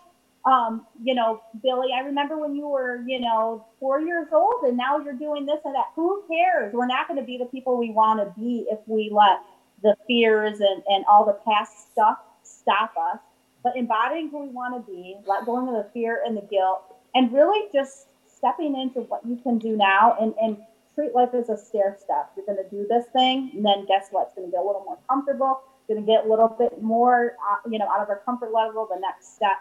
um, 0.45 0.85
you 1.03 1.13
know, 1.13 1.41
Billy, 1.61 1.89
I 1.93 1.99
remember 2.05 2.37
when 2.37 2.55
you 2.55 2.67
were, 2.67 3.01
you 3.05 3.19
know, 3.19 3.65
four 3.79 3.99
years 3.99 4.27
old 4.31 4.63
and 4.63 4.77
now 4.77 4.97
you're 4.97 5.13
doing 5.13 5.45
this 5.45 5.59
and 5.65 5.75
that. 5.75 5.85
Who 5.95 6.23
cares? 6.31 6.73
We're 6.73 6.87
not 6.87 7.07
going 7.07 7.19
to 7.19 7.25
be 7.25 7.37
the 7.37 7.45
people 7.45 7.77
we 7.77 7.91
want 7.91 8.21
to 8.21 8.33
be 8.39 8.65
if 8.69 8.79
we 8.85 9.11
let 9.13 9.39
the 9.83 9.95
fears 10.07 10.59
and, 10.59 10.83
and 10.87 11.05
all 11.09 11.25
the 11.25 11.37
past 11.45 11.91
stuff 11.91 12.17
stop 12.43 12.93
us, 12.99 13.19
but 13.63 13.75
embodying 13.75 14.29
who 14.29 14.43
we 14.43 14.49
want 14.49 14.73
to 14.73 14.91
be, 14.91 15.15
let 15.25 15.45
going 15.45 15.67
of 15.67 15.73
the 15.73 15.89
fear 15.93 16.21
and 16.25 16.35
the 16.35 16.41
guilt, 16.41 16.95
and 17.15 17.31
really 17.33 17.67
just 17.73 18.07
stepping 18.27 18.79
into 18.79 19.01
what 19.01 19.21
you 19.25 19.37
can 19.43 19.57
do 19.57 19.75
now 19.75 20.15
and, 20.19 20.33
and 20.41 20.57
treat 20.95 21.13
life 21.13 21.29
as 21.33 21.49
a 21.49 21.57
stair 21.57 21.97
step. 21.99 22.31
You're 22.35 22.45
going 22.45 22.57
to 22.57 22.69
do 22.69 22.85
this 22.87 23.05
thing, 23.13 23.51
and 23.53 23.65
then 23.65 23.85
guess 23.85 24.07
what? 24.11 24.27
It's 24.27 24.35
going 24.35 24.47
to 24.47 24.51
get 24.51 24.61
a 24.63 24.65
little 24.65 24.83
more 24.85 24.97
comfortable. 25.09 25.61
Going 25.87 26.01
to 26.01 26.05
get 26.05 26.25
a 26.25 26.29
little 26.29 26.49
bit 26.49 26.83
more, 26.83 27.37
uh, 27.49 27.69
you 27.69 27.79
know, 27.79 27.87
out 27.87 28.01
of 28.01 28.09
our 28.09 28.21
comfort 28.25 28.51
level, 28.51 28.85
the 28.93 28.99
next 28.99 29.35
step. 29.35 29.55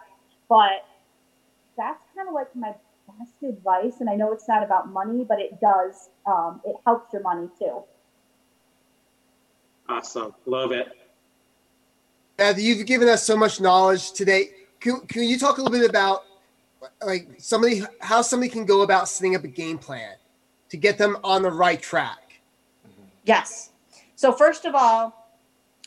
But 0.48 0.84
that's 1.76 2.02
kind 2.16 2.26
of 2.26 2.34
like 2.34 2.48
my 2.56 2.74
best 3.06 3.30
advice. 3.48 4.00
And 4.00 4.10
I 4.10 4.16
know 4.16 4.32
it's 4.32 4.48
not 4.48 4.64
about 4.64 4.88
money, 4.88 5.22
but 5.22 5.38
it 5.38 5.60
does, 5.60 6.10
um, 6.26 6.60
it 6.64 6.74
helps 6.84 7.12
your 7.12 7.22
money 7.22 7.48
too. 7.60 7.84
Awesome. 9.88 10.34
Love 10.46 10.72
it. 10.72 10.88
Beth, 12.36 12.58
you've 12.58 12.86
given 12.86 13.08
us 13.08 13.22
so 13.24 13.36
much 13.36 13.60
knowledge 13.60 14.12
today. 14.12 14.50
Can, 14.80 15.00
can 15.06 15.22
you 15.22 15.38
talk 15.38 15.58
a 15.58 15.62
little 15.62 15.78
bit 15.78 15.88
about 15.88 16.24
like 17.02 17.28
somebody 17.38 17.82
how 18.00 18.22
somebody 18.22 18.50
can 18.50 18.64
go 18.64 18.82
about 18.82 19.08
setting 19.08 19.34
up 19.34 19.44
a 19.44 19.48
game 19.48 19.78
plan 19.78 20.16
to 20.68 20.76
get 20.76 20.98
them 20.98 21.16
on 21.24 21.42
the 21.42 21.50
right 21.50 21.80
track? 21.80 22.40
Yes. 23.24 23.70
So 24.16 24.32
first 24.32 24.64
of 24.64 24.74
all, 24.74 25.26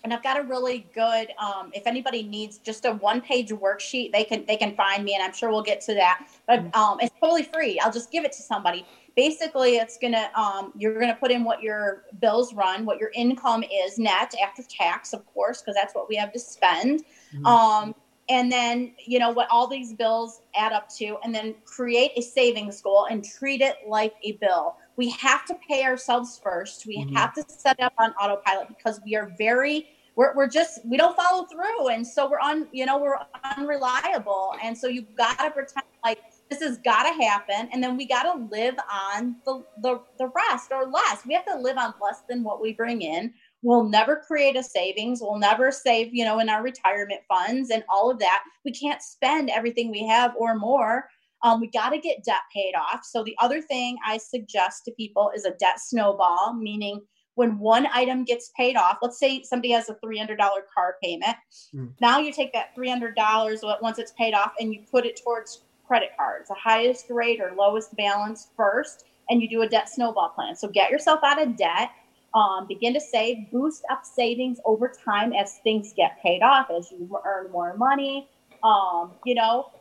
and 0.04 0.14
I've 0.14 0.24
got 0.24 0.40
a 0.40 0.44
really 0.44 0.88
good. 0.94 1.30
Um, 1.38 1.72
if 1.74 1.86
anybody 1.86 2.24
needs 2.24 2.58
just 2.58 2.86
a 2.86 2.94
one-page 2.94 3.50
worksheet, 3.50 4.12
they 4.12 4.24
can 4.24 4.46
they 4.46 4.56
can 4.56 4.76
find 4.76 5.04
me, 5.04 5.14
and 5.14 5.24
I'm 5.24 5.34
sure 5.34 5.50
we'll 5.50 5.62
get 5.62 5.82
to 5.82 5.94
that. 5.96 6.26
But 6.48 6.60
mm-hmm. 6.60 6.80
um, 6.80 6.98
it's 7.02 7.14
totally 7.20 7.44
free. 7.44 7.80
I'll 7.80 7.92
just 7.92 8.12
give 8.12 8.24
it 8.24 8.32
to 8.34 8.42
somebody. 8.42 8.86
Basically, 9.20 9.76
it's 9.76 9.98
gonna 9.98 10.30
um, 10.34 10.72
you're 10.78 10.98
gonna 10.98 11.18
put 11.20 11.30
in 11.30 11.44
what 11.44 11.62
your 11.62 12.04
bills 12.22 12.54
run, 12.54 12.86
what 12.86 13.00
your 13.00 13.12
income 13.14 13.64
is 13.64 14.00
net 14.00 14.34
after 14.42 14.64
tax, 14.64 15.12
of 15.12 15.26
course, 15.34 15.62
because 15.62 15.76
that's 15.76 15.94
what 15.94 16.08
we 16.08 16.16
have 16.16 16.32
to 16.32 16.40
spend. 16.40 17.04
Mm-hmm. 17.34 17.46
Um, 17.46 17.96
and 18.30 18.50
then 18.50 18.94
you 19.06 19.20
know 19.20 19.32
what 19.32 19.48
all 19.52 19.68
these 19.68 19.92
bills 19.94 20.42
add 20.56 20.72
up 20.72 20.88
to, 21.00 21.18
and 21.26 21.36
then 21.36 21.56
create 21.66 22.12
a 22.16 22.22
savings 22.22 22.82
goal 22.82 23.08
and 23.12 23.26
treat 23.26 23.60
it 23.60 23.76
like 23.86 24.14
a 24.24 24.34
bill 24.34 24.78
we 24.96 25.10
have 25.12 25.46
to 25.46 25.56
pay 25.66 25.84
ourselves 25.86 26.42
first. 26.44 26.86
We 26.86 26.98
mm-hmm. 26.98 27.16
have 27.16 27.34
to 27.36 27.46
set 27.48 27.80
up 27.80 27.94
on 27.98 28.12
autopilot 28.22 28.68
because 28.68 29.00
we 29.06 29.16
are 29.16 29.34
very 29.38 29.88
we're, 30.18 30.36
we're 30.36 30.50
just 30.50 30.86
we 30.86 30.98
don't 30.98 31.16
follow 31.16 31.46
through 31.46 31.88
and 31.88 32.06
so 32.06 32.30
we're 32.30 32.40
on 32.40 32.68
you 32.74 32.86
know 32.86 32.98
we're 32.98 33.18
unreliable 33.58 34.56
and 34.62 34.78
so 34.78 34.88
you've 34.88 35.16
gotta 35.16 35.50
pretend 35.52 35.86
like 36.04 36.20
this 36.50 36.62
has 36.62 36.78
gotta 36.80 37.14
happen 37.24 37.70
and 37.72 37.84
then 37.84 37.96
we 37.96 38.08
gotta 38.08 38.40
live 38.52 38.76
on 38.92 39.36
the, 39.46 39.64
the 39.82 40.02
the 40.18 40.32
rest 40.36 40.72
or 40.72 40.86
less 40.86 41.26
we 41.26 41.34
have 41.34 41.46
to 41.46 41.58
live 41.58 41.78
on 41.78 41.94
less 42.02 42.22
than 42.30 42.44
what 42.44 42.62
we 42.62 42.74
bring 42.74 43.02
in 43.02 43.34
we'll 43.62 43.84
never 43.84 44.16
create 44.16 44.56
a 44.56 44.64
savings 44.64 45.20
we'll 45.22 45.38
never 45.38 45.72
save 45.72 46.14
you 46.14 46.26
know 46.26 46.40
in 46.40 46.50
our 46.50 46.64
retirement 46.64 47.22
funds 47.28 47.70
and 47.70 47.84
all 47.90 48.10
of 48.10 48.20
that 48.20 48.44
we 48.66 48.72
can't 48.72 49.02
spend 49.02 49.50
everything 49.50 49.92
we 49.92 50.06
have 50.06 50.34
or 50.38 50.56
more 50.56 51.08
um, 51.42 51.62
we 51.62 51.68
got 51.68 51.92
to 51.92 52.00
get 52.00 52.24
debt 52.24 52.42
paid 52.54 52.74
off. 52.76 53.06
So 53.06 53.24
the 53.24 53.36
other 53.40 53.62
thing 53.62 53.98
I 54.06 54.18
suggest 54.18 54.86
to 54.86 54.92
people 54.92 55.32
is 55.36 55.46
a 55.46 55.52
debt 55.52 55.80
snowball, 55.80 56.54
meaning 56.54 57.02
when 57.36 57.58
one 57.58 57.88
item 57.94 58.26
gets 58.26 58.52
paid 58.58 58.76
off, 58.76 58.98
let's 59.02 59.18
say 59.18 59.44
somebody 59.44 59.72
has 59.72 59.90
a 59.90 59.96
$300 60.06 60.38
car 60.38 60.98
payment. 61.02 61.38
Mm. 61.74 61.94
Now 62.02 62.20
you 62.20 62.34
take 62.34 62.52
that 62.52 62.76
$300 62.78 63.82
once 63.82 63.98
it's 63.98 64.12
paid 64.18 64.34
off 64.34 64.52
and 64.60 64.74
you 64.74 64.82
put 64.92 65.06
it 65.06 65.22
towards 65.24 65.64
credit 65.90 66.12
cards, 66.18 66.48
the 66.48 66.56
highest 66.56 67.08
rate 67.10 67.42
or 67.42 67.52
lowest 67.58 67.96
balance 67.98 68.48
first, 68.56 69.06
and 69.30 69.42
you 69.42 69.50
do 69.50 69.64
a 69.64 69.68
debt 69.68 69.90
snowball 69.90 70.30
plan. 70.30 70.56
So 70.56 70.70
get 70.70 70.92
yourself 70.92 71.20
out 71.24 71.42
of 71.42 71.58
debt. 71.58 71.90
Um, 72.36 72.68
begin 72.68 72.94
to 72.94 73.02
save, 73.02 73.50
boost 73.52 73.82
up 73.92 74.06
savings 74.06 74.60
over 74.64 74.94
time 75.04 75.34
as 75.34 75.58
things 75.64 75.94
get 75.98 76.22
paid 76.22 76.44
off, 76.44 76.68
as 76.70 76.92
you 76.92 77.20
earn 77.26 77.52
more 77.52 77.76
money. 77.76 78.30
Um, 78.64 79.12
you 79.26 79.34
know, 79.34 79.72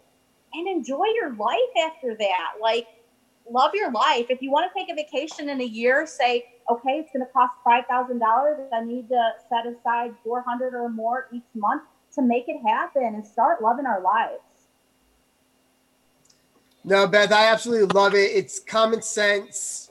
and 0.54 0.66
enjoy 0.66 1.04
your 1.14 1.36
life 1.36 1.74
after 1.86 2.16
that. 2.16 2.52
Like, 2.60 2.86
love 3.50 3.72
your 3.74 3.92
life. 3.92 4.26
If 4.30 4.40
you 4.40 4.50
want 4.50 4.70
to 4.72 4.78
take 4.78 4.90
a 4.90 4.94
vacation 4.94 5.50
in 5.50 5.60
a 5.60 5.64
year, 5.64 6.06
say, 6.06 6.46
okay, 6.70 7.00
it's 7.00 7.10
going 7.12 7.26
to 7.26 7.32
cost 7.32 7.52
five 7.62 7.84
thousand 7.86 8.18
dollars. 8.20 8.58
I 8.72 8.82
need 8.82 9.08
to 9.10 9.22
set 9.50 9.66
aside 9.66 10.12
four 10.24 10.42
hundred 10.46 10.74
or 10.74 10.88
more 10.88 11.28
each 11.32 11.50
month 11.54 11.82
to 12.14 12.22
make 12.22 12.44
it 12.48 12.60
happen 12.66 13.02
and 13.04 13.26
start 13.26 13.62
loving 13.62 13.84
our 13.84 14.00
lives. 14.00 14.40
No, 16.88 17.06
Beth, 17.06 17.32
I 17.32 17.48
absolutely 17.48 17.86
love 17.88 18.14
it. 18.14 18.30
It's 18.34 18.60
common 18.60 19.02
sense, 19.02 19.90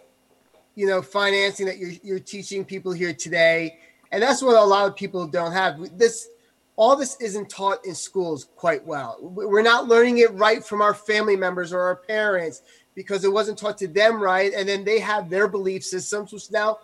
you 0.74 0.88
know, 0.88 1.04
financing 1.04 1.68
that 1.68 1.78
you're 1.78 1.92
you're 2.02 2.20
teaching 2.20 2.66
people 2.66 2.92
here 2.92 3.14
today, 3.14 3.78
and 4.12 4.24
that's 4.24 4.42
what 4.42 4.56
a 4.56 4.64
lot 4.64 4.88
of 4.88 4.96
people 4.96 5.28
don't 5.28 5.52
have. 5.52 5.96
This 5.96 6.30
all 6.76 6.96
this 6.96 7.16
isn't 7.22 7.52
taught 7.52 7.86
in 7.86 7.94
schools 7.94 8.50
quite 8.56 8.84
well. 8.84 9.20
We're 9.22 9.62
not 9.62 9.88
learning 9.88 10.18
it 10.18 10.34
right 10.34 10.66
from 10.66 10.82
our 10.82 10.96
family 10.96 11.36
members 11.36 11.72
or 11.72 11.82
our 11.82 11.98
parents 11.98 12.64
because 12.96 13.24
it 13.24 13.32
wasn't 13.32 13.60
taught 13.60 13.78
to 13.78 13.88
them 13.88 14.20
right. 14.20 14.52
And 14.56 14.68
then 14.68 14.84
they 14.84 15.00
have 15.00 15.30
their 15.30 15.48
belief 15.48 15.84
systems, 15.84 16.34
which 16.34 16.50
now 16.50 16.80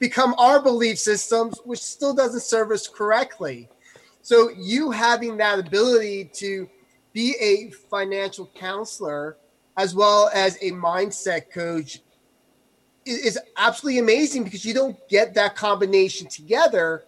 become 0.00 0.34
our 0.38 0.60
belief 0.60 0.98
systems, 0.98 1.56
which 1.64 1.78
still 1.78 2.14
doesn't 2.14 2.42
serve 2.42 2.72
us 2.72 2.88
correctly. 2.88 3.68
So, 4.22 4.50
you 4.50 4.90
having 4.90 5.36
that 5.36 5.60
ability 5.60 6.30
to 6.34 6.68
be 7.12 7.34
a 7.40 7.70
financial 7.70 8.50
counselor 8.54 9.36
as 9.76 9.94
well 9.94 10.30
as 10.34 10.56
a 10.56 10.70
mindset 10.72 11.50
coach 11.50 12.00
is 13.06 13.38
absolutely 13.56 13.98
amazing 13.98 14.44
because 14.44 14.64
you 14.64 14.74
don't 14.74 14.96
get 15.08 15.34
that 15.34 15.56
combination 15.56 16.28
together 16.28 17.04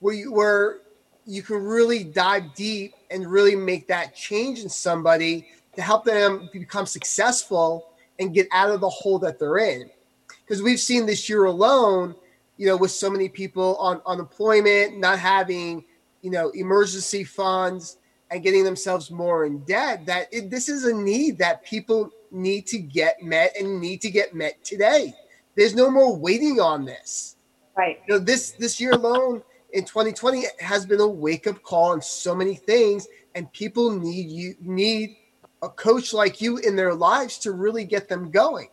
where 0.00 0.14
you 0.14 0.32
where 0.32 0.78
you 1.26 1.42
can 1.42 1.62
really 1.62 2.02
dive 2.02 2.54
deep 2.54 2.94
and 3.10 3.30
really 3.30 3.54
make 3.54 3.86
that 3.86 4.16
change 4.16 4.60
in 4.60 4.68
somebody 4.68 5.46
to 5.76 5.82
help 5.82 6.04
them 6.04 6.48
become 6.52 6.86
successful 6.86 7.92
and 8.18 8.34
get 8.34 8.48
out 8.50 8.70
of 8.70 8.80
the 8.80 8.88
hole 8.88 9.18
that 9.18 9.38
they're 9.38 9.58
in. 9.58 9.90
Because 10.26 10.62
we've 10.62 10.80
seen 10.80 11.04
this 11.04 11.28
year 11.28 11.44
alone, 11.44 12.14
you 12.56 12.66
know, 12.66 12.76
with 12.76 12.90
so 12.90 13.10
many 13.10 13.28
people 13.28 13.76
on 13.76 14.00
unemployment, 14.06 14.96
not 14.96 15.18
having, 15.18 15.84
you 16.22 16.30
know, 16.30 16.48
emergency 16.50 17.24
funds 17.24 17.98
and 18.30 18.42
getting 18.42 18.64
themselves 18.64 19.10
more 19.10 19.44
in 19.44 19.60
debt, 19.60 20.04
that 20.06 20.28
it, 20.32 20.50
this 20.50 20.68
is 20.68 20.84
a 20.84 20.94
need 20.94 21.38
that 21.38 21.64
people 21.64 22.10
need 22.30 22.66
to 22.66 22.78
get 22.78 23.22
met 23.22 23.54
and 23.58 23.80
need 23.80 24.00
to 24.02 24.10
get 24.10 24.34
met 24.34 24.62
today. 24.64 25.14
There's 25.56 25.74
no 25.74 25.90
more 25.90 26.14
waiting 26.16 26.60
on 26.60 26.84
this. 26.84 27.36
Right. 27.76 28.00
You 28.06 28.14
know, 28.14 28.20
this 28.20 28.52
this 28.52 28.80
year 28.80 28.92
alone, 28.92 29.42
in 29.72 29.84
2020 29.84 30.44
has 30.60 30.86
been 30.86 31.00
a 31.00 31.06
wake 31.06 31.46
up 31.46 31.62
call 31.62 31.92
on 31.92 32.02
so 32.02 32.34
many 32.34 32.54
things, 32.54 33.06
and 33.34 33.50
people 33.52 33.90
need 33.90 34.30
you 34.30 34.54
need 34.60 35.16
a 35.62 35.68
coach 35.68 36.12
like 36.12 36.40
you 36.40 36.58
in 36.58 36.76
their 36.76 36.94
lives 36.94 37.38
to 37.38 37.52
really 37.52 37.84
get 37.84 38.08
them 38.08 38.30
going. 38.30 38.68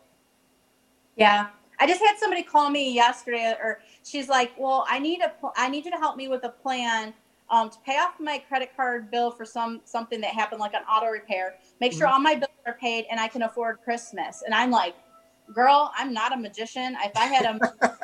Yeah, 1.16 1.48
I 1.80 1.86
just 1.86 2.00
had 2.00 2.18
somebody 2.18 2.42
call 2.42 2.70
me 2.70 2.92
yesterday, 2.94 3.54
or 3.62 3.80
she's 4.04 4.28
like, 4.28 4.52
"Well, 4.58 4.84
I 4.88 4.98
need 4.98 5.20
a, 5.20 5.32
I 5.56 5.68
need 5.68 5.84
you 5.84 5.90
to 5.92 5.98
help 5.98 6.16
me 6.16 6.28
with 6.28 6.44
a 6.44 6.50
plan 6.50 7.14
um, 7.50 7.70
to 7.70 7.78
pay 7.84 7.96
off 7.96 8.14
my 8.18 8.38
credit 8.38 8.70
card 8.76 9.10
bill 9.10 9.30
for 9.30 9.44
some 9.44 9.80
something 9.84 10.20
that 10.20 10.32
happened, 10.32 10.60
like 10.60 10.74
an 10.74 10.82
auto 10.82 11.06
repair. 11.06 11.56
Make 11.80 11.92
sure 11.92 12.06
mm-hmm. 12.06 12.14
all 12.14 12.20
my 12.20 12.34
bills 12.34 12.50
are 12.66 12.76
paid, 12.80 13.06
and 13.10 13.20
I 13.20 13.28
can 13.28 13.42
afford 13.42 13.78
Christmas." 13.82 14.42
And 14.44 14.54
I'm 14.54 14.70
like, 14.70 14.94
"Girl, 15.54 15.92
I'm 15.96 16.12
not 16.12 16.32
a 16.32 16.36
magician. 16.36 16.96
If 17.04 17.16
I 17.16 17.26
had 17.26 17.44
a 17.44 17.98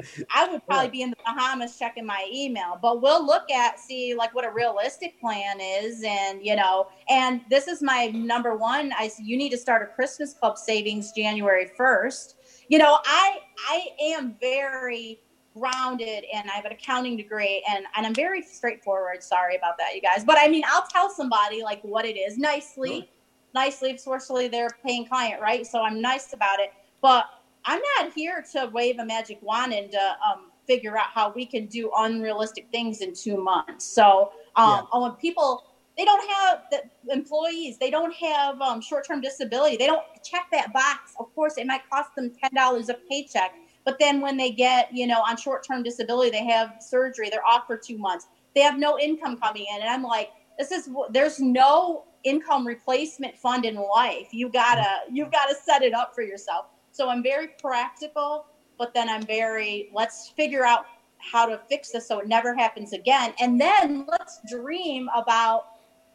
I 0.32 0.48
would 0.48 0.64
probably 0.66 0.90
be 0.90 1.02
in 1.02 1.10
the 1.10 1.16
Bahamas 1.24 1.76
checking 1.76 2.06
my 2.06 2.28
email, 2.32 2.78
but 2.80 3.02
we'll 3.02 3.24
look 3.24 3.50
at 3.50 3.80
see 3.80 4.14
like 4.14 4.32
what 4.34 4.44
a 4.44 4.50
realistic 4.50 5.20
plan 5.20 5.60
is, 5.60 6.04
and 6.04 6.44
you 6.44 6.54
know, 6.54 6.86
and 7.08 7.40
this 7.50 7.66
is 7.66 7.82
my 7.82 8.06
number 8.06 8.56
one. 8.56 8.92
I 8.96 9.10
you 9.18 9.36
need 9.36 9.50
to 9.50 9.58
start 9.58 9.82
a 9.82 9.86
Christmas 9.94 10.34
club 10.34 10.56
savings 10.56 11.12
January 11.12 11.70
first. 11.76 12.36
You 12.68 12.78
know, 12.78 12.98
I 13.04 13.38
I 13.68 13.88
am 14.00 14.36
very 14.40 15.20
grounded 15.58 16.24
and 16.32 16.50
I 16.50 16.54
have 16.54 16.64
an 16.64 16.72
accounting 16.72 17.16
degree 17.16 17.64
and 17.70 17.84
and 17.96 18.06
I'm 18.06 18.14
very 18.14 18.42
straightforward. 18.42 19.22
Sorry 19.22 19.56
about 19.56 19.78
that, 19.78 19.94
you 19.94 20.00
guys, 20.00 20.24
but 20.24 20.36
I 20.38 20.48
mean, 20.48 20.62
I'll 20.66 20.86
tell 20.86 21.10
somebody 21.10 21.62
like 21.62 21.82
what 21.82 22.04
it 22.04 22.16
is 22.16 22.38
nicely, 22.38 23.10
nicely. 23.54 23.96
Fortunately, 23.96 24.48
they're 24.48 24.76
paying 24.84 25.06
client, 25.06 25.40
right? 25.40 25.66
So 25.66 25.82
I'm 25.82 26.00
nice 26.00 26.32
about 26.32 26.60
it, 26.60 26.72
but 27.00 27.26
I'm 27.64 27.80
not 27.96 28.12
here 28.12 28.44
to 28.52 28.70
wave 28.72 28.98
a 28.98 29.04
magic 29.04 29.38
wand 29.42 29.72
and 29.72 29.90
to 29.92 30.16
um, 30.26 30.50
figure 30.66 30.96
out 30.96 31.06
how 31.12 31.32
we 31.34 31.44
can 31.46 31.66
do 31.66 31.90
unrealistic 31.96 32.68
things 32.70 33.00
in 33.00 33.14
two 33.14 33.42
months. 33.42 33.84
So 33.84 34.32
um, 34.56 34.86
yeah. 34.92 35.00
when 35.00 35.12
people 35.12 35.64
they 35.96 36.04
don't 36.04 36.30
have 36.30 36.62
the 36.70 37.12
employees, 37.12 37.76
they 37.78 37.90
don't 37.90 38.14
have 38.14 38.60
um, 38.60 38.80
short-term 38.80 39.20
disability, 39.20 39.76
they 39.76 39.88
don't 39.88 40.04
check 40.22 40.46
that 40.52 40.72
box. 40.72 41.14
Of 41.18 41.34
course, 41.34 41.58
it 41.58 41.66
might 41.66 41.82
cost 41.90 42.14
them 42.14 42.30
ten 42.40 42.50
dollars 42.54 42.88
a 42.88 42.94
paycheck, 42.94 43.52
but 43.88 43.98
then 43.98 44.20
when 44.20 44.36
they 44.36 44.50
get 44.50 44.90
you 44.92 45.06
know 45.06 45.22
on 45.26 45.38
short-term 45.38 45.82
disability, 45.82 46.30
they 46.30 46.44
have 46.44 46.74
surgery, 46.78 47.30
they're 47.30 47.46
off 47.46 47.66
for 47.66 47.78
two 47.78 47.96
months, 47.96 48.26
they 48.54 48.60
have 48.60 48.78
no 48.78 48.98
income 48.98 49.38
coming 49.38 49.64
in, 49.74 49.80
and 49.80 49.88
I'm 49.88 50.02
like, 50.02 50.28
this 50.58 50.70
is 50.70 50.90
there's 51.10 51.40
no 51.40 52.04
income 52.22 52.66
replacement 52.66 53.38
fund 53.38 53.64
in 53.64 53.76
life. 53.76 54.28
You 54.30 54.50
gotta 54.50 54.84
you've 55.10 55.32
got 55.32 55.46
to 55.46 55.54
set 55.54 55.80
it 55.80 55.94
up 55.94 56.14
for 56.14 56.20
yourself. 56.20 56.66
So 56.90 57.08
I'm 57.08 57.22
very 57.22 57.48
practical, 57.62 58.44
but 58.78 58.92
then 58.92 59.08
I'm 59.08 59.22
very, 59.22 59.88
let's 59.94 60.28
figure 60.36 60.66
out 60.66 60.84
how 61.16 61.46
to 61.46 61.58
fix 61.70 61.92
this 61.92 62.06
so 62.08 62.18
it 62.18 62.28
never 62.28 62.54
happens 62.54 62.92
again. 62.92 63.32
And 63.40 63.58
then 63.58 64.04
let's 64.06 64.40
dream 64.50 65.08
about 65.16 65.68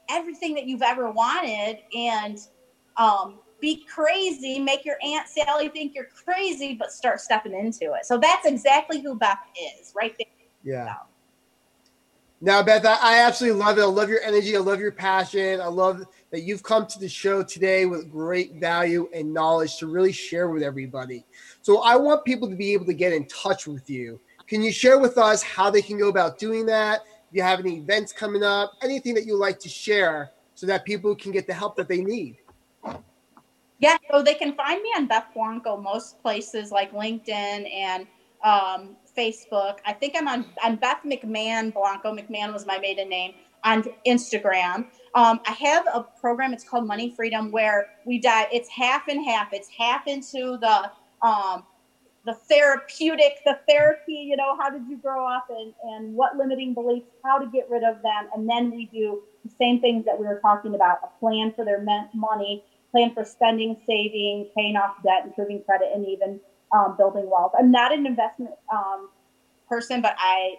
everything 0.09 0.53
that 0.55 0.67
you've 0.67 0.83
ever 0.83 1.09
wanted 1.09 1.79
and 1.95 2.37
um, 2.97 3.39
be 3.63 3.85
crazy, 3.85 4.59
make 4.59 4.83
your 4.83 4.97
Aunt 5.01 5.25
Sally 5.29 5.69
think 5.69 5.95
you're 5.95 6.09
crazy, 6.25 6.75
but 6.75 6.91
start 6.91 7.21
stepping 7.21 7.53
into 7.53 7.93
it. 7.93 8.05
So 8.05 8.17
that's 8.17 8.45
exactly 8.45 8.99
who 9.01 9.15
Beth 9.15 9.39
is 9.79 9.93
right 9.95 10.13
there. 10.17 10.27
Yeah. 10.65 10.95
Now, 12.41 12.61
Beth, 12.61 12.85
I, 12.85 13.19
absolutely 13.19 13.61
love 13.61 13.77
it. 13.77 13.83
I 13.83 13.85
love 13.85 14.09
your 14.09 14.19
energy. 14.19 14.57
I 14.57 14.59
love 14.59 14.81
your 14.81 14.91
passion. 14.91 15.61
I 15.61 15.67
love 15.67 16.03
that 16.31 16.41
you've 16.41 16.61
come 16.61 16.85
to 16.87 16.99
the 16.99 17.07
show 17.07 17.41
today 17.41 17.85
with 17.85 18.11
great 18.11 18.55
value 18.55 19.09
and 19.15 19.33
knowledge 19.33 19.77
to 19.77 19.87
really 19.87 20.11
share 20.11 20.49
with 20.49 20.61
everybody. 20.61 21.23
So 21.61 21.83
I 21.83 21.95
want 21.95 22.25
people 22.25 22.49
to 22.49 22.57
be 22.57 22.73
able 22.73 22.85
to 22.87 22.93
get 22.93 23.13
in 23.13 23.25
touch 23.27 23.65
with 23.65 23.89
you. 23.89 24.19
Can 24.45 24.61
you 24.61 24.73
share 24.73 24.99
with 24.99 25.17
us 25.17 25.41
how 25.41 25.69
they 25.69 25.81
can 25.81 25.97
go 25.97 26.09
about 26.09 26.37
doing 26.37 26.65
that? 26.65 27.05
If 27.29 27.37
you 27.37 27.43
have 27.43 27.61
any 27.61 27.77
events 27.77 28.11
coming 28.11 28.43
up, 28.43 28.73
anything 28.81 29.13
that 29.13 29.25
you 29.25 29.37
like 29.37 29.57
to 29.59 29.69
share 29.69 30.31
so 30.53 30.67
that 30.67 30.83
people 30.83 31.15
can 31.15 31.31
get 31.31 31.47
the 31.47 31.53
help 31.53 31.77
that 31.77 31.87
they 31.87 32.01
need. 32.01 32.39
Yeah, 33.83 33.97
so 34.11 34.23
they 34.23 34.35
can 34.35 34.55
find 34.55 34.81
me 34.83 34.89
on 34.97 35.07
Beth 35.07 35.27
Blanco 35.35 35.77
most 35.77 36.21
places 36.23 36.71
like 36.71 36.93
LinkedIn 36.93 37.71
and 37.73 38.07
um, 38.43 38.97
Facebook. 39.17 39.79
I 39.85 39.93
think 39.93 40.15
I'm 40.17 40.29
on 40.29 40.47
on 40.65 40.77
Beth 40.77 41.01
McMahon 41.05 41.73
Blanco. 41.73 42.15
McMahon 42.15 42.53
was 42.53 42.65
my 42.67 42.79
maiden 42.79 43.09
name 43.09 43.33
on 43.65 43.85
Instagram. 44.07 44.87
Um, 45.15 45.41
I 45.47 45.53
have 45.53 45.87
a 45.93 46.05
program. 46.21 46.53
It's 46.53 46.65
called 46.65 46.87
Money 46.87 47.13
Freedom, 47.15 47.51
where 47.51 47.89
we 48.05 48.19
dive. 48.19 48.47
It's 48.53 48.69
half 48.69 49.09
and 49.09 49.25
half. 49.25 49.49
It's 49.53 49.69
half 49.77 50.07
into 50.07 50.57
the 50.61 50.91
um, 51.27 51.65
the 52.25 52.35
therapeutic, 52.49 53.33
the 53.45 53.59
therapy. 53.69 54.13
You 54.29 54.37
know, 54.37 54.57
how 54.59 54.71
did 54.71 54.87
you 54.89 54.97
grow 54.97 55.27
up, 55.27 55.47
and 55.49 55.73
and 55.83 56.15
what 56.15 56.37
limiting 56.37 56.75
beliefs, 56.75 57.07
how 57.25 57.39
to 57.39 57.47
get 57.47 57.69
rid 57.69 57.83
of 57.83 58.01
them, 58.03 58.29
and 58.35 58.49
then 58.49 58.71
we 58.71 58.87
do 58.93 59.21
the 59.45 59.51
same 59.59 59.81
things 59.81 60.05
that 60.05 60.19
we 60.19 60.27
were 60.27 60.39
talking 60.41 60.75
about: 60.75 60.99
a 61.03 61.19
plan 61.19 61.53
for 61.55 61.65
their 61.65 61.83
money 62.15 62.63
plan 62.93 63.13
for 63.13 63.25
spending, 63.25 63.75
saving, 63.87 64.49
paying 64.55 64.75
off 64.77 64.95
debt, 65.03 65.25
improving 65.25 65.61
credit, 65.65 65.89
and 65.93 66.07
even 66.07 66.39
um, 66.71 66.95
building 66.97 67.29
wealth. 67.29 67.51
I'm 67.57 67.71
not 67.71 67.93
an 67.93 68.05
investment 68.05 68.51
um, 68.71 69.09
person, 69.67 70.01
but 70.01 70.15
I 70.19 70.55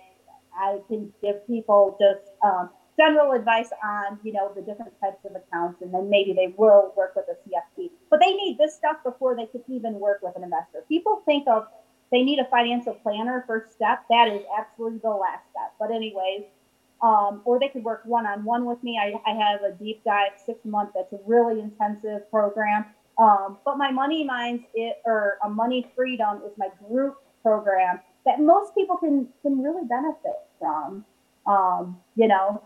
I 0.59 0.79
can 0.89 1.13
give 1.23 1.47
people 1.47 1.97
just 2.01 2.31
um, 2.45 2.71
general 2.99 3.33
advice 3.33 3.71
on 3.83 4.19
you 4.23 4.33
know 4.33 4.53
the 4.55 4.63
different 4.63 4.93
types 5.01 5.25
of 5.25 5.33
accounts, 5.37 5.81
and 5.83 5.95
then 5.95 6.11
maybe 6.11 6.33
they 6.33 6.53
will 6.57 6.93
work 6.97 7.15
with 7.17 7.27
a 7.29 7.37
CFP. 7.49 7.91
But 8.11 8.21
they 8.21 8.33
need 8.33 8.59
this 8.59 8.75
stuff 8.75 8.97
before 9.05 9.37
they 9.37 9.47
can 9.47 9.63
even 9.69 9.95
work 9.95 10.21
with 10.23 10.37
an 10.37 10.43
investor. 10.43 10.85
People 10.89 11.23
think 11.25 11.47
of 11.49 11.67
they 12.11 12.23
need 12.23 12.39
a 12.39 12.45
financial 12.45 12.95
planner 12.95 13.45
first 13.47 13.73
step. 13.73 14.05
That 14.11 14.29
is 14.29 14.43
absolutely 14.59 15.01
the 15.03 15.11
last 15.11 15.43
step. 15.51 15.75
But 15.79 15.91
anyways, 15.91 16.45
um, 17.05 17.43
or 17.45 17.61
they 17.61 17.69
could 17.69 17.85
work 17.85 18.01
one 18.07 18.25
on 18.25 18.45
one 18.45 18.65
with 18.65 18.83
me. 18.83 18.99
I, 18.99 19.13
I, 19.31 19.35
have 19.35 19.61
a 19.63 19.73
deep 19.73 20.03
dive 20.05 20.33
six 20.45 20.59
month 20.65 20.91
that's 20.95 21.13
a 21.13 21.19
really 21.27 21.61
intensive 21.61 22.31
program. 22.31 22.87
Um, 23.19 23.59
but 23.63 23.77
my 23.77 23.91
Money 23.91 24.25
Minds 24.25 24.65
it 24.75 25.03
or 25.05 25.37
a 25.45 25.51
Money 25.51 25.93
Freedom 25.95 26.41
is 26.47 26.53
my 26.57 26.69
group 26.89 27.17
program 27.43 28.01
that 28.25 28.41
most 28.41 28.75
people 28.75 28.97
can 28.97 29.29
can 29.43 29.63
really 29.63 29.87
benefit 29.87 30.49
from. 30.59 31.05
Um, 31.47 32.01
you 32.17 32.27
know, 32.27 32.63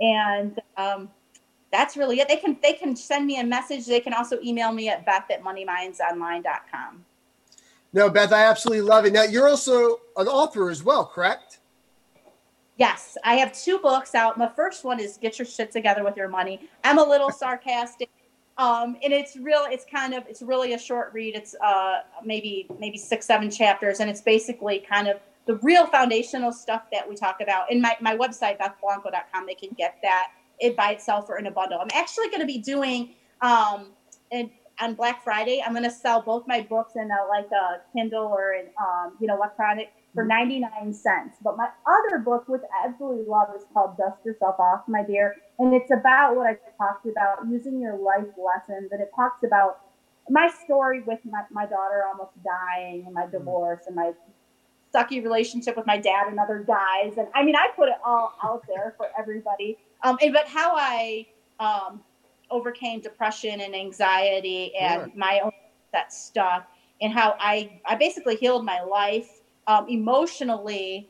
and 0.00 0.60
um, 0.76 1.10
that's 1.72 1.96
really 1.96 2.20
it. 2.20 2.28
They 2.28 2.36
can 2.36 2.56
they 2.62 2.74
can 2.74 2.94
send 2.94 3.26
me 3.26 3.40
a 3.40 3.44
message. 3.44 3.86
They 3.86 3.98
can 3.98 4.14
also 4.14 4.38
email 4.40 4.70
me 4.70 4.88
at 4.88 5.04
beth 5.04 5.24
at 5.32 5.42
moneymindsonline.com. 5.42 7.04
No, 7.92 8.10
Beth, 8.10 8.32
I 8.32 8.44
absolutely 8.44 8.82
love 8.82 9.06
it. 9.06 9.14
Now 9.14 9.22
you're 9.22 9.48
also 9.48 10.00
an 10.16 10.28
author 10.28 10.70
as 10.70 10.84
well, 10.84 11.06
correct? 11.06 11.57
Yes, 12.78 13.18
I 13.24 13.34
have 13.34 13.52
two 13.52 13.80
books 13.80 14.14
out. 14.14 14.38
My 14.38 14.48
first 14.48 14.84
one 14.84 15.00
is 15.00 15.18
Get 15.20 15.36
Your 15.36 15.46
Shit 15.46 15.72
Together 15.72 16.04
with 16.04 16.16
Your 16.16 16.28
Money. 16.28 16.68
I'm 16.84 16.98
a 16.98 17.02
little 17.02 17.30
sarcastic. 17.32 18.08
Um, 18.56 18.96
and 19.02 19.12
it's 19.12 19.36
real 19.36 19.66
it's 19.70 19.84
kind 19.84 20.14
of 20.14 20.24
it's 20.28 20.42
really 20.42 20.72
a 20.72 20.78
short 20.78 21.12
read 21.12 21.36
it's 21.36 21.54
uh, 21.64 22.00
maybe 22.24 22.66
maybe 22.80 22.98
six 22.98 23.24
seven 23.24 23.52
chapters 23.52 24.00
and 24.00 24.10
it's 24.10 24.20
basically 24.20 24.80
kind 24.80 25.06
of 25.06 25.20
the 25.46 25.54
real 25.56 25.86
foundational 25.86 26.50
stuff 26.52 26.82
that 26.90 27.08
we 27.08 27.14
talk 27.14 27.40
about 27.40 27.70
in 27.70 27.80
my, 27.80 27.96
my 28.00 28.16
website 28.16 28.58
bethblanco.com 28.58 29.46
they 29.46 29.54
can 29.54 29.70
get 29.78 29.98
that 30.02 30.32
it 30.58 30.76
by 30.76 30.90
itself 30.90 31.26
or 31.28 31.38
in 31.38 31.46
a 31.46 31.50
bundle 31.52 31.78
i'm 31.78 31.86
actually 31.94 32.26
going 32.30 32.40
to 32.40 32.46
be 32.46 32.58
doing 32.58 33.10
um, 33.42 33.90
and 34.32 34.50
on 34.80 34.94
black 34.94 35.22
friday 35.22 35.62
i'm 35.64 35.72
going 35.72 35.84
to 35.84 35.90
sell 35.90 36.20
both 36.20 36.44
my 36.48 36.60
books 36.60 36.94
in 36.96 37.08
a, 37.12 37.28
like 37.28 37.48
a 37.52 37.80
kindle 37.96 38.26
or 38.26 38.54
in 38.54 38.66
um, 38.84 39.12
you 39.20 39.28
know 39.28 39.36
electronic 39.36 39.92
for 40.18 40.24
99 40.24 40.92
cents. 40.92 41.36
But 41.44 41.56
my 41.56 41.68
other 41.86 42.18
book, 42.18 42.48
which 42.48 42.62
I 42.74 42.88
absolutely 42.88 43.24
love, 43.28 43.50
is 43.56 43.62
called 43.72 43.96
Dust 43.96 44.16
Yourself 44.24 44.56
Off, 44.58 44.80
My 44.88 45.04
Dear. 45.04 45.36
And 45.60 45.72
it's 45.72 45.92
about 45.92 46.34
what 46.34 46.48
I 46.48 46.56
talked 46.76 47.06
about, 47.06 47.48
using 47.48 47.80
your 47.80 47.96
life 47.96 48.26
lessons. 48.36 48.90
And 48.90 49.00
it 49.00 49.12
talks 49.14 49.44
about 49.44 49.78
my 50.28 50.50
story 50.64 51.02
with 51.06 51.20
my, 51.24 51.42
my 51.52 51.66
daughter 51.66 52.02
almost 52.10 52.32
dying 52.42 53.04
and 53.06 53.14
my 53.14 53.22
mm-hmm. 53.22 53.38
divorce 53.38 53.82
and 53.86 53.94
my 53.94 54.10
sucky 54.92 55.22
relationship 55.22 55.76
with 55.76 55.86
my 55.86 55.98
dad 55.98 56.26
and 56.26 56.40
other 56.40 56.64
guys. 56.66 57.12
And 57.16 57.28
I 57.36 57.44
mean, 57.44 57.54
I 57.54 57.68
put 57.76 57.88
it 57.88 57.98
all 58.04 58.34
out 58.42 58.64
there 58.66 58.94
for 58.96 59.06
everybody. 59.16 59.78
Um, 60.02 60.18
and, 60.20 60.32
but 60.32 60.48
how 60.48 60.74
I 60.76 61.28
um, 61.60 62.00
overcame 62.50 63.02
depression 63.02 63.60
and 63.60 63.72
anxiety 63.72 64.74
and 64.74 65.02
sure. 65.02 65.12
my 65.14 65.42
own 65.44 65.52
that 65.92 66.12
stuff 66.12 66.64
and 67.00 67.12
how 67.12 67.36
I, 67.38 67.80
I 67.86 67.94
basically 67.94 68.34
healed 68.34 68.64
my 68.64 68.82
life 68.82 69.38
um, 69.68 69.86
emotionally 69.88 71.08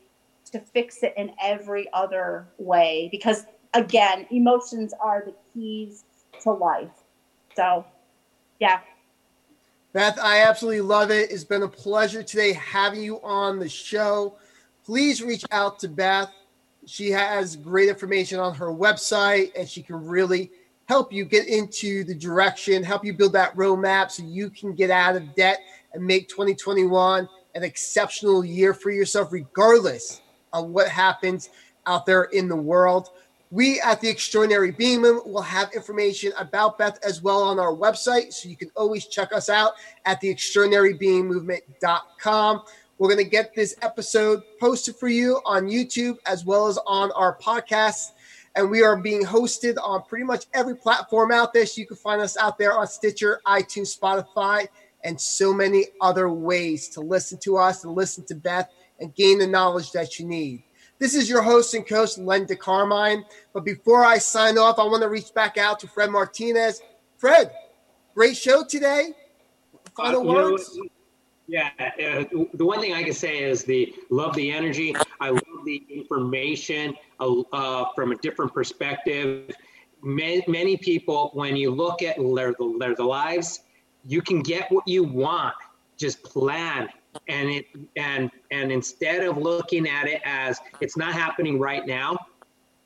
to 0.51 0.59
fix 0.59 1.01
it 1.01 1.13
in 1.17 1.31
every 1.41 1.87
other 1.93 2.47
way 2.57 3.07
because 3.11 3.45
again 3.73 4.27
emotions 4.31 4.93
are 5.01 5.23
the 5.25 5.33
keys 5.51 6.03
to 6.41 6.51
life. 6.51 6.89
So 7.55 7.85
yeah. 8.59 8.81
Beth 9.93 10.19
i 10.21 10.43
absolutely 10.43 10.81
love 10.81 11.09
it. 11.09 11.31
It's 11.31 11.43
been 11.43 11.63
a 11.63 11.67
pleasure 11.67 12.21
today 12.21 12.53
having 12.53 13.01
you 13.01 13.19
on 13.21 13.57
the 13.57 13.69
show. 13.69 14.35
Please 14.85 15.23
reach 15.23 15.45
out 15.51 15.79
to 15.79 15.87
beth. 15.87 16.31
She 16.85 17.09
has 17.11 17.55
great 17.55 17.89
information 17.89 18.39
on 18.39 18.53
her 18.55 18.67
website 18.67 19.51
and 19.57 19.67
she 19.67 19.81
can 19.81 20.05
really 20.05 20.51
help 20.85 21.13
you 21.13 21.23
get 21.23 21.47
into 21.47 22.03
the 22.03 22.15
direction 22.15 22.81
help 22.81 23.05
you 23.05 23.13
build 23.13 23.31
that 23.31 23.55
roadmap 23.55 24.09
so 24.09 24.23
you 24.23 24.49
can 24.49 24.73
get 24.73 24.89
out 24.89 25.15
of 25.15 25.35
debt 25.35 25.59
and 25.93 26.03
make 26.03 26.27
2021 26.27 27.29
an 27.59 27.65
exceptional 27.65 28.43
year 28.45 28.73
for 28.73 28.89
yourself, 28.89 29.33
regardless 29.33 30.21
of 30.53 30.69
what 30.69 30.87
happens 30.87 31.49
out 31.87 32.05
there 32.05 32.23
in 32.25 32.47
the 32.47 32.55
world. 32.55 33.09
We 33.51 33.81
at 33.81 33.99
the 33.99 34.07
Extraordinary 34.07 34.71
Being 34.71 35.01
Movement 35.01 35.27
will 35.27 35.41
have 35.41 35.73
information 35.73 36.31
about 36.37 36.77
Beth 36.77 36.97
as 37.03 37.21
well 37.21 37.43
on 37.43 37.59
our 37.59 37.75
website. 37.75 38.31
So 38.31 38.47
you 38.47 38.55
can 38.55 38.71
always 38.77 39.07
check 39.07 39.33
us 39.33 39.49
out 39.49 39.73
at 40.05 40.21
the 40.21 40.33
extraordinarybeingmovement.com. 40.33 42.61
We're 42.97 43.09
going 43.09 43.23
to 43.23 43.29
get 43.29 43.53
this 43.55 43.75
episode 43.81 44.41
posted 44.59 44.95
for 44.95 45.09
you 45.09 45.41
on 45.45 45.67
YouTube 45.67 46.17
as 46.25 46.45
well 46.45 46.67
as 46.67 46.79
on 46.87 47.11
our 47.13 47.37
podcast. 47.39 48.11
And 48.55 48.69
we 48.69 48.83
are 48.83 48.95
being 48.95 49.23
hosted 49.23 49.75
on 49.81 50.03
pretty 50.03 50.23
much 50.25 50.45
every 50.53 50.75
platform 50.75 51.33
out 51.33 51.51
there. 51.53 51.65
So 51.65 51.81
you 51.81 51.87
can 51.87 51.97
find 51.97 52.21
us 52.21 52.37
out 52.37 52.57
there 52.57 52.77
on 52.77 52.87
Stitcher, 52.87 53.41
iTunes, 53.45 53.93
Spotify, 53.97 54.69
and 55.03 55.19
so 55.19 55.53
many 55.53 55.85
other 56.01 56.29
ways 56.29 56.89
to 56.89 57.01
listen 57.01 57.37
to 57.39 57.57
us, 57.57 57.83
and 57.83 57.93
listen 57.93 58.25
to 58.25 58.35
Beth, 58.35 58.69
and 58.99 59.15
gain 59.15 59.39
the 59.39 59.47
knowledge 59.47 59.91
that 59.91 60.19
you 60.19 60.25
need. 60.25 60.63
This 60.99 61.15
is 61.15 61.29
your 61.29 61.41
host 61.41 61.73
and 61.73 61.87
coach, 61.87 62.17
Len 62.17 62.45
DeCarmine. 62.45 63.23
But 63.53 63.63
before 63.63 64.03
I 64.03 64.17
sign 64.17 64.57
off, 64.57 64.79
I 64.79 64.83
want 64.83 65.01
to 65.01 65.09
reach 65.09 65.33
back 65.33 65.57
out 65.57 65.79
to 65.79 65.87
Fred 65.87 66.11
Martinez. 66.11 66.81
Fred, 67.17 67.51
great 68.13 68.35
show 68.35 68.65
today. 68.65 69.13
Final 69.95 70.29
uh, 70.29 70.33
words. 70.33 70.77
Know, 70.77 70.83
yeah, 71.47 71.69
uh, 71.79 72.25
the 72.53 72.65
one 72.65 72.79
thing 72.79 72.93
I 72.93 73.01
can 73.01 73.13
say 73.13 73.41
is 73.43 73.63
the 73.63 73.95
love 74.11 74.35
the 74.35 74.51
energy. 74.51 74.93
I 75.19 75.29
love 75.29 75.65
the 75.65 75.83
information 75.89 76.93
uh, 77.19 77.41
uh 77.53 77.85
from 77.95 78.11
a 78.11 78.15
different 78.17 78.53
perspective. 78.53 79.49
Many, 80.03 80.43
many 80.47 80.77
people, 80.77 81.31
when 81.33 81.55
you 81.55 81.71
look 81.71 82.03
at 82.03 82.17
their, 82.17 82.53
their, 82.79 82.95
their 82.95 83.05
lives, 83.05 83.61
you 84.05 84.21
can 84.21 84.41
get 84.41 84.71
what 84.71 84.87
you 84.87 85.03
want. 85.03 85.55
Just 85.97 86.23
plan 86.23 86.89
and 87.27 87.49
it 87.49 87.65
and 87.95 88.29
and 88.51 88.71
instead 88.71 89.23
of 89.23 89.37
looking 89.37 89.87
at 89.87 90.07
it 90.07 90.21
as 90.23 90.59
it's 90.81 90.97
not 90.97 91.13
happening 91.13 91.59
right 91.59 91.85
now, 91.85 92.17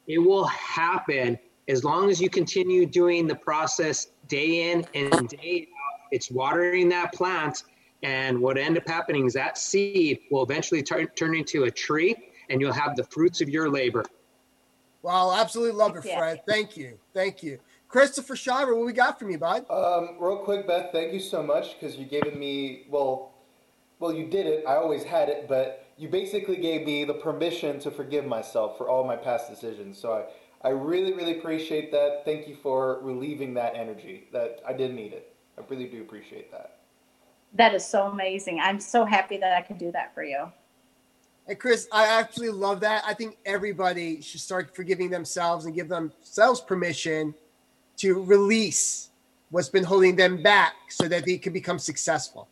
it 0.08 0.18
will 0.18 0.46
happen 0.46 1.38
as 1.68 1.84
long 1.84 2.10
as 2.10 2.22
you 2.22 2.30
continue 2.30 2.86
doing 2.86 3.28
the 3.28 3.36
process 3.36 4.08
day 4.28 4.72
in 4.72 4.86
and 4.94 5.30
day 5.30 5.68
out. 5.70 6.00
It's 6.12 6.30
watering 6.32 6.90
that 6.90 7.14
plant, 7.14 7.64
and 8.04 8.40
what 8.40 8.58
end 8.58 8.78
up 8.78 8.88
happening 8.88 9.26
is 9.26 9.34
that 9.34 9.58
seed 9.58 10.20
will 10.32 10.44
eventually 10.44 10.84
turn 10.84 11.08
turn 11.16 11.36
into 11.36 11.64
a 11.64 11.72
tree, 11.72 12.16
and 12.50 12.62
you'll 12.62 12.74
have 12.74 12.96
the 12.96 13.04
fruits 13.06 13.42
of 13.42 13.50
your 13.50 13.70
labor. 13.70 14.04
Well, 15.02 15.34
absolutely 15.34 15.78
love 15.78 15.98
it, 15.98 16.04
Fred. 16.04 16.42
Thank 16.48 16.78
you, 16.78 16.98
thank 17.14 17.44
you. 17.44 17.60
Christopher 17.94 18.36
Shiver, 18.36 18.76
what 18.76 18.88
we 18.88 18.92
got 18.92 19.20
from 19.20 19.30
you, 19.30 19.38
bud? 19.38 19.70
Um, 19.70 20.16
real 20.20 20.38
quick, 20.38 20.66
Beth, 20.66 20.92
thank 20.92 21.14
you 21.14 21.20
so 21.20 21.44
much 21.44 21.80
because 21.80 21.96
you 21.96 22.06
gave 22.06 22.36
me 22.36 22.88
well, 22.90 23.36
well, 24.00 24.12
you 24.12 24.26
did 24.26 24.48
it. 24.48 24.66
I 24.68 24.78
always 24.78 25.04
had 25.04 25.30
it, 25.30 25.48
but 25.48 25.86
you 25.96 26.10
basically 26.10 26.56
gave 26.56 26.88
me 26.88 27.06
the 27.06 27.14
permission 27.14 27.78
to 27.82 27.92
forgive 27.92 28.26
myself 28.26 28.80
for 28.80 28.90
all 28.90 29.04
my 29.04 29.16
past 29.16 29.48
decisions. 29.48 30.00
So 30.00 30.26
I, 30.64 30.70
I 30.70 30.72
really, 30.72 31.14
really 31.14 31.38
appreciate 31.38 31.92
that. 31.92 32.24
Thank 32.26 32.48
you 32.48 32.56
for 32.56 33.00
relieving 33.04 33.54
that 33.54 33.76
energy. 33.76 34.28
That 34.34 34.62
I 34.68 34.74
did 34.74 34.96
need 34.96 35.14
it. 35.14 35.36
I 35.60 35.62
really 35.70 35.86
do 35.86 36.02
appreciate 36.02 36.52
that. 36.52 36.80
That 37.54 37.76
is 37.76 37.86
so 37.86 38.08
amazing. 38.08 38.60
I'm 38.60 38.80
so 38.80 39.06
happy 39.06 39.38
that 39.38 39.56
I 39.56 39.62
could 39.62 39.78
do 39.78 39.92
that 39.92 40.16
for 40.16 40.24
you. 40.24 40.52
And 41.46 41.60
Chris, 41.60 41.88
I 41.92 42.08
absolutely 42.08 42.58
love 42.58 42.80
that. 42.80 43.04
I 43.06 43.14
think 43.14 43.38
everybody 43.46 44.20
should 44.20 44.42
start 44.42 44.76
forgiving 44.76 45.12
themselves 45.12 45.66
and 45.66 45.76
give 45.76 45.90
themselves 45.90 46.60
permission 46.60 47.36
to 48.04 48.22
release 48.22 49.12
what's 49.50 49.70
been 49.70 49.84
holding 49.84 50.14
them 50.14 50.44
back 50.44 50.74
so 50.90 51.08
that 51.08 51.26
they 51.26 51.38
can 51.38 51.54
become 51.54 51.80
successful. 51.80 52.50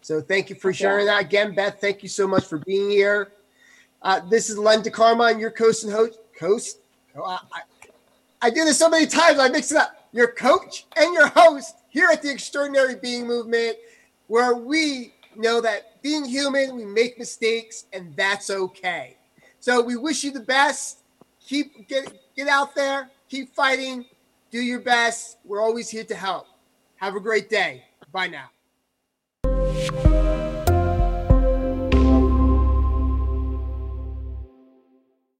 So 0.00 0.22
thank 0.22 0.48
you 0.48 0.56
for 0.56 0.72
sharing 0.72 1.04
that. 1.06 1.20
Again, 1.20 1.54
Beth, 1.54 1.78
thank 1.78 2.02
you 2.02 2.08
so 2.08 2.26
much 2.26 2.46
for 2.46 2.56
being 2.56 2.88
here. 2.88 3.32
Uh, 4.00 4.20
this 4.30 4.48
is 4.48 4.56
Len 4.56 4.82
DeCarmine, 4.82 5.38
your 5.38 5.50
coach 5.50 5.84
and 5.84 5.92
host. 5.92 6.18
Coast. 6.38 6.78
Oh, 7.14 7.22
I, 7.22 7.38
I, 7.52 7.60
I 8.40 8.50
do 8.50 8.64
this 8.64 8.78
so 8.78 8.88
many 8.88 9.04
times, 9.04 9.38
I 9.38 9.50
mix 9.50 9.70
it 9.72 9.76
up. 9.76 10.08
Your 10.12 10.32
coach 10.32 10.86
and 10.96 11.12
your 11.12 11.28
host 11.28 11.76
here 11.90 12.08
at 12.10 12.22
the 12.22 12.30
Extraordinary 12.30 12.94
Being 12.94 13.26
Movement, 13.26 13.76
where 14.28 14.54
we 14.54 15.12
know 15.36 15.60
that 15.60 16.00
being 16.02 16.24
human, 16.24 16.74
we 16.74 16.86
make 16.86 17.18
mistakes, 17.18 17.84
and 17.92 18.16
that's 18.16 18.48
okay. 18.48 19.18
So 19.60 19.82
we 19.82 19.96
wish 19.96 20.24
you 20.24 20.32
the 20.32 20.40
best. 20.40 21.00
Keep 21.46 21.88
get 21.88 22.10
get 22.34 22.48
out 22.48 22.74
there, 22.74 23.10
keep 23.28 23.54
fighting, 23.54 24.06
do 24.52 24.60
your 24.60 24.80
best. 24.80 25.38
We're 25.44 25.62
always 25.62 25.88
here 25.90 26.04
to 26.04 26.14
help. 26.14 26.46
Have 26.96 27.16
a 27.16 27.20
great 27.20 27.50
day. 27.50 27.82
Bye 28.12 28.28
now. 28.28 28.51